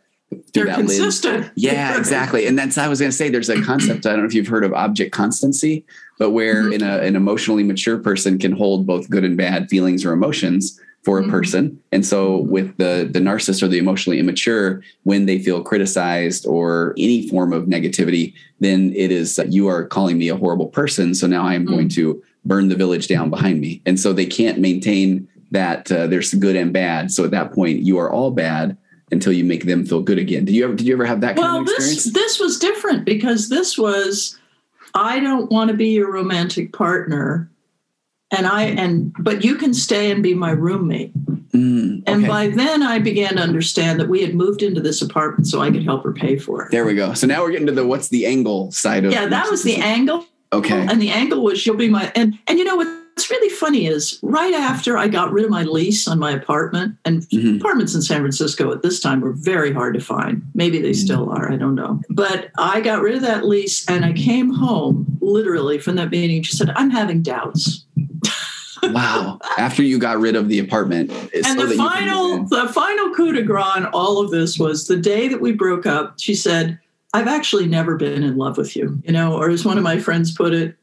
they're 0.53 0.67
that 0.67 0.79
consistent. 0.79 1.43
Lens. 1.43 1.53
Yeah, 1.55 1.97
exactly. 1.97 2.47
And 2.47 2.59
that's 2.59 2.77
I 2.77 2.89
was 2.89 2.99
going 2.99 3.11
to 3.11 3.17
say. 3.17 3.29
There's 3.29 3.51
a 3.51 3.63
concept. 3.63 4.05
I 4.07 4.11
don't 4.11 4.21
know 4.21 4.27
if 4.27 4.35
you've 4.35 4.49
heard 4.49 4.65
of 4.65 4.73
object 4.73 5.13
constancy, 5.13 5.85
but 6.19 6.31
where 6.31 6.65
mm-hmm. 6.65 6.73
in 6.73 6.83
a, 6.83 6.99
an 6.99 7.15
emotionally 7.15 7.63
mature 7.63 7.99
person 7.99 8.39
can 8.39 8.53
hold 8.53 8.87
both 8.87 9.09
good 9.11 9.23
and 9.23 9.37
bad 9.37 9.69
feelings 9.69 10.05
or 10.05 10.13
emotions 10.13 10.81
for 11.05 11.19
a 11.19 11.23
mm-hmm. 11.23 11.31
person. 11.31 11.81
And 11.93 12.05
so 12.05 12.39
with 12.39 12.77
the 12.79 13.09
the 13.11 13.21
narcissist 13.21 13.63
or 13.63 13.69
the 13.69 13.79
emotionally 13.79 14.19
immature, 14.19 14.83
when 15.03 15.27
they 15.27 15.39
feel 15.39 15.63
criticized 15.63 16.47
or 16.47 16.95
any 16.97 17.29
form 17.29 17.53
of 17.53 17.65
negativity, 17.65 18.35
then 18.61 18.93
it 18.97 19.13
is 19.13 19.39
you 19.49 19.69
are 19.69 19.87
calling 19.87 20.19
me 20.19 20.29
a 20.29 20.37
horrible 20.37 20.67
person. 20.67 21.15
So 21.15 21.27
now 21.27 21.45
I 21.45 21.55
am 21.55 21.65
mm-hmm. 21.65 21.75
going 21.75 21.89
to 21.91 22.23
burn 22.45 22.69
the 22.69 22.77
village 22.77 23.07
down 23.07 23.31
behind 23.31 23.61
me. 23.61 23.83
And 23.87 24.01
so 24.01 24.13
they 24.13 24.27
can't 24.27 24.59
maintain 24.59 25.29
that 25.51 25.91
uh, 25.93 26.07
there's 26.07 26.35
good 26.35 26.57
and 26.57 26.73
bad. 26.73 27.11
So 27.11 27.25
at 27.25 27.31
that 27.31 27.53
point, 27.53 27.81
you 27.81 27.99
are 27.99 28.11
all 28.11 28.31
bad 28.31 28.77
until 29.11 29.33
you 29.33 29.45
make 29.45 29.67
them 29.67 29.87
feel 29.87 30.03
good 30.03 30.19
again. 30.19 30.45
Did 30.45 30.55
you 30.55 30.65
ever 30.65 30.75
did 30.75 30.87
you 30.87 30.95
ever 30.95 31.05
have 31.05 31.21
that 31.21 31.37
well, 31.37 31.61
of 31.61 31.69
experience? 31.69 32.05
This 32.05 32.13
this 32.13 32.41
was 32.41 32.59
different 32.59 33.05
because 33.05 33.49
this 33.49 33.77
was 33.79 34.39
I 34.95 35.21
don't 35.21 35.51
want 35.51 35.71
to 35.71 35.77
be 35.77 35.89
your 35.89 36.13
romantic 36.13 36.73
partner. 36.73 37.51
And 38.37 38.47
I 38.47 38.63
and 38.65 39.15
but 39.19 39.45
you 39.45 39.57
can 39.57 39.75
stay 39.75 40.11
and 40.11 40.23
be 40.23 40.35
my 40.35 40.51
roommate. 40.51 41.13
Mm, 41.53 42.03
okay. 42.03 42.13
And 42.13 42.27
by 42.27 42.49
then 42.49 42.83
I 42.83 42.99
began 42.99 43.37
to 43.37 43.43
understand 43.43 44.01
that 44.01 44.09
we 44.09 44.23
had 44.23 44.35
moved 44.35 44.63
into 44.63 44.81
this 44.81 45.01
apartment 45.03 45.47
so 45.47 45.61
I 45.61 45.71
could 45.71 45.85
help 45.85 46.03
her 46.05 46.13
pay 46.13 46.37
for 46.37 46.65
it. 46.65 46.71
There 46.71 46.85
we 46.85 46.95
go. 46.95 47.15
So 47.15 47.27
now 47.27 47.43
we're 47.43 47.53
getting 47.53 47.67
to 47.67 47.73
the 47.73 47.87
what's 47.87 48.09
the 48.09 48.27
angle 48.27 48.73
side 48.73 49.05
of 49.05 49.13
Yeah, 49.13 49.27
that 49.27 49.51
was 49.51 49.63
the 49.63 49.77
angle. 49.77 50.27
Okay. 50.53 50.87
And 50.89 51.01
the 51.01 51.11
angle 51.11 51.43
was 51.43 51.61
she'll 51.61 51.75
be 51.75 51.89
my 51.89 52.13
and 52.15 52.39
and 52.47 52.59
you 52.59 52.65
know 52.65 52.77
what 52.77 52.89
what's 53.15 53.31
really 53.31 53.49
funny 53.49 53.87
is 53.87 54.19
right 54.23 54.55
after 54.55 54.99
I 54.99 55.07
got 55.07 55.33
rid 55.33 55.45
of 55.45 55.51
my 55.51 55.63
lease 55.63 56.09
on 56.09 56.19
my 56.19 56.33
apartment, 56.33 56.97
and 57.05 57.23
mm-hmm. 57.23 57.57
apartments 57.57 57.95
in 57.95 58.03
San 58.03 58.21
Francisco 58.21 58.73
at 58.73 58.83
this 58.83 58.99
time 58.99 59.21
were 59.21 59.33
very 59.33 59.73
hard 59.73 59.95
to 59.95 60.01
find. 60.01 60.43
Maybe 60.55 60.81
they 60.81 60.91
mm-hmm. 60.91 61.05
still 61.05 61.31
are, 61.31 61.51
I 61.51 61.57
don't 61.57 61.77
know. 61.77 62.01
But 62.11 62.51
I 62.59 62.81
got 62.81 63.03
rid 63.03 63.15
of 63.15 63.23
that 63.23 63.47
lease 63.47 63.89
and 63.89 64.05
I 64.05 64.13
came 64.13 64.53
home 64.53 65.19
literally 65.21 65.79
from 65.79 65.95
that 65.97 66.11
meeting. 66.11 66.43
She 66.43 66.57
said, 66.57 66.71
I'm 66.75 66.91
having 66.91 67.23
doubts. 67.23 67.85
Wow. 68.93 69.39
After 69.59 69.83
you 69.83 69.99
got 69.99 70.19
rid 70.21 70.37
of 70.37 70.49
the 70.49 70.59
apartment. 70.59 71.11
And 71.35 71.47
so 71.47 71.67
the 71.67 71.77
final 71.77 72.45
the 72.47 72.69
final 72.69 73.15
coup 73.15 73.33
de 73.33 73.43
grace 73.43 73.65
on 73.77 73.87
all 73.87 74.19
of 74.19 74.31
this 74.31 74.59
was 74.59 74.87
the 74.87 74.97
day 74.97 75.29
that 75.29 75.41
we 75.41 75.53
broke 75.53 75.87
up, 75.87 76.15
she 76.19 76.35
said, 76.35 76.79
I've 77.13 77.29
actually 77.29 77.67
never 77.67 77.97
been 77.97 78.23
in 78.23 78.37
love 78.37 78.57
with 78.59 78.77
you. 78.77 79.01
You 79.05 79.13
know, 79.13 79.37
or 79.37 79.51
as 79.51 79.65
one 79.65 79.79
of 79.79 79.85
my 79.85 79.99
friends 79.99 80.35
put 80.35 80.53
it, 80.53 80.77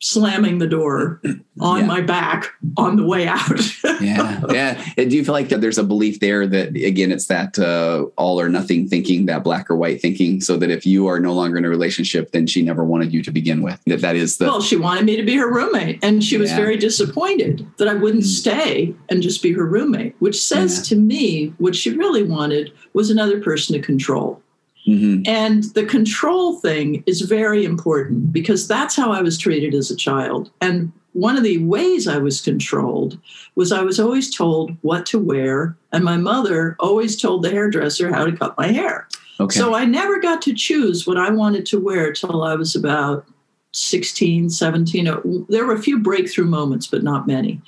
slamming 0.00 0.58
the 0.58 0.66
door 0.66 1.22
on 1.60 1.80
yeah. 1.80 1.86
my 1.86 2.00
back 2.02 2.52
on 2.76 2.96
the 2.96 3.04
way 3.04 3.26
out. 3.26 3.60
yeah, 4.00 4.42
yeah. 4.50 4.84
And 4.96 5.10
do 5.10 5.16
you 5.16 5.24
feel 5.24 5.32
like 5.32 5.48
that 5.48 5.60
there's 5.60 5.78
a 5.78 5.84
belief 5.84 6.20
there 6.20 6.46
that 6.46 6.76
again, 6.76 7.10
it's 7.10 7.26
that 7.26 7.58
uh, 7.58 8.06
all 8.16 8.38
or 8.40 8.48
nothing 8.48 8.88
thinking, 8.88 9.26
that 9.26 9.42
black 9.42 9.70
or 9.70 9.76
white 9.76 10.00
thinking, 10.00 10.40
so 10.40 10.56
that 10.58 10.70
if 10.70 10.84
you 10.84 11.06
are 11.06 11.18
no 11.18 11.32
longer 11.32 11.56
in 11.56 11.64
a 11.64 11.68
relationship, 11.68 12.32
then 12.32 12.46
she 12.46 12.62
never 12.62 12.84
wanted 12.84 13.12
you 13.12 13.22
to 13.22 13.30
begin 13.30 13.62
with. 13.62 13.80
That 13.86 14.02
that 14.02 14.16
is 14.16 14.36
the 14.38 14.46
well, 14.46 14.60
she 14.60 14.76
wanted 14.76 15.04
me 15.04 15.16
to 15.16 15.22
be 15.22 15.36
her 15.36 15.50
roommate, 15.50 16.04
and 16.04 16.22
she 16.22 16.36
was 16.36 16.50
yeah. 16.50 16.56
very 16.56 16.76
disappointed 16.76 17.66
that 17.78 17.88
I 17.88 17.94
wouldn't 17.94 18.24
mm. 18.24 18.26
stay 18.26 18.94
and 19.08 19.22
just 19.22 19.42
be 19.42 19.52
her 19.52 19.66
roommate, 19.66 20.14
which 20.18 20.40
says 20.40 20.78
yeah. 20.78 20.96
to 20.96 21.00
me 21.00 21.54
what 21.58 21.74
she 21.74 21.96
really 21.96 22.22
wanted 22.22 22.72
was 22.92 23.10
another 23.10 23.40
person 23.40 23.74
to 23.74 23.80
control. 23.80 24.42
Mm-hmm. 24.86 25.22
And 25.26 25.64
the 25.74 25.84
control 25.84 26.60
thing 26.60 27.02
is 27.06 27.22
very 27.22 27.64
important 27.64 28.32
because 28.32 28.68
that's 28.68 28.94
how 28.94 29.10
I 29.10 29.20
was 29.20 29.36
treated 29.36 29.74
as 29.74 29.90
a 29.90 29.96
child. 29.96 30.50
And 30.60 30.92
one 31.12 31.36
of 31.36 31.42
the 31.42 31.58
ways 31.58 32.06
I 32.06 32.18
was 32.18 32.40
controlled 32.40 33.18
was 33.54 33.72
I 33.72 33.82
was 33.82 33.98
always 33.98 34.34
told 34.34 34.76
what 34.82 35.06
to 35.06 35.18
wear, 35.18 35.76
and 35.92 36.04
my 36.04 36.18
mother 36.18 36.76
always 36.78 37.20
told 37.20 37.42
the 37.42 37.50
hairdresser 37.50 38.12
how 38.12 38.26
to 38.26 38.36
cut 38.36 38.56
my 38.58 38.68
hair. 38.68 39.08
Okay. 39.40 39.58
So 39.58 39.74
I 39.74 39.86
never 39.86 40.20
got 40.20 40.42
to 40.42 40.54
choose 40.54 41.06
what 41.06 41.16
I 41.16 41.30
wanted 41.30 41.66
to 41.66 41.80
wear 41.80 42.12
till 42.12 42.42
I 42.42 42.54
was 42.54 42.76
about 42.76 43.26
16, 43.72 44.50
17. 44.50 45.46
There 45.48 45.66
were 45.66 45.74
a 45.74 45.82
few 45.82 45.98
breakthrough 45.98 46.46
moments, 46.46 46.86
but 46.86 47.02
not 47.02 47.26
many. 47.26 47.60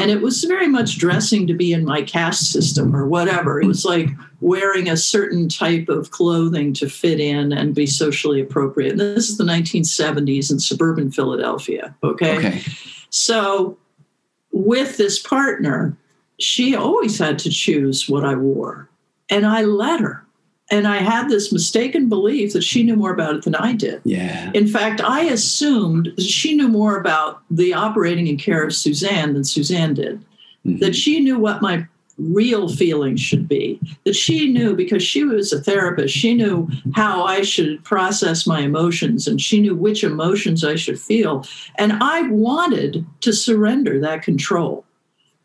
And 0.00 0.10
it 0.10 0.22
was 0.22 0.44
very 0.44 0.68
much 0.68 0.98
dressing 0.98 1.46
to 1.46 1.54
be 1.54 1.72
in 1.72 1.84
my 1.84 2.02
caste 2.02 2.50
system 2.50 2.94
or 2.94 3.06
whatever. 3.06 3.60
It 3.60 3.66
was 3.66 3.84
like 3.84 4.08
wearing 4.40 4.88
a 4.88 4.96
certain 4.96 5.48
type 5.48 5.88
of 5.88 6.10
clothing 6.10 6.72
to 6.74 6.88
fit 6.88 7.20
in 7.20 7.52
and 7.52 7.74
be 7.74 7.86
socially 7.86 8.40
appropriate. 8.40 8.92
And 8.92 9.00
this 9.00 9.28
is 9.28 9.38
the 9.38 9.44
1970s 9.44 10.50
in 10.50 10.58
suburban 10.58 11.10
Philadelphia. 11.10 11.94
Okay. 12.02 12.36
okay. 12.36 12.62
So 13.10 13.78
with 14.50 14.96
this 14.96 15.20
partner, 15.20 15.96
she 16.38 16.74
always 16.74 17.18
had 17.18 17.38
to 17.40 17.50
choose 17.50 18.08
what 18.08 18.24
I 18.24 18.34
wore. 18.34 18.88
And 19.30 19.46
I 19.46 19.62
let 19.62 20.00
her. 20.00 20.23
And 20.70 20.86
I 20.86 20.96
had 20.96 21.28
this 21.28 21.52
mistaken 21.52 22.08
belief 22.08 22.54
that 22.54 22.64
she 22.64 22.82
knew 22.82 22.96
more 22.96 23.12
about 23.12 23.36
it 23.36 23.42
than 23.44 23.54
I 23.54 23.72
did. 23.74 24.00
Yeah. 24.04 24.50
In 24.54 24.66
fact, 24.66 25.00
I 25.02 25.24
assumed 25.24 26.12
she 26.18 26.54
knew 26.54 26.68
more 26.68 26.96
about 26.98 27.42
the 27.50 27.74
operating 27.74 28.28
and 28.28 28.38
care 28.38 28.64
of 28.64 28.74
Suzanne 28.74 29.34
than 29.34 29.44
Suzanne 29.44 29.94
did. 29.94 30.20
Mm-hmm. 30.64 30.78
That 30.78 30.96
she 30.96 31.20
knew 31.20 31.38
what 31.38 31.60
my 31.60 31.86
real 32.16 32.68
feelings 32.68 33.20
should 33.20 33.46
be. 33.46 33.78
That 34.04 34.14
she 34.14 34.52
knew 34.52 34.74
because 34.74 35.02
she 35.02 35.24
was 35.24 35.52
a 35.52 35.60
therapist, 35.60 36.14
she 36.14 36.32
knew 36.32 36.68
how 36.94 37.24
I 37.24 37.42
should 37.42 37.84
process 37.84 38.46
my 38.46 38.60
emotions 38.60 39.26
and 39.26 39.40
she 39.40 39.60
knew 39.60 39.74
which 39.74 40.04
emotions 40.04 40.64
I 40.64 40.76
should 40.76 40.98
feel. 40.98 41.44
And 41.76 41.92
I 42.00 42.22
wanted 42.28 43.04
to 43.20 43.32
surrender 43.32 44.00
that 44.00 44.22
control. 44.22 44.84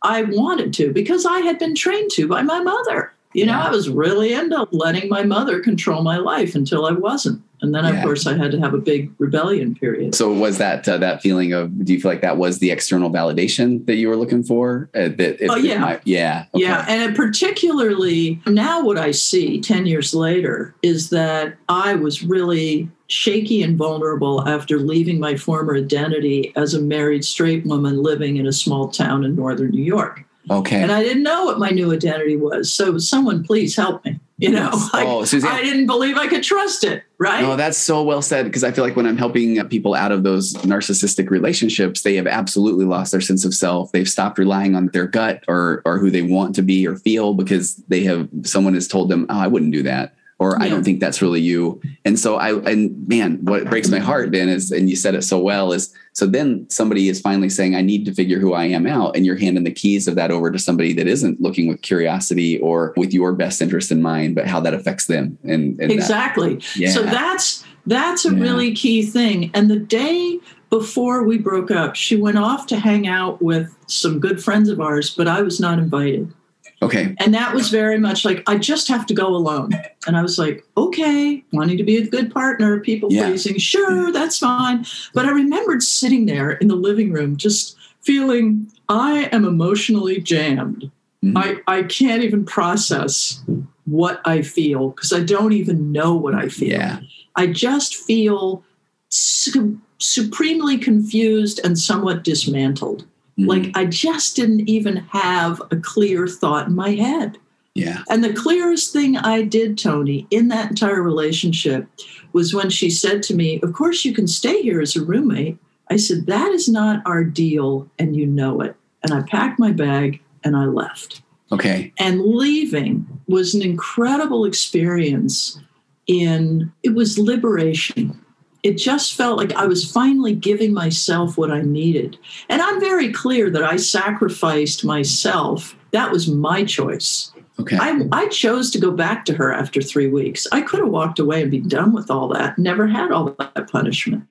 I 0.02 0.24
wanted 0.24 0.74
to 0.76 0.94
because 0.94 1.26
I 1.26 1.40
had 1.40 1.60
been 1.60 1.76
trained 1.76 2.12
to 2.12 2.28
by 2.28 2.42
my 2.42 2.62
mother. 2.62 3.12
You 3.34 3.46
know. 3.46 3.60
I 3.60 3.70
was 3.70 3.90
really 3.90 4.34
into 4.34 4.68
letting 4.72 5.10
my 5.10 5.24
mother 5.24 5.60
control 5.60 6.02
my 6.02 6.18
life 6.18 6.56
until 6.56 6.86
I 6.86 6.92
wasn't. 6.92 7.44
And 7.62 7.76
then, 7.76 7.84
yeah. 7.84 7.92
of 7.92 8.04
course, 8.04 8.26
I 8.26 8.38
had 8.38 8.52
to 8.52 8.60
have 8.60 8.74
a 8.74 8.78
big 8.78 9.12
rebellion 9.18 9.76
period. 9.76 10.16
So, 10.16 10.32
was 10.32 10.58
that 10.60 10.88
uh, 10.88 10.98
that 10.98 11.22
feeling 11.22 11.54
of? 11.54 11.86
Do 11.86 11.94
you 11.94 12.00
feel 12.00 12.10
like 12.10 12.22
that 12.22 12.38
was 12.38 12.60
the 12.60 12.72
external 12.72 13.10
validation 13.10 13.86
that 13.86 13.96
you 13.96 14.08
were 14.08 14.16
looking 14.16 14.44
for? 14.44 14.90
Uh, 14.96 15.10
that 15.10 15.38
oh 15.50 15.56
yeah, 15.56 15.80
might, 15.80 16.02
yeah, 16.06 16.46
okay. 16.54 16.64
yeah. 16.64 16.86
And 16.88 17.16
particularly 17.16 18.42
now, 18.48 18.84
what 18.84 18.98
I 18.98 19.12
see 19.12 19.60
ten 19.60 19.86
years 19.86 20.14
later 20.14 20.74
is 20.82 21.10
that 21.10 21.58
I 21.68 21.96
was 21.96 22.24
really 22.24 22.90
shaky 23.08 23.62
and 23.64 23.76
vulnerable 23.76 24.48
after 24.48 24.80
leaving 24.80 25.20
my 25.20 25.36
former 25.36 25.76
identity 25.76 26.54
as 26.56 26.74
a 26.74 26.82
married 26.82 27.26
straight 27.26 27.66
woman 27.66 28.02
living 28.02 28.38
in 28.38 28.46
a 28.46 28.54
small 28.54 28.88
town 28.88 29.26
in 29.26 29.36
northern 29.36 29.72
New 29.72 29.84
York. 29.84 30.24
Okay. 30.50 30.82
And 30.82 30.92
I 30.92 31.04
didn't 31.04 31.24
know 31.24 31.46
what 31.46 31.60
my 31.60 31.70
new 31.70 31.94
identity 31.94 32.36
was. 32.36 32.74
So 32.74 32.98
someone 32.98 33.44
please 33.44 33.76
help 33.76 34.04
me. 34.06 34.20
You 34.38 34.52
know, 34.52 34.70
like, 34.94 35.06
oh, 35.06 35.26
Suzanne. 35.26 35.52
I 35.52 35.62
didn't 35.62 35.86
believe 35.86 36.16
I 36.16 36.28
could 36.28 36.44
trust 36.44 36.86
it. 36.86 37.04
Right. 37.18 37.42
No, 37.42 37.58
that's 37.58 37.78
so 37.78 38.04
well 38.04 38.22
said. 38.22 38.46
Because 38.46 38.64
I 38.64 38.72
feel 38.72 38.86
like 38.86 38.96
when 38.96 39.06
I'm 39.06 39.18
helping 39.18 39.62
people 39.68 39.96
out 39.96 40.14
of 40.14 40.24
those 40.24 40.54
narcissistic 40.54 41.30
relationships, 41.30 42.04
they 42.04 42.16
have 42.16 42.26
absolutely 42.26 42.86
lost 42.86 43.12
their 43.12 43.20
sense 43.20 43.44
of 43.44 43.54
self. 43.54 43.92
They've 43.92 44.08
stopped 44.08 44.38
relying 44.38 44.78
on 44.78 44.88
their 44.94 45.08
gut 45.08 45.44
or 45.50 45.82
or 45.84 46.00
who 46.00 46.10
they 46.10 46.22
want 46.22 46.56
to 46.56 46.62
be 46.62 46.88
or 46.88 46.96
feel 46.96 47.34
because 47.34 47.76
they 47.90 48.04
have 48.06 48.30
someone 48.44 48.76
has 48.76 48.88
told 48.88 49.10
them, 49.10 49.26
oh, 49.30 49.40
I 49.40 49.48
wouldn't 49.48 49.74
do 49.74 49.84
that 49.84 50.16
or 50.40 50.56
Yeah. 50.58 50.66
I 50.66 50.70
don't 50.70 50.84
think 50.84 51.00
that's 51.02 51.22
really 51.22 51.42
you. 51.42 51.82
And 52.06 52.18
so 52.18 52.38
I, 52.38 52.54
and 52.72 53.08
man, 53.08 53.40
what 53.44 53.70
breaks 53.70 53.90
my 53.90 54.00
heart 54.00 54.32
then 54.32 54.50
is, 54.50 54.72
and 54.72 54.90
you 54.90 54.96
said 54.96 55.14
it 55.14 55.24
so 55.24 55.38
well 55.40 55.74
is, 55.74 55.94
so 56.14 56.26
then 56.26 56.66
somebody 56.70 57.10
is 57.10 57.20
finally 57.22 57.50
saying, 57.50 57.76
I 57.76 57.82
need 57.82 58.06
to 58.06 58.14
figure 58.14 58.40
who 58.40 58.54
I 58.54 58.66
am 58.66 58.88
out. 58.88 59.16
And 59.16 59.26
you're 59.26 59.36
handing 59.36 59.66
the 59.66 59.72
keys 59.72 60.08
of 60.08 60.16
that 60.16 60.32
over 60.32 60.50
to 60.50 60.58
somebody 60.58 60.94
that 60.94 61.08
isn't 61.08 61.42
looking 61.42 61.68
with 61.68 61.82
curiosity 61.82 62.58
or 62.60 62.94
with 62.98 63.14
your 63.14 63.34
best 63.34 63.62
interest 63.62 63.92
in 63.92 64.02
mind, 64.02 64.36
but 64.36 64.48
how 64.48 64.60
that 64.62 64.74
affects 64.74 65.06
them. 65.08 65.38
And, 65.44 65.80
and 65.80 65.92
that- 65.92 65.92
exactly. 65.92 66.62
yeah. 66.76 66.90
So 66.92 67.04
that's 67.04 67.64
that's 67.86 68.26
a 68.26 68.34
Yeah. 68.34 68.42
really 68.42 68.74
key 68.74 69.04
thing. 69.04 69.50
And 69.54 69.70
the 69.70 69.80
day 69.80 70.40
before 70.70 71.24
we 71.24 71.38
broke 71.38 71.72
up, 71.72 71.96
she 71.96 72.16
went 72.16 72.38
off 72.38 72.68
to 72.68 72.78
hang 72.80 73.08
out 73.08 73.42
with 73.42 73.76
some 73.88 74.20
good 74.20 74.44
friends 74.44 74.70
of 74.70 74.80
ours, 74.80 75.10
but 75.16 75.28
I 75.28 75.42
was 75.42 75.60
not 75.60 75.80
invited. 75.80 76.32
Okay. 76.82 77.16
And 77.20 77.34
that 77.34 77.54
was 77.54 77.70
very 77.70 78.00
much 78.00 78.24
like, 78.26 78.44
I 78.48 78.58
just 78.58 78.88
have 78.88 79.06
to 79.08 79.14
go 79.14 79.28
alone. 79.28 79.72
And 80.08 80.18
I 80.18 80.22
was 80.22 80.38
like, 80.40 80.66
okay, 80.78 81.44
wanting 81.52 81.78
to 81.78 81.84
be 81.84 81.98
a 81.98 82.08
good 82.08 82.32
partner, 82.34 82.80
people 82.80 83.12
Yeah. 83.12 83.28
pleasing, 83.30 83.58
sure, 83.58 84.12
that's 84.12 84.40
fine. 84.40 84.86
But 85.14 85.26
I 85.26 85.32
remembered 85.32 85.84
sitting 85.84 86.26
there 86.26 86.52
in 86.52 86.68
the 86.68 86.76
living 86.76 87.12
room 87.12 87.38
just 87.38 87.76
feeling 88.02 88.72
I 88.88 89.30
am 89.32 89.46
emotionally 89.46 90.20
jammed. 90.22 90.90
Mhm. 91.24 91.34
I, 91.68 91.80
I 91.80 91.84
can't 91.84 92.24
even 92.24 92.46
process 92.46 93.42
what 93.86 94.22
I 94.26 94.42
feel 94.42 94.90
because 94.90 95.12
I 95.12 95.20
don't 95.22 95.52
even 95.52 95.92
know 95.92 96.16
what 96.16 96.34
I 96.34 96.48
feel. 96.48 96.70
Yeah. 96.70 97.00
I 97.36 97.48
just 97.48 97.96
feel 97.96 98.64
su- 99.10 99.80
supremely 99.98 100.78
confused 100.78 101.60
and 101.64 101.78
somewhat 101.78 102.24
dismantled. 102.24 103.06
Like 103.46 103.64
mm-hmm. 103.64 103.78
I 103.78 103.86
just 103.86 104.36
didn't 104.36 104.70
even 104.70 104.98
have 104.98 105.62
a 105.72 105.78
clear 105.78 106.28
thought 106.28 106.68
in 106.68 106.76
my 106.76 106.92
head. 106.92 107.38
yeah. 107.74 108.04
And 108.10 108.24
the 108.24 108.34
clearest 108.34 108.92
thing 108.92 109.18
I 109.18 109.44
did, 109.44 109.78
Tony, 109.78 110.28
in 110.32 110.50
that 110.50 110.70
entire 110.70 111.02
relationship 111.02 111.88
was 112.34 112.54
when 112.54 112.70
she 112.70 112.90
said 112.90 113.24
to 113.24 113.36
me, 113.36 113.60
Of 113.62 113.74
course, 113.74 114.04
you 114.04 114.14
can 114.14 114.28
stay 114.28 114.62
here 114.62 114.82
as 114.82 114.96
a 114.96 115.04
roommate. 115.04 115.58
I 115.90 115.98
said, 115.98 116.26
That 116.26 116.52
is 116.52 116.68
not 116.68 117.02
our 117.06 117.24
deal, 117.24 117.90
and 117.98 118.16
you 118.16 118.26
know 118.26 118.62
it. 118.62 118.76
And 119.04 119.14
I 119.14 119.22
packed 119.22 119.60
my 119.60 119.72
bag 119.72 120.22
and 120.44 120.56
I 120.58 120.66
left. 120.66 121.22
Okay. 121.52 121.94
And 121.98 122.22
leaving 122.22 123.08
was 123.28 123.56
an 123.56 123.62
incredible 123.62 124.46
experience 124.46 125.60
in 126.08 126.72
it 126.84 126.96
was 126.96 127.18
liberation. 127.18 128.20
It 128.62 128.74
just 128.78 129.16
felt 129.16 129.38
like 129.38 129.54
I 129.54 129.66
was 129.66 129.90
finally 129.90 130.36
giving 130.36 130.74
myself 130.74 131.38
what 131.38 131.52
I 131.52 131.62
needed. 131.62 132.18
And 132.50 132.62
I'm 132.62 132.80
very 132.80 133.12
clear 133.12 133.50
that 133.50 133.64
I 133.64 133.78
sacrificed 133.78 134.84
myself. 134.84 135.76
That 135.92 136.12
was 136.12 136.28
my 136.28 136.66
choice. 136.66 137.32
Okay. 137.60 137.78
I, 137.80 138.02
I 138.12 138.28
chose 138.28 138.72
to 138.72 138.80
go 138.80 138.92
back 138.92 139.26
to 139.26 139.34
her 139.34 139.54
after 139.54 139.82
three 139.82 140.08
weeks. 140.08 140.48
I 140.52 140.62
could 140.62 140.80
have 140.80 140.90
walked 140.90 141.20
away 141.20 141.42
and 141.42 141.52
be 141.52 141.60
done 141.60 141.94
with 141.94 142.10
all 142.10 142.28
that, 142.30 142.58
never 142.58 142.88
had 142.88 143.12
all 143.12 143.36
that 143.40 143.70
punishment. 143.70 144.26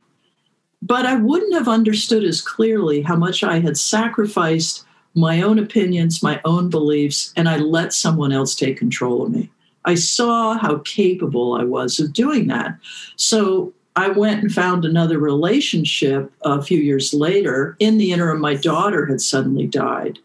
But 0.81 1.07
I 1.07 1.17
wouldn't 1.17 1.55
have 1.55 1.69
understood 1.69 2.25
as 2.25 2.41
clearly 2.41 3.03
how 3.03 3.17
much 3.17 3.43
I 3.43 3.61
had 3.61 3.77
sacrificed 3.77 4.85
my 5.15 5.43
own 5.43 5.59
opinions, 5.59 6.23
my 6.23 6.41
own 6.45 6.71
beliefs, 6.71 7.33
and 7.37 7.49
I 7.49 7.57
let 7.57 7.93
someone 7.93 8.33
else 8.33 8.55
take 8.55 8.77
control 8.79 9.25
of 9.25 9.33
me. 9.33 9.51
I 9.85 9.95
saw 9.95 10.57
how 10.57 10.79
capable 10.79 11.55
I 11.55 11.65
was 11.65 11.99
of 11.99 12.13
doing 12.13 12.47
that. 12.49 12.79
So 13.17 13.73
I 13.99 14.07
went 14.11 14.43
and 14.43 14.53
found 14.53 14.85
another 14.85 15.19
relationship 15.19 16.33
a 16.43 16.63
few 16.63 16.79
years 16.79 17.13
later. 17.13 17.77
In 17.81 17.99
the 17.99 18.13
interim, 18.13 18.41
my 18.41 18.55
daughter 18.55 19.07
had 19.07 19.21
suddenly 19.21 19.67
died. 19.67 20.21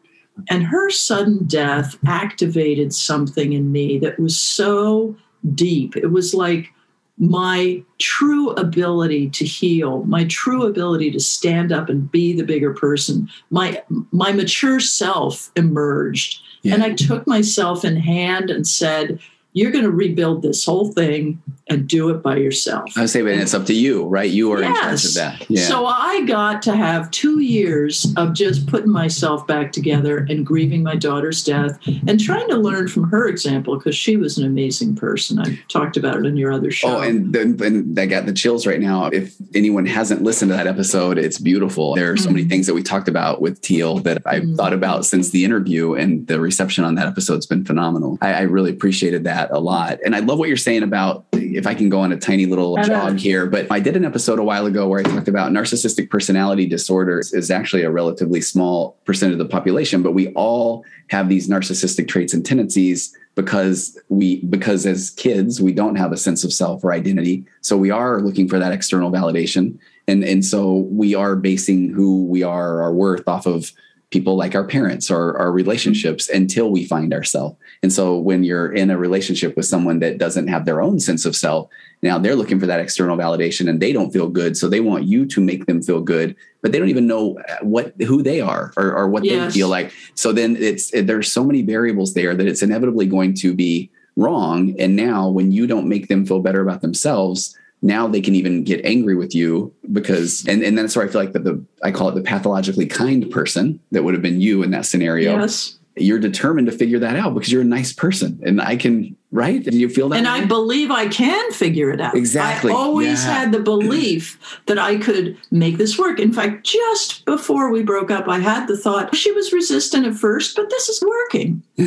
And 0.47 0.63
her 0.63 0.91
sudden 0.91 1.45
death 1.45 1.97
activated 2.05 2.93
something 2.93 3.53
in 3.53 3.71
me 3.71 3.97
that 3.97 4.19
was 4.19 4.37
so 4.37 5.15
deep. 5.55 5.97
It 5.97 6.11
was 6.11 6.35
like 6.35 6.71
my 7.17 7.81
true 7.97 8.51
ability 8.51 9.31
to 9.31 9.45
heal, 9.45 10.03
my 10.03 10.25
true 10.25 10.67
ability 10.67 11.09
to 11.09 11.19
stand 11.19 11.71
up 11.71 11.89
and 11.89 12.11
be 12.11 12.31
the 12.31 12.43
bigger 12.43 12.75
person, 12.75 13.27
my 13.49 13.81
my 14.11 14.31
mature 14.31 14.79
self 14.79 15.51
emerged. 15.55 16.41
Yeah. 16.61 16.75
And 16.75 16.83
I 16.83 16.93
took 16.93 17.25
myself 17.25 17.83
in 17.83 17.97
hand 17.97 18.51
and 18.51 18.67
said, 18.67 19.19
You're 19.53 19.71
going 19.71 19.83
to 19.83 19.91
rebuild 19.91 20.41
this 20.41 20.65
whole 20.65 20.91
thing 20.91 21.41
and 21.69 21.87
do 21.87 22.09
it 22.09 22.21
by 22.23 22.37
yourself. 22.37 22.97
I 22.97 23.05
say, 23.05 23.21
but 23.21 23.31
it's 23.31 23.53
up 23.53 23.65
to 23.67 23.73
you, 23.73 24.05
right? 24.05 24.29
You 24.29 24.51
are 24.51 24.61
in 24.61 24.73
charge 24.75 25.05
of 25.05 25.13
that. 25.13 25.49
Yeah. 25.49 25.61
So 25.67 25.85
I 25.85 26.25
got 26.25 26.61
to 26.63 26.75
have 26.75 27.09
two 27.11 27.39
years 27.39 28.11
of 28.17 28.33
just 28.33 28.67
putting 28.67 28.89
myself 28.91 29.45
back 29.47 29.71
together 29.71 30.25
and 30.29 30.45
grieving 30.45 30.83
my 30.83 30.95
daughter's 30.95 31.43
death 31.43 31.79
and 32.07 32.19
trying 32.19 32.49
to 32.49 32.57
learn 32.57 32.87
from 32.87 33.09
her 33.11 33.27
example 33.27 33.77
because 33.77 33.95
she 33.95 34.17
was 34.17 34.37
an 34.37 34.45
amazing 34.45 34.95
person. 34.95 35.39
I 35.39 35.59
talked 35.69 35.95
about 35.97 36.17
it 36.17 36.25
in 36.25 36.35
your 36.35 36.51
other 36.51 36.71
show. 36.71 36.97
Oh, 36.97 37.01
and 37.01 37.31
then 37.33 37.57
and 37.63 37.97
I 37.97 38.07
got 38.07 38.25
the 38.25 38.33
chills 38.33 38.65
right 38.67 38.79
now. 38.81 39.05
If 39.05 39.35
anyone 39.53 39.85
hasn't 39.85 40.21
listened 40.23 40.49
to 40.51 40.57
that 40.57 40.67
episode, 40.67 41.17
it's 41.17 41.37
beautiful. 41.37 41.95
There 41.95 42.11
are 42.11 42.17
so 42.17 42.29
many 42.29 42.43
Mhm. 42.45 42.49
things 42.49 42.67
that 42.67 42.73
we 42.73 42.83
talked 42.83 43.07
about 43.07 43.41
with 43.41 43.61
Teal 43.61 43.99
that 43.99 44.21
I've 44.25 44.43
Mhm. 44.43 44.57
thought 44.57 44.73
about 44.73 45.05
since 45.05 45.29
the 45.29 45.45
interview, 45.45 45.93
and 45.93 46.27
the 46.27 46.39
reception 46.41 46.83
on 46.83 46.95
that 46.95 47.07
episode's 47.07 47.45
been 47.45 47.63
phenomenal. 47.63 48.17
I, 48.21 48.33
I 48.33 48.41
really 48.41 48.71
appreciated 48.71 49.23
that 49.25 49.42
a 49.51 49.59
lot, 49.59 49.99
and 50.05 50.15
I 50.15 50.19
love 50.19 50.39
what 50.39 50.47
you're 50.47 50.57
saying 50.57 50.83
about 50.83 51.25
if 51.33 51.65
I 51.67 51.73
can 51.73 51.89
go 51.89 51.99
on 51.99 52.11
a 52.11 52.17
tiny 52.17 52.45
little 52.45 52.75
Uh-huh. 52.77 52.87
jog 52.87 53.17
here. 53.19 53.45
But 53.45 53.67
I 53.71 53.79
did 53.79 53.95
an 53.95 54.05
episode 54.05 54.39
a 54.39 54.43
while 54.43 54.65
ago 54.65 54.87
where 54.87 54.99
I 54.99 55.03
talked 55.03 55.27
about 55.27 55.51
narcissistic 55.51 56.09
personality 56.09 56.65
disorders 56.67 57.33
is 57.33 57.51
actually 57.51 57.83
a 57.83 57.91
relatively 57.91 58.41
small 58.41 58.97
percent 59.05 59.31
of 59.33 59.39
the 59.39 59.45
population, 59.45 60.01
but 60.01 60.13
we 60.13 60.29
all 60.29 60.83
have 61.09 61.29
these 61.29 61.47
narcissistic 61.49 62.07
traits 62.07 62.33
and 62.33 62.45
tendencies 62.45 63.15
because 63.35 63.99
we 64.09 64.41
because 64.45 64.85
as 64.85 65.09
kids 65.11 65.59
we 65.59 65.73
don't 65.73 65.95
have 65.95 66.11
a 66.11 66.17
sense 66.17 66.43
of 66.43 66.53
self 66.53 66.83
or 66.83 66.93
identity 66.93 67.43
so 67.61 67.75
we 67.75 67.89
are 67.89 68.21
looking 68.21 68.47
for 68.47 68.59
that 68.59 68.71
external 68.71 69.11
validation 69.11 69.75
and 70.07 70.23
and 70.23 70.45
so 70.45 70.87
we 70.91 71.15
are 71.15 71.35
basing 71.35 71.89
who 71.89 72.25
we 72.25 72.43
are 72.43 72.83
our 72.83 72.93
worth 72.93 73.27
off 73.27 73.47
of 73.47 73.71
people 74.13 74.35
like 74.37 74.53
our 74.55 74.67
parents 74.77 75.09
or 75.09 75.37
our 75.37 75.51
relationships 75.51 76.29
until 76.29 76.67
we 76.75 76.85
find 76.85 77.13
ourselves. 77.13 77.55
And 77.81 77.91
so 77.91 78.17
when 78.17 78.43
you're 78.43 78.71
in 78.71 78.91
a 78.91 78.97
relationship 78.97 79.51
with 79.57 79.65
someone 79.65 79.97
that 79.99 80.19
doesn't 80.19 80.47
have 80.53 80.63
their 80.65 80.79
own 80.81 80.99
sense 80.99 81.25
of 81.25 81.35
self 81.35 81.67
now 82.03 82.19
they're 82.19 82.35
looking 82.35 82.59
for 82.59 82.67
that 82.67 82.81
external 82.81 83.15
validation 83.17 83.69
and 83.69 83.79
they 83.81 83.93
don't 83.93 84.11
feel 84.11 84.27
good. 84.27 84.57
So 84.57 84.67
they 84.67 84.81
want 84.81 85.05
you 85.05 85.25
to 85.25 85.39
make 85.41 85.65
them 85.67 85.81
feel 85.81 86.01
good 86.01 86.35
but 86.61 86.71
they 86.71 86.79
don't 86.79 86.89
even 86.89 87.07
know 87.07 87.37
uh, 87.49 87.57
what 87.61 87.93
who 88.09 88.21
they 88.23 88.39
are 88.39 88.71
or, 88.77 88.87
or 88.95 89.05
what 89.09 89.23
Yes. 89.23 89.33
they 89.53 89.59
feel 89.59 89.69
like. 89.69 89.91
So 90.15 90.31
then 90.31 90.55
it's 90.69 90.91
there's 90.91 91.31
so 91.31 91.43
many 91.43 91.61
variables 91.61 92.13
there 92.13 92.33
that 92.35 92.47
it's 92.47 92.61
inevitably 92.61 93.07
going 93.07 93.33
to 93.43 93.53
be 93.53 93.89
wrong. 94.15 94.75
And 94.79 94.95
now 94.95 95.29
when 95.37 95.51
you 95.51 95.65
don't 95.65 95.87
make 95.89 96.07
them 96.07 96.25
feel 96.25 96.41
better 96.47 96.61
about 96.61 96.81
themselves 96.81 97.57
now 97.83 98.07
they 98.07 98.21
can 98.21 98.33
even 98.33 98.63
get 98.63 98.83
angry 98.85 99.13
with 99.13 99.35
you 99.35 99.71
because 99.91 100.47
and, 100.47 100.63
and 100.63 100.75
that's 100.75 100.95
where 100.95 101.05
i 101.05 101.07
feel 101.07 101.21
like 101.21 101.33
that 101.33 101.43
the 101.43 101.63
i 101.83 101.91
call 101.91 102.09
it 102.09 102.15
the 102.15 102.21
pathologically 102.21 102.87
kind 102.87 103.29
person 103.29 103.79
that 103.91 104.03
would 104.03 104.15
have 104.15 104.23
been 104.23 104.41
you 104.41 104.63
in 104.63 104.71
that 104.71 104.85
scenario 104.85 105.39
yes. 105.39 105.77
you're 105.95 106.17
determined 106.17 106.65
to 106.65 106.71
figure 106.71 106.97
that 106.97 107.15
out 107.15 107.35
because 107.35 107.51
you're 107.51 107.61
a 107.61 107.65
nice 107.65 107.93
person 107.93 108.39
and 108.43 108.59
i 108.61 108.75
can 108.75 109.15
right 109.33 109.63
do 109.63 109.77
you 109.77 109.89
feel 109.89 110.07
that 110.09 110.17
And 110.17 110.25
way? 110.27 110.31
I 110.31 110.45
believe 110.45 110.91
I 110.91 111.07
can 111.07 111.51
figure 111.51 111.89
it 111.91 111.99
out. 111.99 112.15
Exactly. 112.15 112.71
I 112.71 112.75
always 112.75 113.25
Yeah. 113.25 113.33
had 113.33 113.51
the 113.51 113.59
belief 113.59 114.37
that 114.67 114.77
I 114.77 114.97
could 114.97 115.35
make 115.51 115.77
this 115.77 115.97
work. 115.97 116.19
In 116.19 116.31
fact, 116.31 116.65
just 116.65 117.25
before 117.25 117.71
we 117.71 117.81
broke 117.83 118.11
up, 118.11 118.27
I 118.29 118.39
had 118.39 118.67
the 118.67 118.77
thought 118.77 119.15
she 119.15 119.31
was 119.31 119.51
resistant 119.51 120.05
at 120.05 120.13
first, 120.13 120.55
but 120.55 120.69
this 120.69 120.87
is 120.87 121.01
working. 121.01 121.63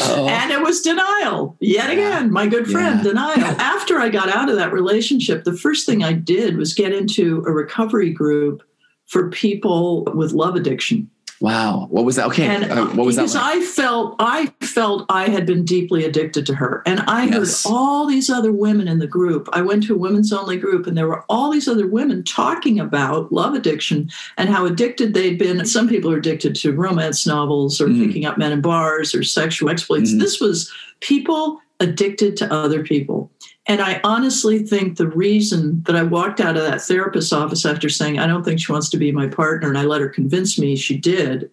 Oh. 0.00 0.28
And 0.28 0.50
it 0.52 0.60
was 0.60 0.82
denial. 0.82 1.56
Yet 1.60 1.86
Yeah. 1.86 1.92
again, 1.92 2.32
my 2.32 2.46
good 2.46 2.70
friend, 2.70 2.98
Yeah. 2.98 3.02
denial. 3.10 3.54
After 3.58 3.98
I 3.98 4.08
got 4.10 4.28
out 4.28 4.48
of 4.50 4.56
that 4.56 4.72
relationship, 4.72 5.44
the 5.44 5.56
first 5.56 5.86
thing 5.86 6.04
I 6.04 6.12
did 6.12 6.56
was 6.56 6.74
get 6.74 6.92
into 6.92 7.42
a 7.46 7.52
recovery 7.52 8.10
group 8.10 8.62
for 9.06 9.30
people 9.30 10.04
with 10.14 10.32
love 10.32 10.54
addiction. 10.56 11.08
Wow 11.40 11.86
what 11.90 12.04
was 12.04 12.16
that 12.16 12.26
okay 12.26 12.46
And 12.46 12.64
uh, 12.72 12.86
what 12.88 13.06
was 13.06 13.16
that 13.16 13.22
because 13.22 13.34
like? 13.34 13.56
I 13.56 13.60
felt 13.64 14.16
I 14.18 14.52
felt 14.60 15.06
I 15.08 15.28
had 15.28 15.46
been 15.46 15.64
deeply 15.64 16.04
addicted 16.04 16.46
to 16.46 16.54
her. 16.54 16.82
And 16.86 17.00
I 17.06 17.24
Yes. 17.26 17.64
heard 17.64 17.70
all 17.72 18.06
these 18.06 18.30
other 18.30 18.52
women 18.52 18.86
in 18.88 18.98
the 18.98 19.06
group. 19.06 19.48
I 19.52 19.60
went 19.62 19.84
to 19.84 19.94
a 19.94 19.98
women's 19.98 20.32
only 20.32 20.56
group 20.56 20.86
and 20.86 20.96
there 20.96 21.06
were 21.08 21.24
all 21.28 21.50
these 21.50 21.68
other 21.68 21.86
women 21.86 22.22
talking 22.24 22.78
about 22.80 23.32
love 23.32 23.54
addiction 23.54 24.08
and 24.36 24.48
how 24.48 24.66
addicted 24.66 25.14
they'd 25.14 25.38
been. 25.38 25.64
Some 25.66 25.88
people 25.88 26.10
are 26.12 26.16
addicted 26.18 26.54
to 26.56 26.72
romance 26.72 27.26
novels 27.26 27.80
or 27.80 27.88
Mhm. 27.88 28.06
picking 28.06 28.24
up 28.24 28.38
men 28.38 28.52
in 28.52 28.60
bars 28.60 29.14
or 29.14 29.22
sexual 29.22 29.68
exploits. 29.70 30.12
Mhm. 30.12 30.20
This 30.20 30.40
was 30.40 30.70
people 31.00 31.60
addicted 31.80 32.36
to 32.36 32.52
other 32.52 32.82
people. 32.82 33.30
And 33.66 33.80
I 33.80 34.00
honestly 34.02 34.60
think 34.60 34.96
the 34.96 35.08
reason 35.08 35.82
that 35.86 35.94
I 35.94 36.02
walked 36.02 36.40
out 36.40 36.56
of 36.56 36.62
that 36.62 36.80
therapist's 36.80 37.32
office 37.32 37.66
after 37.66 37.88
saying, 37.88 38.18
I 38.18 38.26
don't 38.26 38.42
think 38.42 38.60
she 38.60 38.72
wants 38.72 38.88
to 38.90 38.96
be 38.96 39.12
my 39.12 39.28
partner, 39.28 39.68
and 39.68 39.78
I 39.78 39.82
let 39.82 40.00
her 40.00 40.08
convince 40.08 40.58
me 40.58 40.74
she 40.74 40.96
did, 40.96 41.50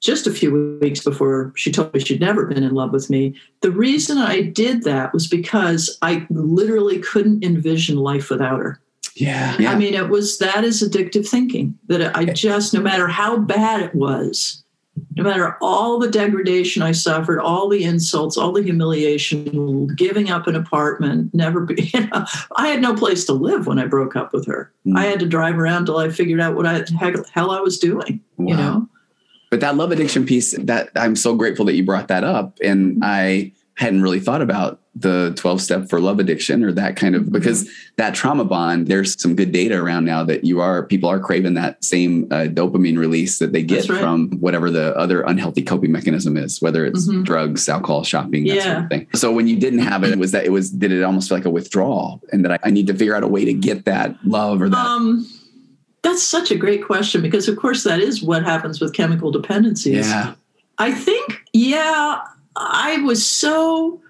just 0.00 0.26
a 0.26 0.32
few 0.32 0.78
weeks 0.80 1.02
before 1.02 1.52
she 1.56 1.70
told 1.70 1.94
me 1.94 2.00
she'd 2.00 2.20
never 2.20 2.46
been 2.46 2.62
in 2.62 2.74
love 2.74 2.92
with 2.92 3.10
me. 3.10 3.34
The 3.60 3.70
reason 3.70 4.18
I 4.18 4.42
did 4.42 4.82
that 4.84 5.12
was 5.12 5.26
because 5.26 5.96
I 6.02 6.26
literally 6.30 6.98
couldn't 6.98 7.44
envision 7.44 7.96
life 7.96 8.30
without 8.30 8.58
her. 8.58 8.80
yeah 9.14 9.56
yeah 9.58 9.72
I 9.72 9.76
mean, 9.76 9.94
it 9.94 10.08
was 10.08 10.38
that 10.38 10.64
is 10.64 10.82
addictive 10.82 11.28
thinking 11.28 11.78
that 11.88 12.16
I 12.16 12.24
eh. 12.24 12.32
just, 12.32 12.72
no 12.74 12.80
matter 12.80 13.06
how 13.06 13.36
bad 13.36 13.80
it 13.82 13.94
was, 13.94 14.64
no 15.16 15.24
matter 15.24 15.56
all 15.60 15.98
the 15.98 16.10
degradation 16.10 16.82
I 16.82 16.92
suffered, 16.92 17.40
all 17.40 17.68
the 17.68 17.84
insults, 17.84 18.36
all 18.36 18.52
the 18.52 18.62
humiliation, 18.62 19.86
giving 19.96 20.30
up 20.30 20.46
an 20.46 20.56
apartment, 20.56 21.32
never 21.34 21.60
be, 21.60 21.82
you 21.94 22.06
know, 22.06 22.24
I 22.56 22.68
had 22.68 22.82
no 22.82 22.94
place 22.94 23.24
to 23.26 23.32
live 23.32 23.66
when 23.66 23.78
I 23.78 23.86
broke 23.86 24.16
up 24.16 24.32
with 24.32 24.46
her. 24.46 24.72
Mm. 24.86 24.98
I 24.98 25.04
had 25.04 25.20
to 25.20 25.26
drive 25.26 25.58
around 25.58 25.86
till 25.86 25.98
I 25.98 26.10
figured 26.10 26.40
out 26.40 26.54
what 26.54 26.66
I 26.66 26.84
heck, 26.98 27.14
hell 27.30 27.50
I 27.50 27.60
was 27.60 27.78
doing, 27.78 28.20
wow. 28.36 28.48
you 28.48 28.56
know? 28.56 28.88
But 29.50 29.60
that 29.60 29.76
love 29.76 29.92
addiction 29.92 30.24
piece 30.24 30.52
that 30.58 30.90
I'm 30.96 31.14
so 31.14 31.34
grateful 31.34 31.66
that 31.66 31.74
you 31.74 31.84
brought 31.84 32.08
that 32.08 32.24
up. 32.24 32.58
And 32.62 32.92
mm-hmm. 32.92 33.04
I 33.04 33.52
hadn't 33.76 34.02
really 34.02 34.20
thought 34.20 34.42
about 34.42 34.80
the 34.94 35.32
12 35.36 35.60
step 35.60 35.88
for 35.88 36.00
love 36.00 36.18
addiction 36.18 36.62
or 36.62 36.70
that 36.70 36.96
kind 36.96 37.14
of 37.14 37.32
because 37.32 37.68
that 37.96 38.14
trauma 38.14 38.44
bond 38.44 38.88
there's 38.88 39.20
some 39.20 39.34
good 39.34 39.50
data 39.50 39.74
around 39.74 40.04
now 40.04 40.22
that 40.22 40.44
you 40.44 40.60
are 40.60 40.82
people 40.82 41.08
are 41.08 41.18
craving 41.18 41.54
that 41.54 41.82
same 41.82 42.24
uh, 42.30 42.44
dopamine 42.44 42.98
release 42.98 43.38
that 43.38 43.52
they 43.52 43.62
get 43.62 43.88
right. 43.88 43.98
from 43.98 44.28
whatever 44.32 44.70
the 44.70 44.94
other 44.94 45.22
unhealthy 45.22 45.62
coping 45.62 45.90
mechanism 45.90 46.36
is 46.36 46.60
whether 46.60 46.84
it's 46.84 47.08
mm-hmm. 47.08 47.22
drugs 47.22 47.66
alcohol 47.70 48.04
shopping 48.04 48.44
that 48.44 48.54
yeah. 48.54 48.62
sort 48.64 48.84
of 48.84 48.88
thing 48.90 49.08
so 49.14 49.32
when 49.32 49.48
you 49.48 49.58
didn't 49.58 49.78
have 49.78 50.04
it 50.04 50.18
was 50.18 50.32
that 50.32 50.44
it 50.44 50.52
was 50.52 50.70
did 50.70 50.92
it 50.92 51.02
almost 51.02 51.30
feel 51.30 51.38
like 51.38 51.46
a 51.46 51.50
withdrawal 51.50 52.20
and 52.30 52.44
that 52.44 52.52
I, 52.52 52.58
I 52.64 52.70
need 52.70 52.86
to 52.88 52.94
figure 52.94 53.16
out 53.16 53.22
a 53.22 53.28
way 53.28 53.46
to 53.46 53.54
get 53.54 53.86
that 53.86 54.14
love 54.26 54.60
or 54.60 54.68
that 54.68 54.76
um, 54.76 55.26
that's 56.02 56.22
such 56.22 56.50
a 56.50 56.56
great 56.56 56.84
question 56.84 57.22
because 57.22 57.48
of 57.48 57.56
course 57.56 57.82
that 57.84 58.00
is 58.00 58.22
what 58.22 58.44
happens 58.44 58.78
with 58.78 58.92
chemical 58.92 59.30
dependencies 59.30 60.10
yeah 60.10 60.34
i 60.76 60.92
think 60.92 61.40
yeah 61.54 62.20
I 62.56 62.98
was 62.98 63.26
so, 63.26 64.00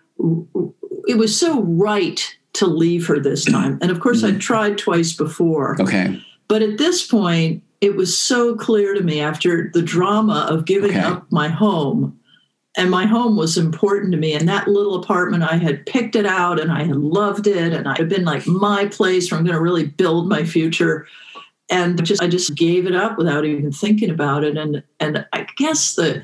it 1.06 1.16
was 1.16 1.38
so 1.38 1.62
right 1.62 2.36
to 2.54 2.66
leave 2.66 3.06
her 3.06 3.18
this 3.18 3.44
time. 3.44 3.78
And 3.80 3.90
of 3.90 4.00
course, 4.00 4.22
mm-hmm. 4.22 4.38
tried 4.38 4.78
twice 4.78 5.12
before. 5.12 5.80
Okay. 5.80 6.20
But 6.48 6.62
at 6.62 6.78
this 6.78 7.06
point, 7.06 7.62
it 7.80 7.96
was 7.96 8.16
so 8.16 8.54
clear 8.54 8.94
to 8.94 9.02
me 9.02 9.20
after 9.20 9.70
the 9.72 9.82
drama 9.82 10.46
of 10.48 10.66
giving 10.66 10.90
okay. 10.90 11.00
up 11.00 11.30
my 11.32 11.48
home. 11.48 12.18
And 12.76 12.90
my 12.90 13.06
home 13.06 13.36
was 13.36 13.58
important 13.58 14.12
to 14.12 14.18
me. 14.18 14.32
And 14.32 14.48
that 14.48 14.68
little 14.68 14.94
apartment, 14.94 15.42
I 15.42 15.56
had 15.56 15.84
picked 15.84 16.16
it 16.16 16.24
out 16.24 16.58
and 16.60 16.70
I 16.72 16.84
had 16.84 16.96
loved 16.96 17.46
it. 17.46 17.72
And 17.72 17.88
I 17.88 17.96
had 17.96 18.08
been 18.08 18.24
like 18.24 18.46
my 18.46 18.86
place 18.86 19.30
where 19.30 19.38
I'm 19.38 19.44
going 19.44 19.56
to 19.56 19.62
really 19.62 19.86
build 19.86 20.28
my 20.28 20.44
future. 20.44 21.06
And 21.70 22.02
just 22.04 22.22
I 22.22 22.28
just 22.28 22.54
gave 22.54 22.86
it 22.86 22.94
up 22.94 23.18
without 23.18 23.44
even 23.44 23.72
thinking 23.72 24.10
about 24.10 24.44
it. 24.44 24.56
And 24.56 24.82
and 25.00 25.26
I 25.32 25.46
guess 25.56 25.94
the 25.94 26.22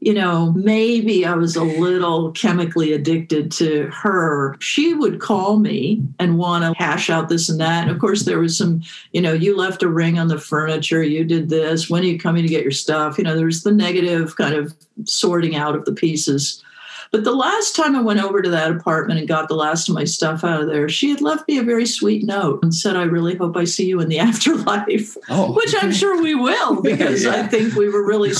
you 0.00 0.14
know, 0.14 0.52
maybe 0.52 1.26
I 1.26 1.34
was 1.34 1.56
a 1.56 1.62
little 1.62 2.32
chemically 2.32 2.94
addicted 2.94 3.52
to 3.52 3.90
her. 3.92 4.56
She 4.58 4.94
would 4.94 5.20
call 5.20 5.58
me 5.58 6.02
and 6.18 6.38
want 6.38 6.64
to 6.64 6.82
hash 6.82 7.10
out 7.10 7.28
this 7.28 7.50
and 7.50 7.60
that. 7.60 7.82
And 7.82 7.90
of 7.90 7.98
course, 7.98 8.22
there 8.22 8.38
was 8.38 8.56
some, 8.56 8.82
you 9.12 9.20
know, 9.20 9.34
you 9.34 9.54
left 9.54 9.82
a 9.82 9.88
ring 9.88 10.18
on 10.18 10.28
the 10.28 10.38
furniture, 10.38 11.02
you 11.02 11.22
did 11.24 11.50
this, 11.50 11.90
when 11.90 12.02
are 12.02 12.06
you 12.06 12.18
coming 12.18 12.42
to 12.42 12.48
get 12.48 12.62
your 12.62 12.72
stuff? 12.72 13.18
You 13.18 13.24
know, 13.24 13.36
there 13.36 13.44
was 13.44 13.62
the 13.62 13.72
negative 13.72 14.36
kind 14.36 14.54
of 14.54 14.74
sorting 15.04 15.54
out 15.54 15.76
of 15.76 15.84
the 15.84 15.92
pieces. 15.92 16.64
But 17.12 17.24
the 17.24 17.34
last 17.34 17.74
time 17.74 17.96
I 17.96 18.00
went 18.00 18.22
over 18.22 18.40
to 18.40 18.50
that 18.50 18.70
apartment 18.70 19.18
and 19.18 19.28
got 19.28 19.48
the 19.48 19.56
last 19.56 19.88
of 19.88 19.96
my 19.96 20.04
stuff 20.04 20.44
out 20.44 20.60
of 20.60 20.68
there, 20.68 20.88
she 20.88 21.10
had 21.10 21.20
left 21.20 21.48
me 21.48 21.58
a 21.58 21.62
very 21.64 21.84
sweet 21.84 22.24
note 22.24 22.60
and 22.62 22.72
said, 22.72 22.94
I 22.94 23.02
really 23.02 23.34
hope 23.34 23.56
I 23.56 23.64
see 23.64 23.86
you 23.86 24.00
in 24.00 24.08
the 24.08 24.18
afterlife, 24.20 25.16
oh, 25.28 25.52
which 25.52 25.74
I'm 25.80 25.92
sure 25.92 26.22
we 26.22 26.36
will 26.36 26.80
because 26.82 27.24
yeah, 27.24 27.34
yeah. 27.34 27.42
I 27.42 27.48
think 27.48 27.74
we 27.74 27.88
were 27.88 28.06
really, 28.06 28.32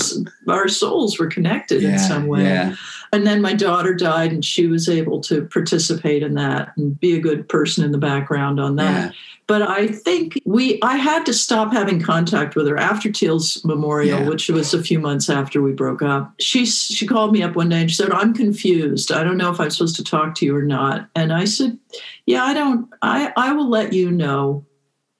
our 0.47 0.69
souls 0.69 1.19
were 1.19 1.27
connected 1.27 1.81
yeah, 1.81 1.93
in 1.93 1.99
some 1.99 2.27
way. 2.27 2.73
And 3.13 3.27
then 3.27 3.41
my 3.41 3.53
daughter 3.53 3.93
died 3.93 4.31
and 4.31 4.43
she 4.43 4.67
was 4.67 4.87
able 4.87 5.19
to 5.21 5.45
participate 5.47 6.23
in 6.23 6.35
that 6.35 6.71
and 6.77 6.97
be 6.97 7.13
a 7.17 7.19
good 7.19 7.49
person 7.49 7.83
in 7.83 7.91
the 7.91 7.97
background 7.97 8.57
on 8.57 8.77
that. 8.77 9.13
But 9.51 9.63
I 9.63 9.87
think 9.87 10.41
we 10.45 10.79
I 10.81 10.95
had 10.95 11.25
to 11.25 11.33
stop 11.33 11.73
having 11.73 12.01
contact 12.01 12.55
with 12.55 12.65
her 12.69 12.77
after 12.77 13.11
Teal's 13.11 13.61
memorial, 13.65 14.21
yeah. 14.21 14.29
which 14.29 14.47
was 14.47 14.73
a 14.73 14.81
few 14.81 14.97
months 14.97 15.29
after 15.29 15.61
we 15.61 15.73
broke 15.73 16.01
up. 16.01 16.33
She 16.39 16.65
she 16.65 17.05
called 17.05 17.33
me 17.33 17.43
up 17.43 17.57
one 17.57 17.67
day 17.67 17.81
and 17.81 17.89
she 17.89 17.97
said, 17.97 18.11
"I'm 18.13 18.33
confused. 18.33 19.11
I 19.11 19.25
don't 19.25 19.35
know 19.35 19.51
if 19.51 19.59
I'm 19.59 19.69
supposed 19.69 19.97
to 19.97 20.05
talk 20.05 20.35
to 20.35 20.45
you 20.45 20.55
or 20.55 20.61
not." 20.61 21.09
And 21.17 21.33
I 21.33 21.43
said, 21.43 21.77
"Yeah, 22.25 22.45
I 22.45 22.53
don't. 22.53 22.87
I 23.01 23.33
I 23.35 23.51
will 23.51 23.67
let 23.67 23.91
you 23.91 24.09
know 24.09 24.65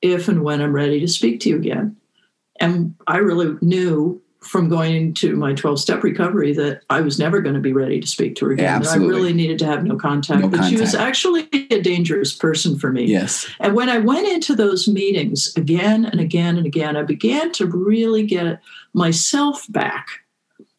if 0.02 0.30
and 0.30 0.44
when 0.44 0.62
I'm 0.62 0.72
ready 0.72 1.02
to 1.02 1.10
speak 1.10 1.42
to 1.42 1.50
you 1.50 1.58
again." 1.58 1.98
And 2.62 2.96
I 3.08 3.18
really 3.18 3.58
knew 3.60 4.22
from 4.42 4.70
going 4.70 5.14
to 5.14 5.36
my 5.36 5.54
12 5.54 5.80
step 5.80 6.04
recovery 6.04 6.52
that 6.54 6.82
I 6.90 7.02
was 7.02 7.20
never 7.20 7.42
going 7.42 7.54
to 7.54 7.62
be 7.62 7.74
ready 7.74 8.00
to 8.00 8.08
speak 8.08 8.36
to 8.38 8.46
her 8.46 8.52
again. 8.54 8.82
Yeah, 8.82 8.90
I 8.90 8.96
really 8.96 9.34
needed 9.34 9.60
to 9.60 9.66
have 9.66 9.84
no 9.84 9.96
contact. 9.98 10.42
No 10.42 10.48
but 10.48 10.62
contact. 10.62 10.76
she 10.76 10.82
was 10.82 10.96
actually 10.96 11.48
a 11.70 11.80
dangerous 11.80 12.34
person 12.34 12.78
for 12.78 12.92
me. 12.92 13.06
Yes. 13.06 13.48
And 13.60 13.76
when 13.76 13.88
I 13.88 14.00
went 14.00 14.28
into 14.28 14.56
those 14.56 14.88
meetings 14.88 15.56
again 15.56 16.06
and 16.06 16.20
again 16.20 16.58
and 16.58 16.66
again, 16.66 16.98
I 16.98 17.04
began 17.04 17.52
to 17.54 17.68
really 17.68 18.26
get 18.26 18.60
myself 18.94 19.68
back. 19.70 20.08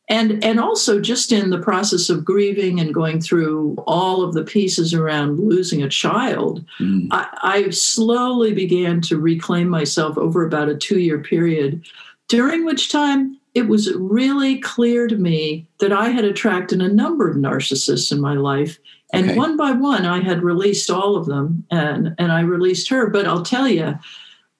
And, 0.08 0.44
and 0.44 0.58
also 0.58 1.00
just 1.00 1.30
in 1.30 1.50
the 1.50 1.60
process 1.60 2.10
of 2.10 2.24
grieving 2.24 2.80
and 2.80 2.92
going 2.92 3.20
through 3.20 3.76
all 3.86 4.22
of 4.22 4.34
the 4.34 4.42
pieces 4.42 4.92
around 4.92 5.38
losing 5.38 5.82
a 5.82 5.88
child, 5.88 6.64
mm. 6.80 7.06
I, 7.12 7.28
I 7.42 7.70
slowly 7.70 8.52
began 8.52 9.00
to 9.02 9.18
reclaim 9.18 9.68
myself 9.68 10.18
over 10.18 10.44
about 10.44 10.68
a 10.68 10.76
two 10.76 10.98
year 10.98 11.20
period 11.20 11.86
during 12.28 12.64
which 12.64 12.90
time 12.90 13.38
it 13.55 13.68
was 13.68 13.92
really 13.94 14.59
clear 14.59 15.07
to 15.07 15.16
me 15.16 15.66
that 15.80 15.92
I 15.92 16.09
had 16.09 16.24
attracted 16.24 16.80
a 16.80 16.92
number 16.92 17.28
of 17.28 17.36
narcissists 17.36 18.11
in 18.11 18.20
my 18.20 18.34
life. 18.34 18.78
And 19.12 19.30
okay. 19.30 19.36
one 19.36 19.57
by 19.57 19.72
one, 19.72 20.07
I 20.07 20.20
had 20.20 20.42
released 20.42 20.90
all 20.90 21.16
of 21.16 21.26
them 21.26 21.64
and, 21.70 22.14
and 22.18 22.32
I 22.32 22.40
released 22.40 22.88
her. 22.88 23.11
But 23.11 23.26
I'll 23.26 23.44
tell 23.44 23.68
you, 23.68 23.98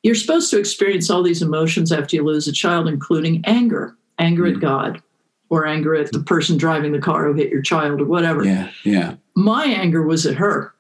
you're 0.03 0.15
supposed 0.15 0.51
to 0.51 0.59
experience 0.59 1.09
all 1.09 1.23
these 1.23 1.43
emotions 1.43 1.91
after 1.91 2.17
you 2.17 2.25
lose 2.25 2.47
a 2.49 2.53
child, 2.53 2.87
including 2.87 3.43
anger, 3.47 3.97
anger 4.19 4.43
mm. 4.43 4.55
at 4.55 4.61
God, 4.61 5.03
or 5.49 5.67
anger 5.67 5.95
at 5.95 6.13
the 6.13 6.21
person 6.21 6.59
driving 6.59 6.93
the 6.93 6.99
car 6.99 7.25
who 7.25 7.35
hit 7.35 7.51
your 7.51 7.63
child, 7.63 8.01
or 8.01 8.07
whatever. 8.07 8.45
Yeah, 8.45 8.71
yeah. 8.85 9.15
My 9.37 9.65
anger 9.65 10.03
was 10.03 10.27
at 10.27 10.35
her. 10.35 10.75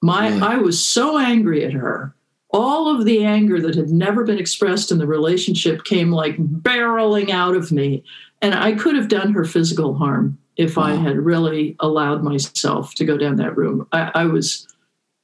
My 0.00 0.28
really? 0.28 0.40
I 0.42 0.56
was 0.58 0.84
so 0.84 1.18
angry 1.18 1.64
at 1.64 1.72
her 1.72 2.14
all 2.50 2.88
of 2.88 3.04
the 3.04 3.24
anger 3.24 3.60
that 3.60 3.74
had 3.74 3.90
never 3.90 4.24
been 4.24 4.38
expressed 4.38 4.90
in 4.90 4.98
the 4.98 5.06
relationship 5.06 5.84
came 5.84 6.10
like 6.10 6.36
barreling 6.36 7.30
out 7.30 7.54
of 7.54 7.70
me. 7.70 8.02
And 8.40 8.54
I 8.54 8.72
could 8.72 8.96
have 8.96 9.08
done 9.08 9.32
her 9.32 9.44
physical 9.44 9.94
harm 9.94 10.38
if 10.56 10.76
wow. 10.76 10.84
I 10.84 10.94
had 10.94 11.18
really 11.18 11.76
allowed 11.80 12.22
myself 12.22 12.94
to 12.94 13.04
go 13.04 13.18
down 13.18 13.36
that 13.36 13.56
room. 13.56 13.86
I, 13.92 14.10
I, 14.14 14.24
was, 14.24 14.66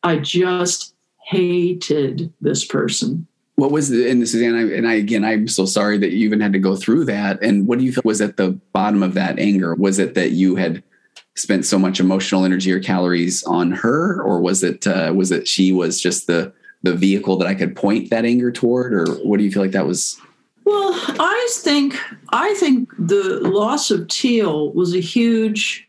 I 0.02 0.18
just 0.18 0.94
hated 1.22 2.32
this 2.40 2.64
person. 2.64 3.26
What 3.56 3.70
was 3.70 3.88
the, 3.88 4.10
and 4.10 4.28
Suzanne, 4.28 4.54
I, 4.54 4.74
and 4.74 4.86
I, 4.86 4.94
again, 4.94 5.24
I'm 5.24 5.48
so 5.48 5.64
sorry 5.64 5.96
that 5.98 6.10
you 6.10 6.26
even 6.26 6.40
had 6.40 6.52
to 6.52 6.58
go 6.58 6.76
through 6.76 7.04
that. 7.06 7.42
And 7.42 7.66
what 7.66 7.78
do 7.78 7.84
you 7.84 7.92
feel 7.92 8.02
was 8.04 8.20
at 8.20 8.36
the 8.36 8.50
bottom 8.72 9.02
of 9.02 9.14
that 9.14 9.38
anger? 9.38 9.74
Was 9.76 9.98
it 9.98 10.14
that 10.14 10.32
you 10.32 10.56
had 10.56 10.82
spent 11.36 11.64
so 11.64 11.78
much 11.78 12.00
emotional 12.00 12.44
energy 12.44 12.70
or 12.72 12.80
calories 12.80 13.42
on 13.44 13.70
her, 13.72 14.20
or 14.22 14.40
was 14.40 14.62
it, 14.62 14.86
uh, 14.86 15.12
was 15.14 15.32
it 15.32 15.48
she 15.48 15.72
was 15.72 16.00
just 16.00 16.26
the, 16.26 16.52
the 16.84 16.94
vehicle 16.94 17.36
that 17.38 17.48
I 17.48 17.54
could 17.54 17.74
point 17.74 18.10
that 18.10 18.24
anger 18.24 18.52
toward, 18.52 18.92
or 18.94 19.06
what 19.24 19.38
do 19.38 19.44
you 19.44 19.50
feel 19.50 19.62
like 19.62 19.72
that 19.72 19.86
was? 19.86 20.20
Well, 20.64 20.92
I 20.94 21.48
think 21.52 21.98
I 22.30 22.54
think 22.54 22.90
the 22.98 23.40
loss 23.40 23.90
of 23.90 24.06
Teal 24.08 24.72
was 24.72 24.94
a 24.94 25.00
huge 25.00 25.88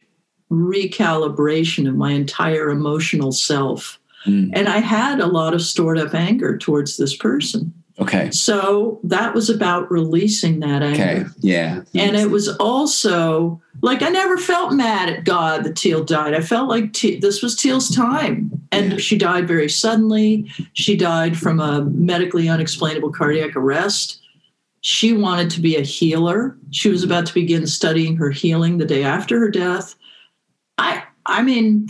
recalibration 0.52 1.88
of 1.88 1.96
my 1.96 2.12
entire 2.12 2.70
emotional 2.70 3.32
self. 3.32 4.00
Mm. 4.26 4.52
And 4.54 4.68
I 4.68 4.80
had 4.80 5.20
a 5.20 5.28
lot 5.28 5.54
of 5.54 5.62
stored 5.62 6.00
up 6.00 6.14
anger 6.14 6.58
towards 6.58 6.98
this 6.98 7.16
person. 7.16 7.74
Okay. 8.00 8.30
So 8.32 9.00
that 9.04 9.34
was 9.34 9.50
about 9.50 9.90
releasing 9.90 10.60
that 10.60 10.84
anger. 10.84 11.04
Okay. 11.04 11.26
Yeah. 11.40 11.84
And 11.94 12.16
it 12.16 12.30
was 12.30 12.50
also 12.58 13.62
like 13.82 14.02
I 14.02 14.10
never 14.10 14.38
felt 14.38 14.74
mad 14.74 15.10
at 15.10 15.24
God 15.24 15.64
that 15.64 15.78
Teal 15.78 16.04
died. 16.04 16.34
I 16.34 16.42
felt 16.42 16.68
like 16.68 16.92
Te- 16.92 17.20
this 17.20 17.42
was 17.42 17.56
Teal's 17.56 17.90
time. 17.90 18.52
And 18.72 18.94
yeah. 18.94 18.98
she 18.98 19.18
died 19.18 19.48
very 19.48 19.70
suddenly. 19.70 20.52
She 20.74 20.98
died 20.98 21.38
from 21.38 21.62
a 21.62 21.86
medically 21.86 22.50
unexplainable 22.50 23.14
cardiac 23.14 23.56
arrest. 23.56 24.22
She 24.82 25.14
wanted 25.14 25.50
to 25.52 25.62
be 25.62 25.78
a 25.78 25.82
healer. 25.82 26.58
She 26.72 26.90
was 26.90 27.04
about 27.04 27.26
to 27.28 27.34
begin 27.34 27.66
studying 27.66 28.18
her 28.18 28.30
healing 28.30 28.78
the 28.78 28.86
day 28.86 29.04
after 29.04 29.40
her 29.40 29.50
death. 29.50 29.96
I 30.78 31.04
I 31.26 31.42
mean, 31.44 31.88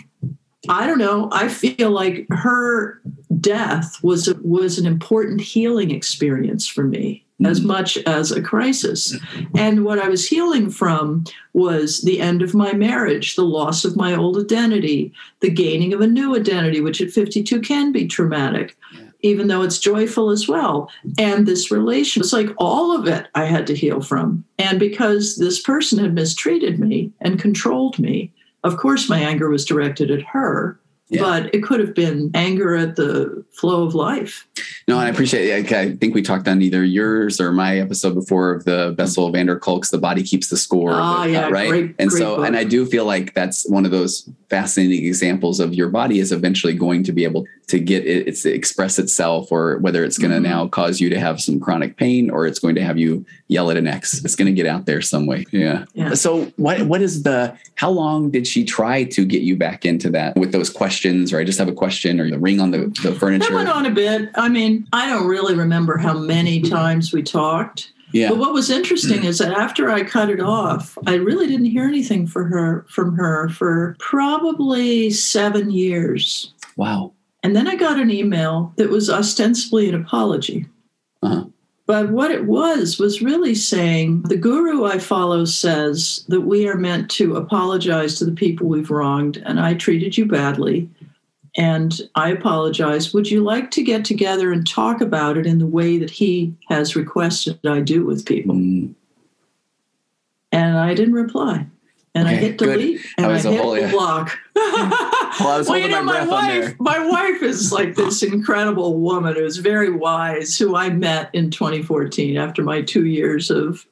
I 0.70 0.88
don't 0.88 1.00
know. 1.00 1.30
I 1.32 1.48
feel 1.48 1.92
like 1.92 2.26
her 2.30 3.02
death 3.40 4.04
was 4.04 4.34
was 4.42 4.78
an 4.78 4.86
important 4.86 5.42
healing 5.42 5.92
experience 5.92 6.68
for 6.68 6.84
me 6.84 7.26
mm-hmm. 7.42 7.52
as 7.52 7.62
much 7.62 7.98
as 8.00 8.32
a 8.32 8.42
crisis. 8.42 9.16
And 9.56 9.84
what 9.84 10.00
I 10.00 10.08
was 10.08 10.28
healing 10.28 10.70
from 10.70 11.26
was 11.54 12.02
the 12.02 12.20
end 12.20 12.42
of 12.42 12.54
my 12.54 12.74
marriage, 12.74 13.36
the 13.36 13.44
loss 13.44 13.86
of 13.86 13.96
my 13.96 14.16
old 14.16 14.38
identity, 14.38 15.14
the 15.42 15.50
gaining 15.50 15.94
of 15.94 16.02
a 16.02 16.08
new 16.08 16.36
identity, 16.36 16.82
which 16.82 17.02
at 17.02 17.12
52 17.12 17.62
can 17.62 17.92
be 17.92 18.08
traumatic. 18.08 18.78
Even 19.22 19.48
though 19.48 19.64
it's 19.64 19.80
joyful 19.80 20.30
as 20.30 20.48
well. 20.48 20.92
And 21.18 21.48
this 21.48 21.72
relation, 21.72 22.22
it's 22.22 22.34
like 22.34 22.50
all 22.58 22.96
of 22.96 23.08
it 23.08 23.28
I 23.34 23.46
had 23.46 23.66
to 23.68 23.76
heal 23.76 24.02
from. 24.02 24.44
And 24.60 24.78
because 24.78 25.38
this 25.38 25.60
person 25.60 25.98
had 25.98 26.14
mistreated 26.14 26.80
me 26.80 27.12
and 27.22 27.40
controlled 27.40 27.98
me, 27.98 28.32
of 28.66 28.78
course, 28.78 29.08
my 29.08 29.20
anger 29.20 29.48
was 29.48 29.64
directed 29.64 30.10
at 30.10 30.24
her 30.24 30.80
Yeah. 31.08 31.22
but 31.22 31.54
it 31.54 31.62
could 31.62 31.80
have 31.80 31.94
been 31.94 32.32
anger 32.34 32.76
at 32.76 32.96
the 32.96 33.44
flow 33.52 33.84
of 33.84 33.94
life. 33.94 34.48
No, 34.88 34.98
and 34.98 35.08
I 35.08 35.10
appreciate 35.12 35.48
it. 35.48 35.72
I 35.72 35.92
think 35.96 36.16
we 36.16 36.24
talked 36.24 36.48
on 36.48 36.62
either 36.64 36.84
yours 36.84 37.40
or 37.40 37.52
my 37.52 37.78
episode 37.80 38.16
before 38.16 38.54
of 38.54 38.66
the 38.66 38.94
Bessel 38.98 39.30
van 39.32 39.46
der 39.46 39.60
Kolk's 39.60 39.92
The 39.92 40.00
Body 40.00 40.24
Keeps 40.24 40.50
the 40.50 40.58
Score. 40.58 40.92
Ah, 40.94 41.22
uh, 41.22 41.26
yeah, 41.26 41.50
right. 41.50 41.70
great- 41.70 41.96
and 42.00 42.10
great 42.10 42.20
so, 42.20 42.38
book. 42.38 42.48
and 42.48 42.56
I 42.58 42.64
do 42.64 42.86
feel 42.88 43.06
like 43.06 43.36
that's 43.36 43.70
one 43.70 43.86
of 43.86 43.92
those 43.92 44.28
fascinating 44.50 45.06
examples 45.06 45.60
of 45.60 45.74
your 45.74 45.90
body 45.90 46.20
is 46.20 46.32
eventually 46.32 46.74
going 46.74 47.04
to 47.04 47.12
be 47.12 47.24
able 47.24 47.46
to 47.68 47.80
get 47.80 48.06
it, 48.06 48.28
it's 48.28 48.46
express 48.46 49.00
itself, 49.00 49.52
or 49.52 49.78
whether 49.80 50.04
it's 50.04 50.18
going 50.20 50.32
to 50.32 50.38
Mhm. 50.38 50.44
now 50.52 50.68
cause 50.68 51.00
you 51.02 51.10
to 51.10 51.20
have 51.20 51.42
some 51.42 51.60
chronic 51.60 51.98
pain, 51.98 52.30
or 52.30 52.46
it's 52.46 52.60
going 52.60 52.76
to 52.76 52.84
have 52.84 52.98
you 52.98 53.26
yell 53.48 53.72
at 53.72 53.78
an 53.78 53.88
ex. 53.88 54.24
It's 54.24 54.36
going 54.36 54.46
to 54.48 54.52
get 54.54 54.68
out 54.68 54.86
there 54.86 55.02
some 55.02 55.26
way. 55.26 55.46
Yeah. 55.52 55.86
Yeah. 55.96 56.14
So, 56.14 56.52
what 56.58 56.84
what 56.88 57.02
is 57.02 57.24
the? 57.24 57.56
How 57.76 57.90
long 57.90 58.30
did 58.32 58.46
she 58.48 58.64
try 58.64 59.04
to 59.06 59.26
get 59.26 59.42
you 59.42 59.56
back 59.56 59.84
into 59.86 60.10
that 60.12 60.36
with 60.36 60.52
those 60.52 60.70
questions, 60.70 60.96
or 61.06 61.40
I 61.40 61.44
just 61.44 61.60
have 61.60 61.68
a 61.68 61.74
question, 61.74 62.20
or 62.20 62.30
the 62.30 62.40
ring 62.40 62.60
on 62.60 62.72
the 62.72 62.94
the 63.04 63.14
furniture? 63.14 63.50
That 63.50 63.56
went 63.56 63.70
on 63.70 63.86
a 63.86 63.92
bit. 63.92 64.30
I 64.36 64.50
mean, 64.50 64.88
I 64.94 65.10
don't 65.10 65.28
really 65.28 65.56
remember 65.56 65.98
how 65.98 66.18
many 66.18 66.62
times 66.78 67.14
we 67.14 67.24
talked. 67.24 67.92
Yeah. 68.12 68.30
But 68.30 68.38
what 68.38 68.54
was 68.54 68.70
interesting 68.70 69.26
is 69.26 69.40
that 69.40 69.52
after 69.52 69.90
I 69.90 70.04
cut 70.04 70.30
it 70.30 70.40
off, 70.40 70.98
I 71.06 71.16
really 71.16 71.48
didn't 71.48 71.66
hear 71.66 71.86
anything 71.86 72.28
for 72.28 72.46
her 72.46 72.86
from 72.88 73.16
her 73.18 73.50
for 73.50 73.96
probably 74.00 75.10
seven 75.10 75.70
years. 75.70 76.54
Wow. 76.78 77.14
And 77.44 77.56
then 77.56 77.68
I 77.68 77.76
got 77.76 78.00
an 78.00 78.10
email 78.10 78.74
that 78.78 78.90
was 78.90 79.10
ostensibly 79.10 79.90
an 79.90 79.96
apology. 79.96 80.66
Uh-huh. 81.22 81.46
But 81.88 82.10
what 82.10 82.32
it 82.32 82.46
was 82.46 82.98
was 82.98 83.22
really 83.22 83.54
saying 83.54 84.24
the 84.24 84.38
guru 84.38 84.86
I 84.86 84.98
follow 84.98 85.46
says 85.46 86.26
that 86.30 86.42
we 86.42 86.68
are 86.68 86.78
meant 86.78 87.12
to 87.12 87.36
apologize 87.36 88.18
to 88.18 88.26
the 88.26 88.32
people 88.32 88.68
we've 88.68 88.90
wronged, 88.90 89.38
and 89.46 89.60
I 89.60 89.76
treated 89.76 90.18
you 90.18 90.26
badly. 90.26 90.90
And 91.58 92.02
I 92.16 92.32
apologize. 92.32 93.14
Would 93.14 93.32
you 93.32 93.42
like 93.42 93.72
to 93.72 93.84
get 93.84 94.04
together 94.04 94.52
and 94.52 94.68
talk 94.68 95.00
about 95.00 95.38
it 95.38 95.46
in 95.46 95.60
the 95.60 95.66
way 95.68 95.98
that 95.98 96.10
he 96.10 96.54
has 96.70 96.96
requested 96.96 97.60
I 97.66 97.80
do 97.80 98.06
with 98.06 98.26
people? 98.26 98.56
Mm. 98.56 98.94
And 100.52 100.78
I 100.78 100.94
didn't 100.94 101.14
reply. 101.14 101.66
And 102.14 102.28
I 102.30 102.34
Okay, 102.36 102.42
hit 102.42 102.58
good. 102.58 102.74
delete 102.80 103.02
and 103.18 103.26
That 103.26 103.32
I 103.32 103.50
a 103.50 103.52
hit 103.52 103.62
whole- 103.62 103.78
yeah. 103.78 103.92
block. 103.92 104.38
I 104.56 105.38
was 105.58 105.68
well, 105.68 105.78
you 105.78 105.90
know, 105.90 106.02
my 106.02 106.24
my 106.24 106.28
wife, 106.60 106.76
my 106.80 107.00
wife 107.10 107.42
is 107.44 107.74
like 107.74 107.96
this 107.96 108.24
incredible 108.24 108.98
woman 109.00 109.36
who's 109.36 109.58
very 109.58 109.90
wise, 109.92 110.58
who 110.58 110.76
I 110.78 110.90
met 110.92 111.30
in 111.34 111.52
2014 111.52 112.38
after 112.38 112.64
my 112.64 112.82
two 112.82 113.06
years 113.06 113.52
of 113.52 113.86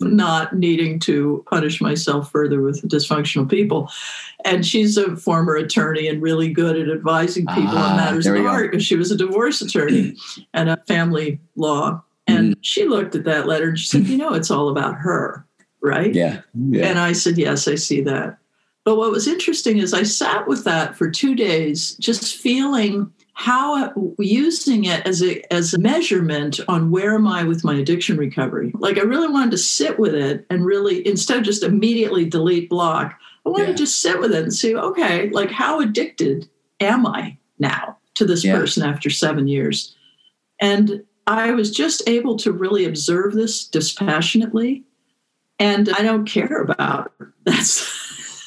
not 0.00 0.56
needing 0.56 0.98
to 1.00 1.44
punish 1.50 1.80
myself 1.80 2.30
further 2.30 2.62
with 2.62 2.82
dysfunctional 2.88 3.48
people. 3.48 3.90
And 4.44 4.64
she's 4.66 4.96
a 4.96 5.16
former 5.16 5.56
attorney 5.56 6.08
and 6.08 6.22
really 6.22 6.52
good 6.52 6.76
at 6.78 6.88
advising 6.88 7.46
people 7.48 7.76
Ah, 7.76 7.90
on 7.90 7.96
matters 7.96 8.26
of 8.26 8.34
we 8.34 8.42
go. 8.42 8.48
art 8.48 8.70
because 8.70 8.84
she 8.84 8.96
was 8.96 9.10
a 9.10 9.16
divorce 9.16 9.60
attorney 9.60 10.16
and 10.54 10.70
a 10.70 10.76
family 10.88 11.38
law. 11.56 12.02
And 12.26 12.54
Mm. 12.54 12.58
she 12.62 12.84
looked 12.86 13.14
at 13.14 13.24
that 13.24 13.46
letter 13.46 13.68
and 13.70 13.78
she 13.78 13.86
said, 13.86 14.06
You 14.06 14.16
know, 14.16 14.34
it's 14.34 14.50
all 14.50 14.68
about 14.68 14.94
her, 14.96 15.44
right? 15.82 16.14
Yeah. 16.14 16.40
Yeah. 16.54 16.86
And 16.86 16.98
I 16.98 17.12
said, 17.12 17.36
Yes, 17.38 17.66
I 17.68 17.74
see 17.74 18.00
that. 18.02 18.38
But 18.84 18.96
what 18.96 19.10
was 19.10 19.28
interesting 19.28 19.78
is 19.78 19.92
I 19.92 20.04
sat 20.04 20.48
with 20.48 20.64
that 20.64 20.96
for 20.96 21.10
two 21.10 21.34
days, 21.34 21.94
just 21.96 22.36
feeling 22.38 23.12
how 23.40 23.90
using 24.18 24.84
it 24.84 25.06
as 25.06 25.22
a 25.22 25.42
as 25.50 25.72
a 25.72 25.78
measurement 25.78 26.60
on 26.68 26.90
where 26.90 27.14
am 27.14 27.26
I 27.26 27.42
with 27.42 27.64
my 27.64 27.74
addiction 27.74 28.18
recovery. 28.18 28.70
Like 28.78 28.98
I 28.98 29.00
really 29.00 29.28
wanted 29.28 29.52
to 29.52 29.56
sit 29.56 29.98
with 29.98 30.14
it 30.14 30.44
and 30.50 30.62
really 30.62 31.06
instead 31.08 31.38
of 31.38 31.44
just 31.44 31.62
immediately 31.62 32.26
delete 32.26 32.68
block, 32.68 33.18
I 33.46 33.48
wanted 33.48 33.68
Yeah. 33.68 33.72
to 33.72 33.78
just 33.78 34.02
sit 34.02 34.20
with 34.20 34.34
it 34.34 34.42
and 34.42 34.52
see, 34.52 34.76
okay, 34.76 35.30
like 35.30 35.50
how 35.50 35.80
addicted 35.80 36.50
am 36.80 37.06
I 37.06 37.38
now 37.58 37.96
to 38.16 38.26
this 38.26 38.44
Yeah. 38.44 38.58
person 38.58 38.82
after 38.82 39.08
seven 39.08 39.48
years? 39.48 39.96
And 40.60 41.02
I 41.26 41.52
was 41.52 41.70
just 41.70 42.02
able 42.06 42.36
to 42.40 42.52
really 42.52 42.84
observe 42.84 43.32
this 43.32 43.64
dispassionately 43.66 44.84
and 45.58 45.88
I 45.88 46.02
don't 46.02 46.26
care 46.26 46.60
about 46.60 47.12
her. 47.18 47.32
That's 47.46 47.88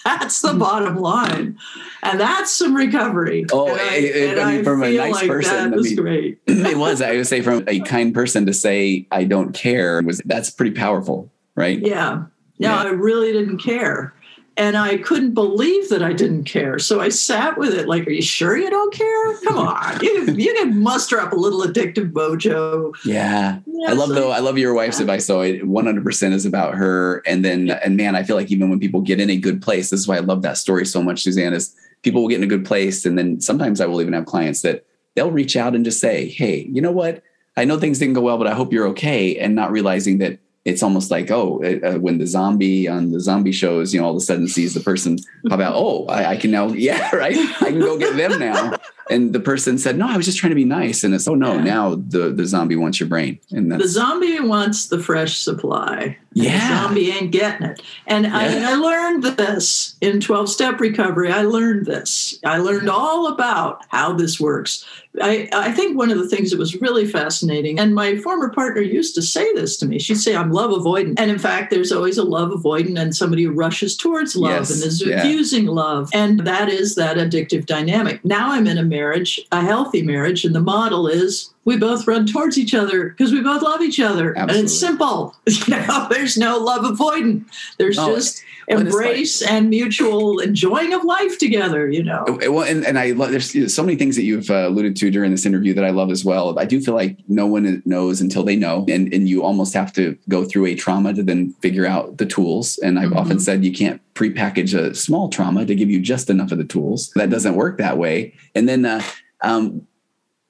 that's 0.04 0.42
the 0.42 0.54
bottom 0.54 0.98
line, 0.98 1.58
and 2.02 2.20
that's 2.20 2.52
some 2.52 2.76
recovery. 2.76 3.46
Oh, 3.52 3.68
and 3.70 3.80
I, 3.80 4.42
I- 4.42 4.44
I 4.50 4.56
mean, 4.56 4.64
from 4.64 4.84
a 4.84 4.88
feel 4.88 5.04
nice 5.04 5.14
like 5.14 5.28
person, 5.28 5.72
that 5.72 5.78
I 5.80 5.82
mean- 5.82 5.96
great. 5.96 6.40
it 6.48 6.78
was. 6.78 7.02
I 7.02 7.16
would 7.16 7.28
say 7.28 7.42
from 7.42 7.64
a 7.68 7.80
kind 7.82 8.14
person 8.14 8.46
to 8.46 8.54
say 8.54 9.08
I 9.12 9.24
don't 9.24 9.54
care 9.54 10.02
was 10.02 10.22
that's 10.26 10.50
pretty 10.50 10.72
powerful, 10.76 11.32
right? 11.56 11.80
Yeah, 11.80 12.16
no, 12.60 12.70
Yeah. 12.70 12.82
I 12.84 12.88
really 12.90 13.32
didn't 13.32 13.60
care, 13.60 14.14
and 14.58 14.78
I 14.78 14.98
couldn't 14.98 15.34
believe 15.34 15.90
that 15.90 16.04
I 16.04 16.14
didn't 16.14 16.44
care. 16.44 16.78
So 16.80 17.00
I 17.02 17.10
sat 17.10 17.58
with 17.58 17.74
it, 17.74 17.88
like, 17.88 18.06
"Are 18.08 18.12
you 18.12 18.22
sure 18.22 18.56
you 18.58 18.70
don't 18.70 18.94
care? 18.94 19.38
Come 19.44 19.58
on, 19.58 20.00
you 20.02 20.26
you 20.38 20.54
can 20.54 20.80
muster 20.82 21.20
up 21.20 21.34
a 21.34 21.36
little 21.36 21.62
addictive 21.62 22.12
mojo." 22.12 22.94
Yeah. 23.06 23.60
Yeah, 23.66 23.90
I 23.90 23.94
love 23.94 24.10
so- 24.10 24.16
though. 24.16 24.32
I 24.32 24.40
love 24.40 24.58
your 24.58 24.74
wife's 24.74 24.98
Yeah. 25.00 25.04
advice. 25.04 25.26
So 25.26 25.42
it 25.42 25.66
100% 25.68 26.34
is 26.34 26.46
about 26.46 26.76
her. 26.76 27.22
And 27.26 27.44
then, 27.44 27.72
and 27.84 27.98
man, 27.98 28.16
I 28.16 28.24
feel 28.24 28.36
like 28.36 28.52
even 28.52 28.70
when 28.70 28.80
people 28.80 29.02
get 29.02 29.20
in 29.20 29.30
a 29.30 29.38
good 29.38 29.62
place, 29.62 29.90
this 29.90 30.00
is 30.02 30.08
why 30.08 30.18
I 30.18 30.22
love 30.22 30.42
that 30.44 30.58
story 30.58 30.86
so 30.86 31.02
much, 31.02 31.24
Suzanne, 31.24 31.54
is 31.54 31.74
people 32.04 32.22
will 32.22 32.30
get 32.30 32.38
in 32.38 32.44
a 32.44 32.48
good 32.48 32.66
place. 32.66 33.06
And 33.06 33.18
then 33.18 33.42
sometimes 33.42 33.82
I 33.82 33.86
will 33.88 34.02
even 34.02 34.14
have 34.14 34.26
clients 34.26 34.62
that 34.62 34.86
they'll 35.16 35.32
reach 35.32 35.56
out 35.58 35.76
and 35.76 35.84
just 35.86 36.00
say, 36.00 36.28
Hey, 36.30 36.68
you 36.72 36.82
know 36.82 36.92
what? 36.92 37.22
I 37.56 37.66
know 37.66 37.78
things 37.80 38.00
didn't 38.00 38.16
go 38.16 38.22
well, 38.22 38.38
but 38.38 38.48
I 38.48 38.54
hope 38.54 38.74
you're 38.74 38.88
okay. 38.90 39.36
And 39.38 39.56
not 39.56 39.72
realizing 39.72 40.18
that 40.20 40.40
it's 40.66 40.82
almost 40.82 41.12
like, 41.12 41.30
oh, 41.30 41.62
uh, 41.64 42.00
when 42.00 42.18
the 42.20 42.26
zombie 42.28 42.88
on 42.88 43.12
the 43.12 43.20
zombie 43.20 43.52
shows, 43.52 43.94
you 43.94 44.00
know, 44.00 44.06
all 44.08 44.12
of 44.12 44.18
a 44.18 44.22
sudden 44.22 44.48
sees 44.48 44.74
the 44.74 44.80
person 44.80 45.18
pop 45.50 45.60
out. 45.60 45.74
Oh, 45.76 46.06
I, 46.08 46.32
I 46.32 46.38
can 46.38 46.52
now, 46.52 46.68
yeah, 46.74 47.14
right. 47.16 47.36
I 47.62 47.70
can 47.72 47.80
go 47.80 47.98
get 47.98 48.16
them 48.16 48.40
now. 48.40 48.74
And 49.10 49.34
the 49.34 49.42
person 49.42 49.78
said, 49.78 49.98
no, 49.98 50.08
I 50.08 50.16
was 50.16 50.26
just 50.26 50.38
trying 50.38 50.52
to 50.52 50.56
be 50.56 50.64
nice. 50.64 51.04
And 51.04 51.14
it's, 51.14 51.28
oh 51.28 51.36
no, 51.36 51.56
Yeah. 51.56 51.64
now 51.64 51.96
the, 51.96 52.32
the 52.32 52.46
zombie 52.46 52.78
wants 52.78 53.00
your 53.02 53.10
brain. 53.10 53.40
And 53.52 53.70
the 53.70 53.88
zombie 53.88 54.40
wants 54.40 54.88
the 54.88 55.00
fresh 55.00 55.38
supply. 55.38 56.18
Yeah. 56.36 56.60
The 56.60 56.76
zombie 56.88 57.12
ain't 57.12 57.32
getting 57.32 57.68
it. 57.68 57.82
And, 58.08 58.26
I, 58.28 58.46
Yeah. 58.48 58.52
and 58.58 58.66
I 58.66 58.76
learned 58.76 59.24
this 59.24 59.96
in 60.02 60.20
12 60.20 60.50
step 60.50 60.80
recovery. 60.80 61.32
I 61.32 61.44
learned 61.44 61.86
this. 61.86 62.40
I 62.46 62.58
learned 62.58 62.90
all 62.90 63.28
about 63.28 63.84
how 63.90 64.14
this 64.14 64.40
works. 64.40 64.86
I, 65.22 65.48
I 65.54 65.72
think 65.72 65.96
one 65.96 66.10
of 66.10 66.18
the 66.18 66.28
things 66.28 66.50
that 66.50 66.58
was 66.58 66.82
really 66.82 67.06
fascinating, 67.06 67.80
and 67.80 67.94
my 67.94 68.16
former 68.18 68.50
partner 68.50 68.82
used 68.82 69.14
to 69.14 69.22
say 69.22 69.54
this 69.54 69.78
to 69.78 69.86
me. 69.86 70.00
She'd 70.00 70.16
say, 70.18 70.36
I'm 70.36 70.52
love 70.52 70.72
avoidant. 70.72 71.16
And 71.20 71.30
in 71.30 71.38
fact, 71.38 71.70
there's 71.70 71.92
always 71.92 72.18
a 72.18 72.24
love 72.24 72.50
avoidant 72.50 73.00
and 73.00 73.16
somebody 73.16 73.44
who 73.44 73.52
rushes 73.52 73.96
towards 73.96 74.36
love 74.36 74.52
Yes. 74.62 74.72
and 74.72 74.84
is 74.84 75.06
Yeah. 75.06 75.20
abusing 75.20 75.68
love. 75.68 76.10
And 76.16 76.40
that 76.48 76.68
is 76.68 76.96
that 76.96 77.18
addictive 77.18 77.68
dynamic. 77.68 78.26
Now 78.26 78.52
I'm 78.54 78.66
in 78.66 78.80
a 78.80 78.84
marriage, 78.84 79.40
a 79.52 79.62
healthy 79.62 80.02
marriage, 80.02 80.46
and 80.46 80.56
the 80.56 80.62
model 80.62 81.06
is 81.08 81.53
we 81.66 81.78
both 81.78 82.06
run 82.08 82.26
towards 82.26 82.58
each 82.58 82.74
other 82.74 83.10
because 83.10 83.32
we 83.32 83.42
both 83.42 83.62
love 83.62 83.82
each 83.82 84.00
other. 84.00 84.34
And 84.38 84.52
it's 84.52 84.78
simple. 84.78 85.36
You 85.48 85.76
know, 85.78 86.08
there's 86.10 86.38
no 86.38 86.58
love 86.58 86.84
avoidant. 86.84 87.46
There's 87.78 87.96
just 87.96 88.44
it's 88.68 88.78
like- 88.78 88.86
embrace 88.88 89.42
and 89.42 89.70
mutual 89.70 90.40
enjoying 90.40 90.94
of 90.94 91.04
life 91.04 91.38
together, 91.38 91.90
you 91.90 92.04
know. 92.04 92.24
well, 92.28 92.62
and, 92.64 92.86
and 92.86 92.98
I 93.00 93.12
love, 93.12 93.32
there's 93.32 93.74
so 93.74 93.84
many 93.84 93.98
things 93.98 94.16
that 94.16 94.24
you've 94.24 94.50
uh, 94.50 94.68
alluded 94.68 94.96
to 94.98 95.12
during 95.12 95.32
this 95.32 95.46
interview 95.46 95.74
that 95.74 95.84
I 95.86 95.90
love 95.92 96.12
as 96.12 96.24
well. 96.26 96.58
I 96.58 96.66
do 96.66 96.80
feel 96.82 96.94
like 96.96 97.18
no 97.28 97.46
one 97.46 97.82
knows 97.86 98.20
until 98.22 98.44
they 98.44 98.56
know. 98.56 98.86
And, 98.90 99.14
and 99.14 99.28
you 99.30 99.44
almost 99.44 99.74
have 99.74 99.94
to 99.94 100.18
go 100.30 100.44
through 100.46 100.66
a 100.68 100.76
trauma 100.76 101.14
to 101.14 101.24
then 101.24 101.52
figure 101.62 101.86
out 101.86 102.18
the 102.18 102.26
tools. 102.26 102.78
And 102.80 102.98
I've 103.00 103.12
Mhm. 103.12 103.18
often 103.18 103.40
said 103.40 103.64
you 103.66 103.72
can't 103.74 104.02
prepackage 104.16 104.78
a 104.78 104.94
small 104.96 105.30
trauma 105.30 105.66
to 105.66 105.76
give 105.76 105.90
you 105.90 106.00
just 106.00 106.30
enough 106.30 106.52
of 106.52 106.58
the 106.58 106.64
tools. 106.66 107.12
That 107.16 107.30
doesn't 107.30 107.56
work 107.56 107.78
that 107.80 107.98
way. 107.98 108.34
And 108.56 108.68
then, 108.68 108.86
uh, 108.86 109.02
um, 109.42 109.86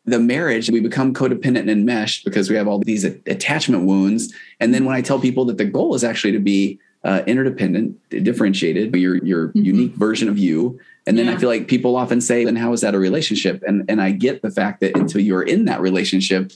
the 0.06 0.20
marriage, 0.20 0.70
we 0.70 0.80
become 0.82 1.14
codependent 1.14 1.60
and 1.62 1.70
enmeshed 1.70 2.26
because 2.26 2.50
we 2.50 2.56
have 2.56 2.68
all 2.68 2.80
these 2.80 3.04
attachment 3.06 3.86
wounds. 3.86 4.34
And 4.60 4.74
then 4.74 4.84
when 4.86 4.96
I 4.96 5.02
tell 5.02 5.20
people 5.20 5.46
that 5.46 5.58
the 5.58 5.66
goal 5.66 5.96
is 5.96 6.04
actually 6.04 6.34
to 6.34 6.40
be 6.40 6.80
uh, 7.06 7.22
interdependent, 7.28 7.98
differentiated, 8.24 8.96
your 8.96 9.18
your 9.26 9.50
Mhm. 9.50 9.66
unique 9.66 9.94
version 9.96 10.30
of 10.30 10.38
you. 10.38 10.80
And 11.06 11.18
then 11.18 11.28
I 11.28 11.36
feel 11.36 11.50
like 11.50 11.68
people 11.68 11.98
often 11.98 12.22
say, 12.22 12.46
"Then 12.46 12.56
how 12.56 12.72
is 12.72 12.80
that 12.80 12.96
a 12.96 13.00
relationship?" 13.00 13.62
And 13.68 13.84
and 13.90 14.02
I 14.02 14.12
get 14.12 14.42
the 14.42 14.50
fact 14.50 14.80
that 14.80 14.96
until 14.98 15.20
you're 15.20 15.44
in 15.44 15.66
that 15.66 15.82
relationship, 15.82 16.54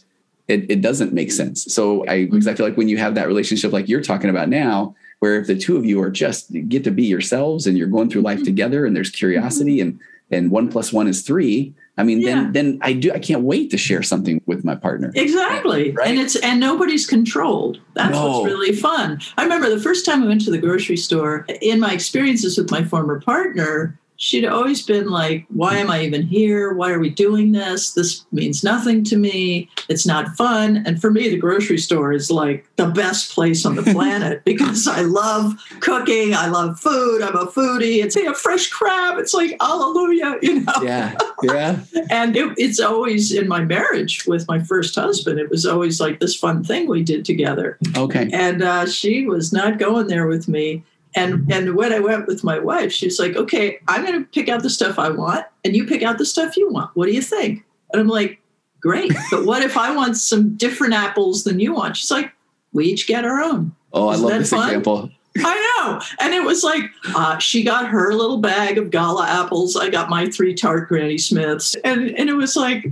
it, 0.47 0.65
it 0.69 0.79
doesn't 0.81 1.11
make 1.11 1.33
sense. 1.33 1.65
So 1.73 2.05
I 2.07 2.25
because 2.25 2.47
I 2.47 2.53
feel 2.53 2.65
like 2.65 2.77
when 2.77 2.87
you 2.87 2.95
have 2.97 3.15
that 3.15 3.27
relationship 3.27 3.73
like 3.73 3.89
you're 3.89 3.99
talking 4.01 4.29
about 4.29 4.47
now, 4.47 4.95
where 5.19 5.37
if 5.37 5.47
the 5.47 5.55
two 5.57 5.75
of 5.75 5.85
you 5.85 6.01
are 6.01 6.09
just 6.09 6.49
get 6.69 6.85
to 6.85 6.91
be 6.91 7.03
yourselves 7.03 7.67
and 7.67 7.77
you're 7.77 7.87
going 7.87 8.09
through 8.09 8.21
life 8.21 8.39
Mhm. 8.39 8.45
together 8.45 8.85
and 8.85 8.95
there's 8.95 9.09
curiosity 9.09 9.81
and 9.81 9.99
and 10.31 10.49
one 10.49 10.69
plus 10.69 10.93
one 10.93 11.09
is 11.09 11.23
three. 11.23 11.73
I 11.97 12.03
mean, 12.03 12.21
Yeah. 12.21 12.35
then 12.35 12.51
then 12.53 12.79
I 12.81 12.93
do 12.93 13.11
I 13.11 13.19
can't 13.19 13.41
wait 13.43 13.71
to 13.71 13.77
share 13.77 14.03
something 14.03 14.41
with 14.45 14.63
my 14.63 14.75
partner. 14.75 15.11
Exactly. 15.15 15.91
Right. 15.91 16.07
And 16.09 16.19
it's 16.19 16.35
and 16.37 16.59
nobody's 16.59 17.05
controlled. 17.07 17.79
That's 17.95 18.11
No. 18.11 18.39
what's 18.41 18.45
really 18.45 18.73
fun. 18.73 19.19
I 19.37 19.43
remember 19.43 19.69
the 19.69 19.79
first 19.79 20.05
time 20.05 20.23
I 20.23 20.27
went 20.27 20.41
to 20.45 20.51
the 20.51 20.57
grocery 20.59 20.97
store, 20.97 21.45
in 21.61 21.79
my 21.79 21.91
experiences 21.93 22.57
with 22.57 22.69
my 22.71 22.83
former 22.83 23.19
partner, 23.19 23.99
she'd 24.17 24.45
always 24.45 24.81
been 24.81 25.09
like, 25.09 25.45
Why 25.49 25.77
am 25.77 25.89
I 25.89 26.03
even 26.03 26.23
here? 26.23 26.73
Why 26.73 26.91
are 26.91 26.99
we 26.99 27.09
doing 27.09 27.53
this? 27.53 27.93
This 27.93 28.25
means 28.31 28.63
nothing 28.63 29.03
to 29.05 29.17
me. 29.17 29.69
It's 29.87 30.05
not 30.05 30.35
fun. 30.35 30.83
And 30.85 30.99
for 30.99 31.09
me, 31.09 31.29
the 31.29 31.37
grocery 31.37 31.77
store 31.77 32.11
is 32.11 32.29
like 32.29 32.67
the 32.75 32.87
best 32.87 33.33
place 33.33 33.65
on 33.65 33.75
the 33.75 33.83
planet 33.93 34.43
because 34.43 34.87
I 34.87 35.01
love 35.01 35.53
cooking. 35.79 36.33
I 36.33 36.47
love 36.47 36.79
food. 36.79 37.21
I'm 37.21 37.35
a 37.35 37.45
foodie. 37.45 38.03
It's 38.03 38.15
a 38.17 38.33
fresh 38.33 38.69
crab. 38.69 39.17
It's 39.17 39.33
like, 39.33 39.55
hallelujah, 39.61 40.37
you 40.41 40.61
know? 40.61 40.73
Yeah. 40.81 41.17
Yeah. 41.43 41.79
and 42.09 42.35
it, 42.35 42.53
it's 42.57 42.79
always 42.79 43.31
in 43.31 43.47
my 43.47 43.63
marriage 43.63 44.25
with 44.25 44.47
my 44.47 44.59
first 44.59 44.95
husband, 44.95 45.39
it 45.39 45.49
was 45.49 45.65
always 45.65 45.99
like 45.99 46.19
this 46.19 46.35
fun 46.35 46.63
thing 46.63 46.87
we 46.87 47.03
did 47.03 47.23
together. 47.25 47.77
Okay. 47.95 48.29
And 48.33 48.63
uh, 48.63 48.87
she 48.87 49.25
was 49.27 49.53
not 49.53 49.77
going 49.77 50.07
there 50.07 50.27
with 50.27 50.47
me. 50.47 50.83
And 51.17 51.51
and 51.51 51.75
when 51.75 51.91
I 51.91 51.99
went 51.99 52.27
with 52.27 52.43
my 52.43 52.59
wife, 52.59 52.91
she 52.91 53.07
was 53.07 53.19
like, 53.19 53.35
"Okay, 53.35 53.79
I'm 53.87 54.05
going 54.05 54.23
to 54.23 54.29
pick 54.29 54.47
out 54.49 54.63
the 54.63 54.69
stuff 54.69 54.99
I 54.99 55.09
want, 55.09 55.45
and 55.65 55.75
you 55.75 55.85
pick 55.85 56.03
out 56.03 56.17
the 56.17 56.25
stuff 56.25 56.55
you 56.55 56.69
want. 56.71 56.91
What 56.95 57.07
do 57.07 57.13
you 57.13 57.21
think?" 57.21 57.65
And 57.91 57.99
I'm 57.99 58.07
like, 58.07 58.39
"Great, 58.81 59.11
but 59.31 59.45
what 59.45 59.63
if 59.63 59.75
I 59.77 59.95
want 59.95 60.17
some 60.17 60.55
different 60.55 60.93
apples 60.93 61.43
than 61.43 61.59
you 61.59 61.73
want?" 61.73 61.97
She's 61.97 62.11
like, 62.11 62.31
"We 62.71 62.85
each 62.85 63.07
get 63.07 63.25
our 63.25 63.41
own." 63.41 63.75
Oh, 63.93 64.11
Isn't 64.11 64.25
I 64.25 64.29
love 64.29 64.39
this 64.39 64.49
fun? 64.51 64.67
example. 64.67 65.11
I 65.39 65.75
know. 65.85 66.01
And 66.19 66.33
it 66.33 66.43
was 66.43 66.63
like 66.63 66.83
uh, 67.15 67.37
she 67.37 67.63
got 67.63 67.87
her 67.87 68.13
little 68.13 68.37
bag 68.37 68.77
of 68.77 68.89
gala 68.89 69.27
apples. 69.27 69.75
I 69.75 69.89
got 69.89 70.09
my 70.09 70.27
three 70.29 70.53
tart 70.53 70.87
Granny 70.87 71.17
Smiths. 71.17 71.75
And, 71.83 72.09
and 72.17 72.29
it 72.29 72.33
was 72.33 72.55
like, 72.55 72.91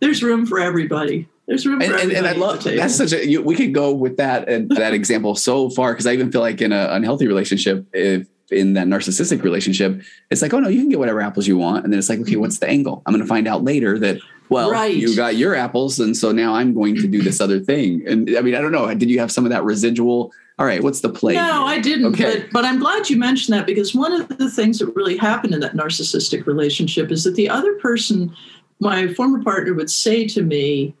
there's 0.00 0.22
room 0.22 0.46
for 0.46 0.58
everybody. 0.58 1.28
There's 1.50 1.66
room 1.66 1.82
And, 1.82 1.90
for 1.90 1.98
and, 1.98 2.12
and 2.12 2.26
I 2.28 2.32
love 2.32 2.62
that's 2.62 2.94
such 2.94 3.12
a 3.12 3.26
you, 3.28 3.42
we 3.42 3.56
could 3.56 3.74
go 3.74 3.92
with 3.92 4.18
that 4.18 4.48
and 4.48 4.70
that 4.76 4.94
example 4.94 5.34
so 5.34 5.68
far 5.68 5.92
because 5.92 6.06
I 6.06 6.12
even 6.12 6.30
feel 6.30 6.42
like 6.42 6.62
in 6.62 6.70
an 6.70 6.90
unhealthy 6.90 7.26
relationship, 7.26 7.84
if 7.92 8.28
in 8.52 8.74
that 8.74 8.86
narcissistic 8.86 9.42
relationship, 9.42 10.00
it's 10.30 10.42
like, 10.42 10.54
oh 10.54 10.60
no, 10.60 10.68
you 10.68 10.80
can 10.80 10.88
get 10.88 11.00
whatever 11.00 11.20
apples 11.20 11.48
you 11.48 11.58
want, 11.58 11.82
and 11.82 11.92
then 11.92 11.98
it's 11.98 12.08
like, 12.08 12.20
okay, 12.20 12.36
what's 12.36 12.60
the 12.60 12.66
mm-hmm. 12.66 12.74
angle? 12.74 13.02
I'm 13.04 13.12
going 13.12 13.20
to 13.20 13.28
find 13.28 13.48
out 13.48 13.64
later 13.64 13.98
that 13.98 14.20
well, 14.48 14.70
Right. 14.70 14.94
you 14.94 15.16
got 15.16 15.34
your 15.34 15.56
apples, 15.56 15.98
and 15.98 16.16
so 16.16 16.30
now 16.30 16.54
I'm 16.54 16.72
going 16.72 16.94
to 16.96 17.08
do 17.08 17.20
this 17.20 17.40
other 17.40 17.58
thing. 17.58 18.04
And 18.06 18.30
I 18.36 18.42
mean, 18.42 18.54
I 18.54 18.60
don't 18.60 18.72
know, 18.72 18.92
did 18.94 19.10
you 19.10 19.18
have 19.18 19.32
some 19.32 19.44
of 19.44 19.50
that 19.50 19.64
residual? 19.64 20.32
All 20.56 20.66
right, 20.66 20.82
what's 20.82 21.00
the 21.00 21.08
play? 21.08 21.34
No, 21.34 21.42
here? 21.42 21.78
I 21.78 21.78
didn't. 21.80 22.06
Okay. 22.06 22.42
But, 22.42 22.50
but 22.52 22.64
I'm 22.64 22.78
glad 22.78 23.10
you 23.10 23.16
mentioned 23.16 23.58
that 23.58 23.66
because 23.66 23.92
one 23.92 24.12
of 24.12 24.28
the 24.28 24.50
things 24.50 24.78
that 24.78 24.94
really 24.94 25.16
happened 25.16 25.54
in 25.54 25.60
that 25.60 25.74
narcissistic 25.74 26.46
relationship 26.46 27.10
is 27.10 27.24
that 27.24 27.34
the 27.34 27.48
other 27.48 27.74
person, 27.74 28.34
my 28.78 29.12
former 29.14 29.42
partner, 29.42 29.74
would 29.74 29.90
say 29.90 30.28
to 30.28 30.42
me, 30.42 30.94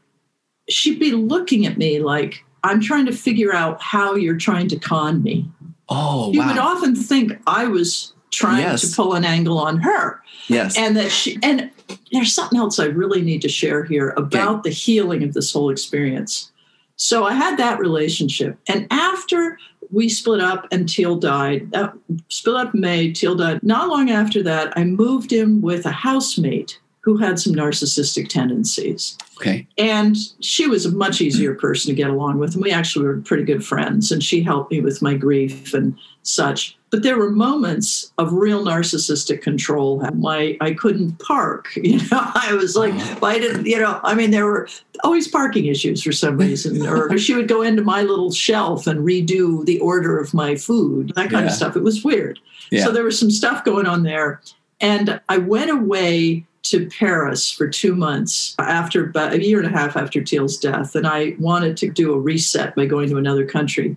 she'd 0.68 0.98
be 0.98 1.12
looking 1.12 1.66
at 1.66 1.78
me 1.78 2.00
like, 2.00 2.44
I'm 2.62 2.80
trying 2.80 3.06
to 3.06 3.12
figure 3.12 3.54
out 3.54 3.80
how 3.82 4.14
you're 4.14 4.36
trying 4.36 4.68
to 4.68 4.78
con 4.78 5.22
me. 5.22 5.48
Oh 5.88 6.32
You 6.32 6.46
would 6.46 6.58
often 6.58 6.94
think 6.94 7.32
I 7.46 7.64
was 7.66 8.12
trying 8.30 8.60
Yes. 8.60 8.82
to 8.90 8.94
pull 8.96 9.14
an 9.14 9.24
angle 9.24 9.58
on 9.58 9.78
her. 9.80 10.22
yes, 10.48 10.76
And 10.78 10.96
that 10.96 11.10
she, 11.10 11.38
and 11.42 11.70
there's 12.12 12.32
something 12.34 12.58
else 12.58 12.78
I 12.78 12.84
really 12.86 13.22
need 13.22 13.42
to 13.42 13.48
share 13.48 13.84
here 13.84 14.10
about 14.10 14.62
the 14.62 14.70
healing 14.70 15.22
of 15.24 15.34
this 15.34 15.52
whole 15.52 15.70
experience. 15.70 16.52
So 16.96 17.24
I 17.24 17.32
had 17.32 17.58
that 17.58 17.78
relationship. 17.80 18.58
And 18.68 18.86
after 18.90 19.58
we 19.90 20.08
split 20.08 20.40
up 20.40 20.68
and 20.70 20.88
Teal 20.88 21.16
died, 21.16 21.74
uh, 21.74 21.90
split 22.28 22.54
up 22.56 22.74
May, 22.74 23.10
Teal 23.12 23.34
died. 23.34 23.62
Not 23.64 23.88
long 23.88 24.10
after 24.10 24.42
that, 24.44 24.72
I 24.76 24.84
moved 24.84 25.32
in 25.32 25.60
with 25.62 25.86
a 25.86 25.90
housemate 25.90 26.78
who 27.00 27.16
had 27.16 27.40
some 27.40 27.54
narcissistic 27.54 28.28
tendencies. 28.28 29.16
Okay, 29.40 29.66
And 29.78 30.16
she 30.40 30.66
was 30.66 30.86
a 30.86 30.92
much 30.92 31.20
easier 31.20 31.52
mm-hmm. 31.52 31.60
person 31.60 31.88
to 31.90 31.94
get 31.94 32.10
along 32.10 32.38
with. 32.38 32.54
And 32.54 32.62
we 32.62 32.70
actually 32.70 33.06
were 33.06 33.20
pretty 33.20 33.44
good 33.44 33.64
friends. 33.64 34.12
And 34.12 34.22
she 34.22 34.42
helped 34.42 34.70
me 34.70 34.80
with 34.80 35.00
my 35.02 35.14
grief 35.14 35.72
and 35.74 35.96
such. 36.22 36.76
But 36.90 37.02
there 37.02 37.16
were 37.16 37.30
moments 37.30 38.12
of 38.18 38.32
real 38.32 38.64
narcissistic 38.64 39.42
control. 39.42 40.00
My 40.14 40.56
I 40.60 40.72
couldn't 40.74 41.18
park. 41.20 41.68
You 41.82 41.98
know, 41.98 42.30
I 42.34 42.54
was 42.54 42.76
like, 42.76 42.92
oh. 42.94 43.26
I 43.26 43.38
didn't, 43.38 43.66
you 43.66 43.78
know, 43.78 44.00
I 44.04 44.14
mean, 44.14 44.30
there 44.30 44.44
were 44.44 44.68
always 45.02 45.26
parking 45.28 45.66
issues 45.66 46.02
for 46.02 46.12
some 46.12 46.36
reason. 46.36 46.86
Or 46.86 47.16
she 47.18 47.34
would 47.34 47.48
go 47.48 47.62
into 47.62 47.82
my 47.82 48.02
little 48.02 48.32
shelf 48.32 48.86
and 48.86 49.00
redo 49.00 49.64
the 49.64 49.78
order 49.80 50.18
of 50.18 50.34
my 50.34 50.56
food, 50.56 51.12
that 51.16 51.30
kind 51.30 51.44
Yeah. 51.44 51.50
of 51.50 51.56
stuff. 51.56 51.76
It 51.76 51.82
was 51.82 52.04
weird. 52.04 52.38
yeah, 52.70 52.84
So 52.84 52.92
there 52.92 53.04
was 53.04 53.18
some 53.18 53.30
stuff 53.30 53.64
going 53.64 53.86
on 53.86 54.02
there. 54.02 54.40
And 54.80 55.20
I 55.28 55.38
went 55.38 55.70
away 55.70 56.46
to 56.62 56.86
Paris 56.88 57.50
for 57.50 57.68
two 57.68 57.94
months 57.94 58.54
after 58.58 59.04
about 59.06 59.32
a 59.32 59.44
year 59.44 59.58
and 59.62 59.66
a 59.66 59.76
half 59.78 59.96
after 59.96 60.22
Teal's 60.22 60.58
death. 60.58 60.94
And 60.94 61.06
I 61.06 61.34
wanted 61.38 61.76
to 61.78 61.90
do 61.90 62.12
a 62.12 62.18
reset 62.18 62.74
by 62.74 62.86
going 62.86 63.08
to 63.10 63.16
another 63.16 63.46
country. 63.46 63.96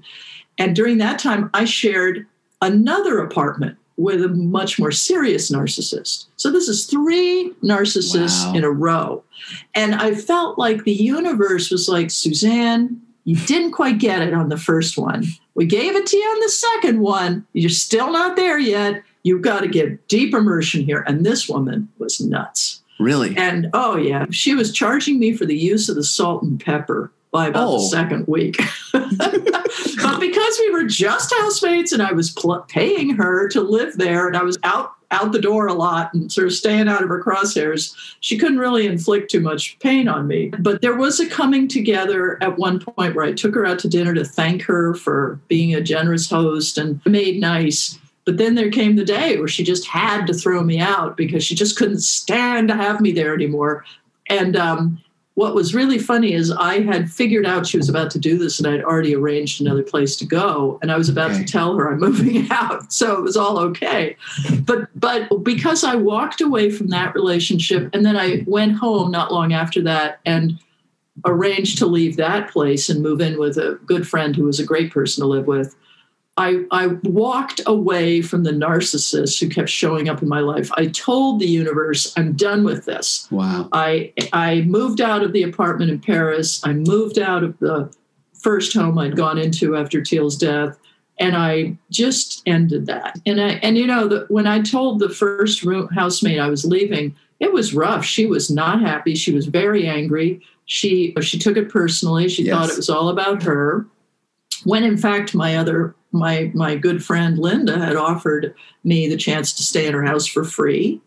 And 0.58 0.76
during 0.76 0.98
that 1.00 1.20
time, 1.20 1.50
I 1.54 1.66
shared 1.66 2.26
another 2.62 3.20
apartment 3.20 3.78
with 3.98 4.24
a 4.24 4.30
much 4.30 4.80
more 4.80 4.92
serious 4.92 5.52
narcissist. 5.52 6.26
So 6.38 6.52
this 6.52 6.68
is 6.68 6.86
three 6.86 7.52
narcissists 7.64 8.46
Wow. 8.46 8.54
in 8.56 8.64
a 8.64 8.72
row. 8.72 9.24
And 9.76 9.94
I 9.96 10.16
felt 10.16 10.58
like 10.58 10.84
the 10.84 10.94
universe 10.94 11.70
was 11.70 11.88
like, 11.90 12.10
Suzanne, 12.10 13.00
you 13.26 13.36
didn't 13.46 13.72
quite 13.72 14.00
get 14.00 14.22
it 14.22 14.34
on 14.34 14.50
the 14.50 14.58
first 14.58 14.98
one. 14.98 15.26
We 15.56 15.66
gave 15.66 15.96
it 15.96 16.06
to 16.08 16.18
you 16.18 16.24
on 16.24 16.40
the 16.40 16.50
second 16.50 17.00
one. 17.02 17.46
You're 17.54 17.70
still 17.70 18.12
not 18.12 18.36
there 18.36 18.58
yet. 18.58 19.04
You've 19.24 19.42
got 19.42 19.62
to 19.62 19.68
get 19.68 20.08
deep 20.08 20.34
immersion 20.34 20.84
here. 20.84 21.04
And 21.08 21.26
this 21.26 21.48
woman 21.50 21.90
was 21.98 22.20
nuts. 22.22 22.82
really, 23.00 23.36
And 23.38 23.70
oh, 23.74 23.96
yeah, 23.98 24.26
she 24.32 24.54
was 24.54 24.72
charging 24.72 25.18
me 25.20 25.34
for 25.34 25.46
the 25.46 25.58
use 25.58 25.90
of 25.90 25.96
the 25.96 26.04
salt 26.04 26.44
and 26.44 26.60
pepper 26.60 27.12
by 27.32 27.48
about 27.48 27.68
Oh. 27.68 27.78
the 27.80 27.88
second 27.88 28.28
week. 28.28 28.58
but 28.94 30.20
because 30.20 30.60
we 30.60 30.70
were 30.72 30.84
just 30.84 31.34
housemates 31.40 31.92
and 31.92 32.02
I 32.02 32.12
was 32.12 32.32
pl- 32.32 32.66
paying 32.70 33.12
her 33.16 33.48
to 33.50 33.62
live 33.62 33.98
there 33.98 34.28
and 34.28 34.38
I 34.38 34.44
was 34.44 34.58
out 34.64 34.94
out 35.12 35.32
the 35.32 35.40
door 35.42 35.68
a 35.68 35.74
lot 35.74 36.12
and 36.16 36.32
sort 36.32 36.48
of 36.48 36.54
staying 36.54 36.88
out 36.88 37.04
of 37.04 37.08
her 37.10 37.22
crosshairs, 37.24 37.94
she 38.22 38.36
couldn't 38.36 38.58
really 38.58 38.88
inflict 38.88 39.30
too 39.30 39.42
much 39.42 39.78
pain 39.78 40.08
on 40.08 40.26
me. 40.26 40.52
But 40.58 40.82
there 40.82 40.96
was 40.96 41.20
a 41.20 41.30
coming 41.30 41.68
together 41.68 42.42
at 42.42 42.58
one 42.58 42.80
point 42.80 43.14
where 43.16 43.24
I 43.24 43.32
took 43.32 43.54
her 43.54 43.64
out 43.64 43.78
to 43.80 43.88
dinner 43.88 44.16
to 44.16 44.26
thank 44.26 44.64
her 44.64 44.96
for 44.96 45.40
being 45.50 45.76
a 45.76 45.82
generous 45.82 46.28
host 46.28 46.80
and 46.80 47.00
made 47.06 47.40
nice. 47.40 48.00
But 48.26 48.38
then 48.38 48.56
there 48.56 48.72
came 48.72 48.96
the 48.96 49.04
day 49.06 49.38
where 49.38 49.48
she 49.48 49.64
just 49.64 49.86
had 49.88 50.26
to 50.28 50.34
throw 50.34 50.64
me 50.64 50.80
out 50.80 51.18
because 51.18 51.44
she 51.44 51.56
just 51.56 51.78
couldn't 51.78 52.00
stand 52.02 52.70
to 52.70 52.76
have 52.76 53.02
me 53.02 53.12
there 53.12 53.34
anymore. 53.34 53.84
And 54.28 54.56
um, 54.56 55.04
what 55.36 55.56
was 55.56 55.74
really 55.76 55.98
funny 55.98 56.34
is 56.34 56.52
I 56.52 56.82
had 56.82 57.12
figured 57.12 57.46
out 57.46 57.68
she 57.68 57.78
was 57.78 57.90
about 57.90 58.12
to 58.12 58.20
do 58.20 58.38
this 58.38 58.60
and 58.60 58.68
I'd 58.68 58.84
already 58.84 59.16
arranged 59.16 59.60
another 59.60 59.84
place 59.84 60.16
to 60.18 60.26
go. 60.26 60.80
And 60.82 60.92
I 60.92 60.98
was 60.98 61.10
about 61.10 61.32
Okay. 61.32 61.44
to 61.44 61.52
tell 61.52 61.76
her 61.76 61.92
I'm 61.92 62.00
moving 62.08 62.48
out. 62.52 62.94
So 62.94 63.14
it 63.18 63.22
was 63.22 63.36
all 63.36 63.58
okay. 63.60 64.16
But 64.64 64.88
but 64.96 65.44
because 65.44 65.84
I 65.84 65.96
walked 65.96 66.40
away 66.40 66.70
from 66.70 66.88
that 66.88 67.14
relationship 67.16 67.90
and 67.94 68.06
then 68.06 68.16
I 68.16 68.44
went 68.48 68.74
home 68.78 69.12
not 69.12 69.34
long 69.34 69.52
after 69.54 69.82
that 69.82 70.20
and 70.26 70.58
arranged 71.26 71.78
to 71.80 71.86
leave 71.86 72.16
that 72.18 72.50
place 72.52 72.90
and 72.90 73.02
move 73.02 73.22
in 73.22 73.38
with 73.38 73.58
a 73.58 73.80
good 73.86 74.08
friend 74.08 74.36
who 74.36 74.46
was 74.46 74.60
a 74.60 74.66
great 74.66 74.92
person 74.92 75.22
to 75.22 75.28
live 75.28 75.46
with. 75.48 75.76
I, 76.36 76.66
I 76.72 76.88
walked 77.04 77.62
away 77.68 78.22
from 78.24 78.44
the 78.44 78.52
narcissist 78.52 79.40
who 79.40 79.50
kept 79.50 79.70
showing 79.70 80.10
up 80.10 80.24
in 80.24 80.28
my 80.28 80.40
life. 80.40 80.72
I 80.76 80.88
told 80.88 81.40
the 81.40 81.46
universe, 81.48 82.12
I'm 82.18 82.34
done 82.34 82.64
with 82.64 82.86
this. 82.86 83.28
wow, 83.30 83.70
I 83.72 84.14
I 84.34 84.62
moved 84.62 85.00
out 85.00 85.22
of 85.24 85.32
the 85.32 85.44
apartment 85.44 85.92
in 85.92 86.00
Paris. 86.00 86.60
I 86.66 86.74
moved 86.74 87.20
out 87.20 87.44
of 87.44 87.58
the 87.60 87.94
first 88.34 88.74
home 88.74 88.98
I'd 88.98 89.16
gone 89.16 89.38
into 89.38 89.78
after 89.78 90.02
Teal's 90.02 90.36
death, 90.36 90.80
and 91.20 91.38
I 91.38 91.78
just 91.92 92.42
ended 92.48 92.88
that. 92.88 93.20
And 93.28 93.40
I 93.40 93.50
and 93.62 93.78
you 93.78 93.86
know 93.86 94.08
that 94.08 94.32
when 94.32 94.48
I 94.48 94.62
told 94.62 95.00
the 95.00 95.10
first 95.10 95.62
room 95.64 95.88
housemate 95.90 96.40
I 96.40 96.50
was 96.50 96.66
leaving, 96.66 97.16
it 97.40 97.54
was 97.54 97.76
rough. 97.76 98.04
She 98.04 98.26
was 98.26 98.50
not 98.50 98.82
happy. 98.82 99.14
She 99.14 99.32
was 99.34 99.46
very 99.46 99.88
angry. 99.88 100.42
She 100.66 101.14
she 101.22 101.38
took 101.38 101.58
it 101.58 101.70
personally. 101.70 102.28
She 102.28 102.46
Yes. 102.46 102.56
thought 102.58 102.70
it 102.72 102.78
was 102.78 102.90
all 102.90 103.10
about 103.10 103.44
her. 103.44 103.86
When 104.64 104.84
in 104.84 104.98
fact 104.98 105.36
my 105.36 105.58
other 105.58 105.94
my 106.14 106.52
my 106.54 106.76
good 106.76 107.04
friend 107.04 107.38
Linda 107.38 107.78
had 107.78 107.96
offered 107.96 108.56
me 108.84 109.10
the 109.10 109.18
chance 109.18 109.52
to 109.54 109.64
stay 109.64 109.88
in 109.88 109.94
her 109.94 110.04
house 110.04 110.26
for 110.26 110.44
free. 110.44 111.02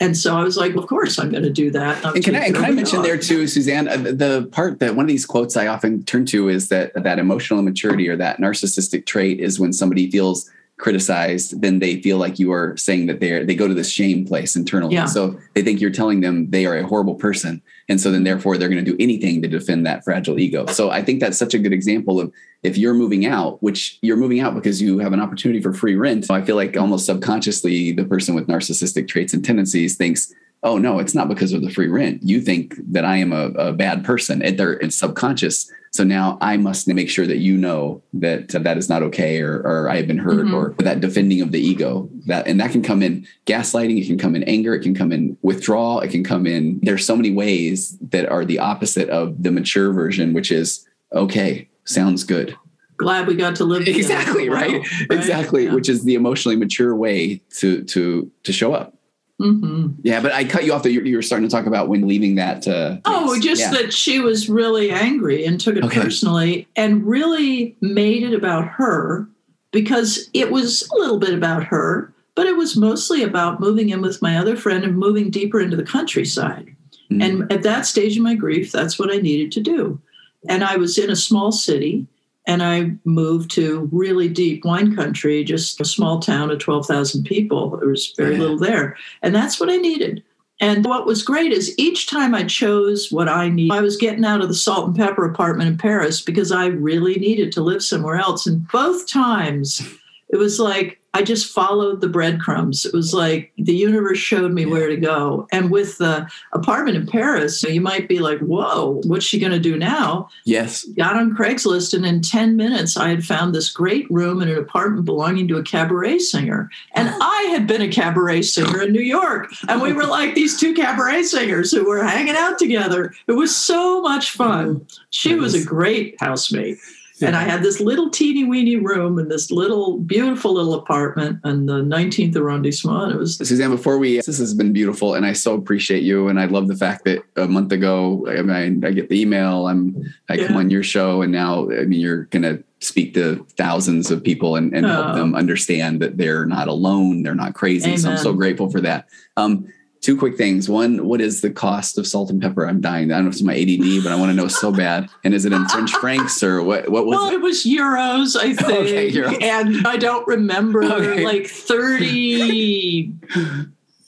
And 0.00 0.16
so 0.16 0.36
I 0.36 0.44
was 0.44 0.56
like, 0.56 0.76
of 0.76 0.86
course 0.86 1.18
I'm 1.18 1.30
going 1.30 1.42
to 1.42 1.50
do 1.50 1.70
that. 1.72 2.04
And 2.04 2.22
can 2.22 2.36
I, 2.36 2.52
can 2.52 2.64
I 2.64 2.70
mention 2.70 3.02
there 3.02 3.18
too, 3.18 3.48
Suzanne, 3.48 3.88
uh, 3.88 3.96
the 3.96 4.12
the 4.12 4.48
part 4.52 4.78
that 4.78 4.94
one 4.94 5.04
of 5.04 5.08
these 5.08 5.26
quotes 5.26 5.56
I 5.56 5.66
often 5.66 6.04
turn 6.04 6.24
to 6.26 6.48
is 6.48 6.68
that 6.68 6.92
that 6.94 7.18
emotional 7.18 7.58
immaturity 7.58 8.08
or 8.08 8.16
that 8.16 8.38
narcissistic 8.38 9.06
trait 9.06 9.40
is 9.40 9.58
when 9.58 9.72
somebody 9.72 10.10
feels 10.10 10.48
criticized, 10.76 11.60
then 11.60 11.80
they 11.80 12.00
feel 12.00 12.18
like 12.18 12.38
you 12.38 12.52
are 12.52 12.76
saying 12.76 13.06
that 13.06 13.18
they're 13.18 13.44
they 13.44 13.56
go 13.56 13.66
to 13.66 13.74
this 13.74 13.90
shame 13.90 14.24
place 14.24 14.54
internally. 14.54 14.94
Yeah. 14.94 15.06
So 15.06 15.38
they 15.54 15.62
think 15.62 15.80
you're 15.80 15.90
telling 15.90 16.20
them 16.20 16.50
they 16.50 16.66
are 16.66 16.76
a 16.76 16.86
horrible 16.86 17.16
person. 17.16 17.60
And 17.88 18.00
so 18.00 18.10
then 18.10 18.24
therefore 18.24 18.58
they're 18.58 18.68
going 18.68 18.84
to 18.84 18.90
do 18.90 18.96
anything 19.00 19.40
to 19.42 19.48
defend 19.48 19.86
that 19.86 20.04
fragile 20.04 20.38
ego. 20.38 20.66
So 20.66 20.90
I 20.90 21.02
think 21.02 21.20
that's 21.20 21.38
such 21.38 21.54
a 21.54 21.58
good 21.58 21.72
example 21.72 22.20
of 22.20 22.32
if 22.62 22.76
you're 22.76 22.94
moving 22.94 23.24
out, 23.24 23.62
which 23.62 23.98
you're 24.02 24.16
moving 24.16 24.40
out 24.40 24.54
because 24.54 24.82
you 24.82 24.98
have 24.98 25.12
an 25.12 25.20
opportunity 25.20 25.60
for 25.60 25.72
free 25.72 25.94
rent. 25.94 26.26
So 26.26 26.34
I 26.34 26.42
feel 26.42 26.56
like 26.56 26.76
almost 26.76 27.06
subconsciously 27.06 27.92
the 27.92 28.04
person 28.04 28.34
with 28.34 28.46
narcissistic 28.46 29.08
traits 29.08 29.32
and 29.32 29.44
tendencies 29.44 29.96
thinks 29.96 30.34
oh 30.62 30.78
no 30.78 30.98
it's 30.98 31.14
not 31.14 31.28
because 31.28 31.52
of 31.52 31.62
the 31.62 31.70
free 31.70 31.88
rent 31.88 32.22
you 32.22 32.40
think 32.40 32.74
that 32.86 33.04
i 33.04 33.16
am 33.16 33.32
a, 33.32 33.46
a 33.58 33.72
bad 33.72 34.04
person 34.04 34.42
and 34.42 34.58
they're 34.58 34.74
it's 34.74 34.96
subconscious 34.96 35.70
So 35.90 36.04
now 36.04 36.38
I 36.40 36.56
must 36.56 36.86
make 36.88 37.08
sure 37.08 37.26
that 37.26 37.38
you 37.38 37.56
know 37.56 38.02
that 38.14 38.54
uh, 38.54 38.58
that 38.60 38.76
is 38.76 38.88
not 38.88 39.02
okay, 39.04 39.40
or, 39.40 39.60
or 39.60 39.88
I 39.88 39.96
have 39.96 40.06
been 40.06 40.18
hurt, 40.18 40.46
mm-hmm. 40.46 40.54
or 40.54 40.74
that 40.78 41.00
defending 41.00 41.40
of 41.40 41.52
the 41.52 41.60
ego. 41.60 42.08
That 42.26 42.46
and 42.46 42.60
that 42.60 42.72
can 42.72 42.82
come 42.82 43.02
in 43.02 43.26
gaslighting. 43.46 44.00
It 44.00 44.06
can 44.06 44.18
come 44.18 44.36
in 44.36 44.42
anger. 44.44 44.74
It 44.74 44.82
can 44.82 44.94
come 44.94 45.12
in 45.12 45.36
withdrawal. 45.42 46.00
It 46.00 46.10
can 46.10 46.24
come 46.24 46.46
in. 46.46 46.80
There's 46.82 47.06
so 47.06 47.16
many 47.16 47.32
ways 47.32 47.96
that 48.10 48.28
are 48.28 48.44
the 48.44 48.58
opposite 48.58 49.08
of 49.08 49.42
the 49.42 49.50
mature 49.50 49.92
version, 49.92 50.34
which 50.34 50.50
is 50.50 50.86
okay, 51.12 51.68
sounds 51.84 52.24
good. 52.24 52.54
Glad 52.98 53.28
we 53.28 53.34
got 53.34 53.56
to 53.56 53.64
live 53.64 53.84
together. 53.84 53.98
exactly 53.98 54.48
right? 54.48 54.72
right? 54.72 55.06
exactly, 55.10 55.64
yeah. 55.64 55.74
which 55.74 55.88
is 55.88 56.04
the 56.04 56.14
emotionally 56.14 56.56
mature 56.56 56.94
way 56.94 57.40
to 57.58 57.82
to 57.84 58.30
to 58.42 58.52
show 58.52 58.74
up. 58.74 58.97
Mm-hmm. 59.40 60.00
Yeah, 60.02 60.20
but 60.20 60.32
I 60.32 60.44
cut 60.44 60.64
you 60.64 60.72
off. 60.72 60.82
That 60.82 60.90
you 60.90 61.16
were 61.16 61.22
starting 61.22 61.48
to 61.48 61.54
talk 61.54 61.66
about 61.66 61.88
when 61.88 62.08
leaving 62.08 62.34
that. 62.36 62.66
Uh, 62.66 62.98
oh, 63.04 63.38
just 63.38 63.60
yeah. 63.60 63.70
that 63.70 63.92
she 63.92 64.18
was 64.18 64.48
really 64.48 64.90
angry 64.90 65.44
and 65.44 65.60
took 65.60 65.76
it 65.76 65.84
okay. 65.84 66.00
personally, 66.00 66.66
and 66.74 67.06
really 67.06 67.76
made 67.80 68.24
it 68.24 68.34
about 68.34 68.66
her 68.66 69.28
because 69.70 70.28
it 70.34 70.50
was 70.50 70.88
a 70.90 70.96
little 70.96 71.18
bit 71.18 71.34
about 71.34 71.62
her, 71.64 72.12
but 72.34 72.46
it 72.46 72.56
was 72.56 72.76
mostly 72.76 73.22
about 73.22 73.60
moving 73.60 73.90
in 73.90 74.02
with 74.02 74.20
my 74.22 74.36
other 74.36 74.56
friend 74.56 74.82
and 74.82 74.96
moving 74.96 75.30
deeper 75.30 75.60
into 75.60 75.76
the 75.76 75.84
countryside. 75.84 76.74
Mm-hmm. 77.10 77.22
And 77.22 77.52
at 77.52 77.62
that 77.62 77.86
stage 77.86 78.16
of 78.16 78.22
my 78.22 78.34
grief, 78.34 78.72
that's 78.72 78.98
what 78.98 79.12
I 79.12 79.18
needed 79.18 79.52
to 79.52 79.60
do. 79.60 80.00
And 80.48 80.64
I 80.64 80.76
was 80.76 80.98
in 80.98 81.10
a 81.10 81.16
small 81.16 81.52
city 81.52 82.06
and 82.48 82.62
I 82.62 82.92
moved 83.04 83.50
to 83.52 83.88
really 83.92 84.28
deep 84.28 84.64
wine 84.64 84.96
country, 84.96 85.44
just 85.44 85.80
a 85.82 85.84
small 85.84 86.18
town 86.18 86.50
of 86.50 86.58
12,000 86.58 87.24
people. 87.24 87.76
There 87.76 87.88
was 87.88 88.14
very 88.16 88.32
yeah. 88.32 88.40
little 88.40 88.58
there. 88.58 88.96
And 89.22 89.34
that's 89.34 89.60
what 89.60 89.70
I 89.70 89.76
needed. 89.76 90.24
And 90.58 90.84
what 90.84 91.06
was 91.06 91.22
great 91.22 91.52
is 91.52 91.74
each 91.78 92.08
time 92.08 92.34
I 92.34 92.44
chose 92.44 93.12
what 93.12 93.28
I 93.28 93.50
need, 93.50 93.70
I 93.70 93.82
was 93.82 93.98
getting 93.98 94.24
out 94.24 94.40
of 94.40 94.48
the 94.48 94.54
salt 94.54 94.86
and 94.86 94.96
pepper 94.96 95.26
apartment 95.26 95.68
in 95.68 95.76
Paris 95.76 96.22
because 96.22 96.50
I 96.50 96.66
really 96.66 97.16
needed 97.16 97.52
to 97.52 97.62
live 97.62 97.84
somewhere 97.84 98.16
else. 98.16 98.46
And 98.46 98.66
both 98.68 99.06
times 99.06 99.86
it 100.30 100.38
was 100.38 100.58
like 100.58 100.97
I 101.14 101.22
just 101.22 101.52
followed 101.52 102.00
the 102.00 102.08
breadcrumbs. 102.08 102.84
It 102.84 102.92
was 102.92 103.14
like 103.14 103.50
the 103.56 103.74
universe 103.74 104.18
showed 104.18 104.52
me 104.52 104.66
where 104.66 104.88
to 104.88 104.96
go. 104.96 105.48
And 105.50 105.70
with 105.70 105.98
the 105.98 106.28
apartment 106.52 106.96
in 106.96 107.06
Paris, 107.06 107.58
so 107.58 107.66
you 107.66 107.80
might 107.80 108.08
be 108.08 108.18
like, 108.18 108.38
whoa, 108.40 109.00
what's 109.04 109.24
she 109.24 109.38
going 109.38 109.52
to 109.52 109.58
do 109.58 109.78
now? 109.78 110.28
Yes. 110.44 110.84
Got 110.96 111.16
on 111.16 111.34
Craigslist, 111.34 111.94
and 111.94 112.04
in 112.04 112.20
10 112.20 112.56
minutes, 112.56 112.96
I 112.96 113.08
had 113.08 113.24
found 113.24 113.54
this 113.54 113.70
great 113.70 114.08
room 114.10 114.42
in 114.42 114.48
an 114.48 114.58
apartment 114.58 115.06
belonging 115.06 115.48
to 115.48 115.56
a 115.56 115.62
cabaret 115.62 116.18
singer. 116.18 116.70
And 116.92 117.08
I 117.20 117.48
had 117.50 117.66
been 117.66 117.82
a 117.82 117.88
cabaret 117.88 118.42
singer 118.42 118.82
in 118.82 118.92
New 118.92 119.00
York. 119.00 119.50
And 119.66 119.80
we 119.80 119.94
were 119.94 120.06
like 120.06 120.34
these 120.34 120.60
two 120.60 120.74
cabaret 120.74 121.22
singers 121.22 121.72
who 121.72 121.88
were 121.88 122.04
hanging 122.04 122.36
out 122.36 122.58
together. 122.58 123.14
It 123.26 123.32
was 123.32 123.56
so 123.56 124.02
much 124.02 124.30
fun. 124.30 124.76
Mm-hmm. 124.76 124.96
She 125.10 125.34
was 125.34 125.54
a 125.54 125.64
great 125.64 126.16
housemate. 126.20 126.78
And 127.22 127.36
I 127.36 127.42
had 127.42 127.62
this 127.62 127.80
little 127.80 128.10
teeny 128.10 128.44
weeny 128.44 128.76
room 128.76 129.18
in 129.18 129.28
this 129.28 129.50
little 129.50 129.98
beautiful 129.98 130.54
little 130.54 130.74
apartment 130.74 131.40
in 131.44 131.66
the 131.66 131.80
19th 131.82 132.36
arrondissement. 132.36 133.12
It 133.12 133.18
was 133.18 133.36
Suzanne. 133.36 133.70
Before 133.70 133.98
we, 133.98 134.16
this 134.16 134.38
has 134.38 134.54
been 134.54 134.72
beautiful, 134.72 135.14
and 135.14 135.26
I 135.26 135.32
so 135.32 135.54
appreciate 135.54 136.02
you. 136.02 136.28
And 136.28 136.38
I 136.38 136.46
love 136.46 136.68
the 136.68 136.76
fact 136.76 137.04
that 137.04 137.22
a 137.36 137.46
month 137.46 137.72
ago, 137.72 138.26
I 138.28 138.42
mean, 138.42 138.84
I 138.84 138.90
get 138.92 139.08
the 139.08 139.20
email. 139.20 139.66
I'm 139.66 140.14
I 140.28 140.34
yeah. 140.34 140.46
come 140.46 140.56
on 140.56 140.70
your 140.70 140.82
show, 140.82 141.22
and 141.22 141.32
now 141.32 141.70
I 141.70 141.84
mean, 141.84 142.00
you're 142.00 142.24
gonna 142.24 142.58
speak 142.80 143.14
to 143.14 143.44
thousands 143.56 144.10
of 144.10 144.22
people 144.22 144.56
and, 144.56 144.72
and 144.72 144.86
oh. 144.86 144.88
help 144.88 145.16
them 145.16 145.34
understand 145.34 146.00
that 146.00 146.16
they're 146.16 146.46
not 146.46 146.68
alone, 146.68 147.22
they're 147.22 147.34
not 147.34 147.54
crazy. 147.54 147.90
Amen. 147.90 147.98
So 147.98 148.10
I'm 148.10 148.18
so 148.18 148.32
grateful 148.32 148.70
for 148.70 148.80
that. 148.80 149.08
Um, 149.36 149.66
two 150.00 150.16
quick 150.16 150.36
things. 150.36 150.68
One, 150.68 151.06
what 151.06 151.20
is 151.20 151.40
the 151.40 151.50
cost 151.50 151.98
of 151.98 152.06
salt 152.06 152.30
and 152.30 152.40
pepper? 152.40 152.66
I'm 152.66 152.80
dying. 152.80 153.10
I 153.10 153.16
don't 153.16 153.24
know 153.24 153.28
if 153.30 153.34
it's 153.34 153.42
my 153.42 153.54
ADD, 153.54 154.04
but 154.04 154.12
I 154.12 154.16
want 154.16 154.30
to 154.30 154.34
know 154.34 154.48
so 154.48 154.72
bad. 154.72 155.08
And 155.24 155.34
is 155.34 155.44
it 155.44 155.52
in 155.52 155.66
French 155.68 155.92
francs 155.92 156.42
or 156.42 156.62
what? 156.62 156.88
What 156.88 157.06
was 157.06 157.18
well, 157.18 157.28
it? 157.28 157.34
it 157.34 157.40
was 157.40 157.64
euros, 157.64 158.36
I 158.36 158.54
think. 158.54 158.70
Okay, 158.70 159.10
euros. 159.10 159.42
And 159.42 159.86
I 159.86 159.96
don't 159.96 160.26
remember 160.26 160.84
okay. 160.92 161.24
like 161.24 161.46
30 161.46 163.12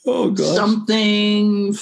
oh 0.07 0.33
something 0.35 1.75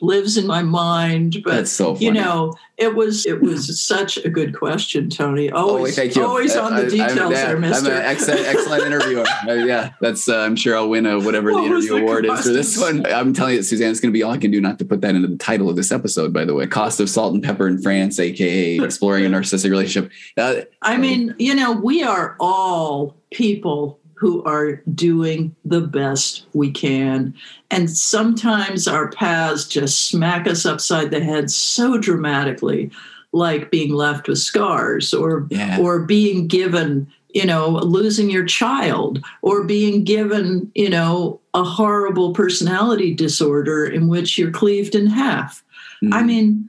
lives 0.00 0.36
in 0.36 0.46
my 0.46 0.62
mind 0.62 1.38
but 1.44 1.66
so 1.66 1.96
you 1.96 2.12
know 2.12 2.52
it 2.76 2.94
was 2.94 3.26
it 3.26 3.40
was 3.42 3.80
such 3.80 4.16
a 4.18 4.30
good 4.30 4.54
question 4.54 5.10
tony. 5.10 5.50
Always 5.50 5.98
oh, 5.98 6.02
thank 6.02 6.16
you. 6.16 6.24
always 6.24 6.56
on 6.56 6.74
the 6.74 6.88
details 6.88 7.18
I'm, 7.18 7.30
there 7.30 7.58
mister. 7.58 7.90
i'm 7.90 7.98
an 7.98 8.04
excellent, 8.04 8.46
excellent 8.46 8.84
interviewer. 8.84 9.24
Uh, 9.48 9.54
yeah 9.54 9.92
that's 10.00 10.28
uh, 10.28 10.38
i'm 10.40 10.54
sure 10.54 10.76
i'll 10.76 10.88
win 10.88 11.06
a 11.06 11.18
whatever 11.18 11.52
what 11.52 11.62
the 11.62 11.66
interview 11.66 11.94
the 11.94 12.02
award 12.02 12.26
is 12.26 12.42
for 12.42 12.52
this 12.52 12.78
one. 12.78 13.06
I'm 13.06 13.32
telling 13.32 13.54
you 13.56 13.62
suzanne 13.62 13.90
it's 13.90 14.00
going 14.00 14.12
to 14.12 14.16
be 14.16 14.22
all 14.22 14.32
i 14.32 14.36
can 14.36 14.50
do 14.50 14.60
not 14.60 14.78
to 14.80 14.84
put 14.84 15.00
that 15.00 15.14
into 15.14 15.28
the 15.28 15.36
title 15.36 15.68
of 15.70 15.76
this 15.76 15.90
episode 15.90 16.32
by 16.32 16.44
the 16.44 16.54
way. 16.54 16.66
Cost 16.66 17.00
of 17.00 17.08
salt 17.08 17.34
and 17.34 17.42
pepper 17.42 17.66
in 17.66 17.80
france 17.80 18.18
aka 18.20 18.78
exploring 18.84 19.24
a 19.24 19.28
narcissistic 19.28 19.70
relationship. 19.70 20.12
Uh, 20.36 20.62
i 20.82 20.96
mean 20.96 21.34
you 21.38 21.54
know 21.54 21.72
we 21.72 22.02
are 22.02 22.36
all 22.38 23.16
people 23.30 23.99
who 24.20 24.44
are 24.44 24.82
doing 24.94 25.56
the 25.64 25.80
best 25.80 26.44
we 26.52 26.70
can. 26.70 27.34
And 27.70 27.88
sometimes 27.88 28.86
our 28.86 29.10
paths 29.12 29.66
just 29.66 30.08
smack 30.08 30.46
us 30.46 30.66
upside 30.66 31.10
the 31.10 31.24
head 31.24 31.50
so 31.50 31.96
dramatically, 31.96 32.90
like 33.32 33.70
being 33.70 33.94
left 33.94 34.28
with 34.28 34.36
scars 34.36 35.14
or 35.14 35.46
yeah. 35.50 35.80
or 35.80 36.00
being 36.00 36.48
given, 36.48 37.10
you 37.30 37.46
know, 37.46 37.70
losing 37.70 38.28
your 38.28 38.44
child 38.44 39.24
or 39.40 39.64
being 39.64 40.04
given, 40.04 40.70
you 40.74 40.90
know, 40.90 41.40
a 41.54 41.64
horrible 41.64 42.34
personality 42.34 43.14
disorder 43.14 43.86
in 43.86 44.08
which 44.08 44.36
you're 44.36 44.50
cleaved 44.50 44.94
in 44.94 45.06
half. 45.06 45.64
Mm. 46.04 46.12
I 46.12 46.22
mean, 46.22 46.68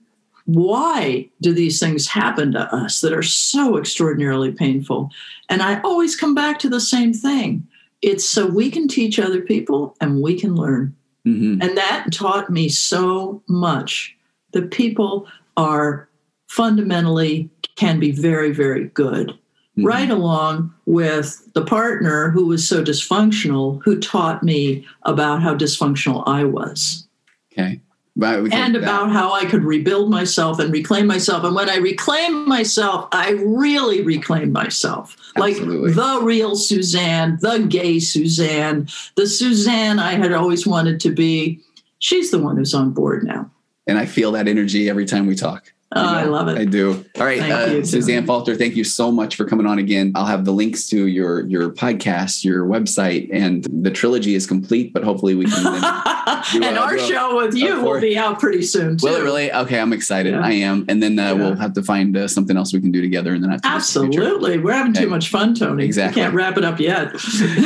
why 0.53 1.29
do 1.41 1.53
these 1.53 1.79
things 1.79 2.07
happen 2.07 2.51
to 2.51 2.73
us 2.75 3.01
that 3.01 3.13
are 3.13 3.23
so 3.23 3.77
extraordinarily 3.77 4.51
painful? 4.51 5.09
And 5.49 5.61
I 5.61 5.79
always 5.81 6.15
come 6.15 6.35
back 6.35 6.59
to 6.59 6.69
the 6.69 6.81
same 6.81 7.13
thing 7.13 7.67
it's 8.01 8.27
so 8.27 8.47
we 8.47 8.71
can 8.71 8.87
teach 8.87 9.19
other 9.19 9.41
people 9.41 9.95
and 10.01 10.23
we 10.23 10.39
can 10.39 10.55
learn. 10.55 10.95
Mm-hmm. 11.27 11.61
And 11.61 11.77
that 11.77 12.07
taught 12.11 12.49
me 12.49 12.67
so 12.67 13.43
much 13.47 14.15
that 14.53 14.71
people 14.71 15.27
are 15.55 16.09
fundamentally 16.47 17.47
can 17.75 17.99
be 17.99 18.11
very, 18.11 18.51
very 18.51 18.85
good. 18.85 19.27
Mm-hmm. 19.29 19.85
Right 19.85 20.09
along 20.09 20.73
with 20.87 21.47
the 21.53 21.63
partner 21.63 22.31
who 22.31 22.47
was 22.47 22.67
so 22.67 22.83
dysfunctional, 22.83 23.81
who 23.83 23.99
taught 23.99 24.41
me 24.41 24.83
about 25.03 25.43
how 25.43 25.55
dysfunctional 25.55 26.23
I 26.25 26.43
was. 26.43 27.07
Okay 27.53 27.81
and 28.19 28.75
about 28.75 29.11
how 29.11 29.31
I 29.31 29.45
could 29.45 29.63
rebuild 29.63 30.09
myself 30.09 30.59
and 30.59 30.71
reclaim 30.71 31.07
myself. 31.07 31.43
And 31.43 31.55
when 31.55 31.69
I 31.69 31.77
reclaim 31.77 32.47
myself, 32.47 33.07
I 33.11 33.31
really 33.31 34.01
reclaim 34.01 34.51
myself. 34.51 35.15
Absolutely. 35.35 35.93
Like 35.93 35.95
the 35.95 36.25
real 36.25 36.55
Suzanne, 36.55 37.37
the 37.41 37.59
gay 37.59 37.99
Suzanne, 37.99 38.89
the 39.15 39.27
Suzanne 39.27 39.99
I 39.99 40.13
had 40.13 40.33
always 40.33 40.67
wanted 40.67 40.99
to 41.01 41.11
be. 41.11 41.61
She's 41.99 42.31
the 42.31 42.39
one 42.39 42.57
who's 42.57 42.73
on 42.73 42.91
board 42.91 43.23
now. 43.23 43.49
And 43.87 43.97
I 43.97 44.05
feel 44.05 44.31
that 44.33 44.47
energy 44.47 44.89
every 44.89 45.05
time 45.05 45.25
we 45.25 45.35
talk. 45.35 45.71
Oh, 45.93 46.01
I 46.01 46.23
love 46.23 46.47
it. 46.47 46.57
I 46.57 46.63
do. 46.63 47.03
All 47.19 47.25
right, 47.25 47.41
uh, 47.41 47.83
Suzanne 47.83 48.25
Falter, 48.25 48.55
thank 48.55 48.77
you 48.77 48.83
so 48.85 49.11
much 49.11 49.35
for 49.35 49.45
coming 49.45 49.65
on 49.65 49.77
again. 49.77 50.13
I'll 50.15 50.25
have 50.25 50.45
the 50.45 50.53
links 50.53 50.87
to 50.89 51.07
your 51.07 51.45
your 51.47 51.69
podcast, 51.69 52.45
your 52.45 52.65
website, 52.65 53.29
and 53.33 53.65
the 53.69 53.91
trilogy 53.91 54.33
is 54.33 54.47
complete. 54.47 54.93
But 54.93 55.03
hopefully, 55.03 55.35
we 55.35 55.45
can. 55.45 55.63
Do, 56.53 56.63
and 56.63 56.77
uh, 56.77 56.81
our 56.81 56.97
show 56.97 57.35
with 57.35 57.55
you 57.55 57.81
will 57.81 57.99
be 57.99 58.17
out 58.17 58.39
pretty 58.39 58.61
soon. 58.61 58.97
Too. 58.97 59.07
Will 59.07 59.15
it 59.15 59.23
really? 59.23 59.51
Okay, 59.51 59.79
I'm 59.79 59.91
excited. 59.91 60.33
Yeah. 60.33 60.45
I 60.45 60.51
am. 60.51 60.85
And 60.87 61.01
then 61.01 61.19
uh, 61.19 61.23
yeah. 61.23 61.33
we'll 61.33 61.55
have 61.55 61.73
to 61.73 61.83
find 61.83 62.15
uh, 62.15 62.27
something 62.27 62.55
else 62.55 62.73
we 62.73 62.79
can 62.79 62.91
do 62.91 63.01
together. 63.01 63.33
And 63.33 63.43
then 63.43 63.59
absolutely, 63.63 64.57
we're 64.59 64.71
having 64.71 64.91
okay. 64.91 65.03
too 65.03 65.09
much 65.09 65.29
fun, 65.29 65.53
Tony. 65.55 65.83
Exactly. 65.83 66.21
We 66.21 66.25
can't 66.25 66.35
wrap 66.35 66.57
it 66.57 66.63
up 66.63 66.79
yet. 66.79 67.13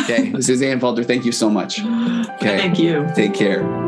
okay, 0.03 0.34
Suzanne 0.41 0.80
Falter, 0.80 1.03
thank 1.03 1.26
you 1.26 1.32
so 1.32 1.49
much. 1.49 1.80
Okay, 1.80 2.57
thank 2.57 2.80
you. 2.80 3.07
Take 3.15 3.34
care. 3.34 3.84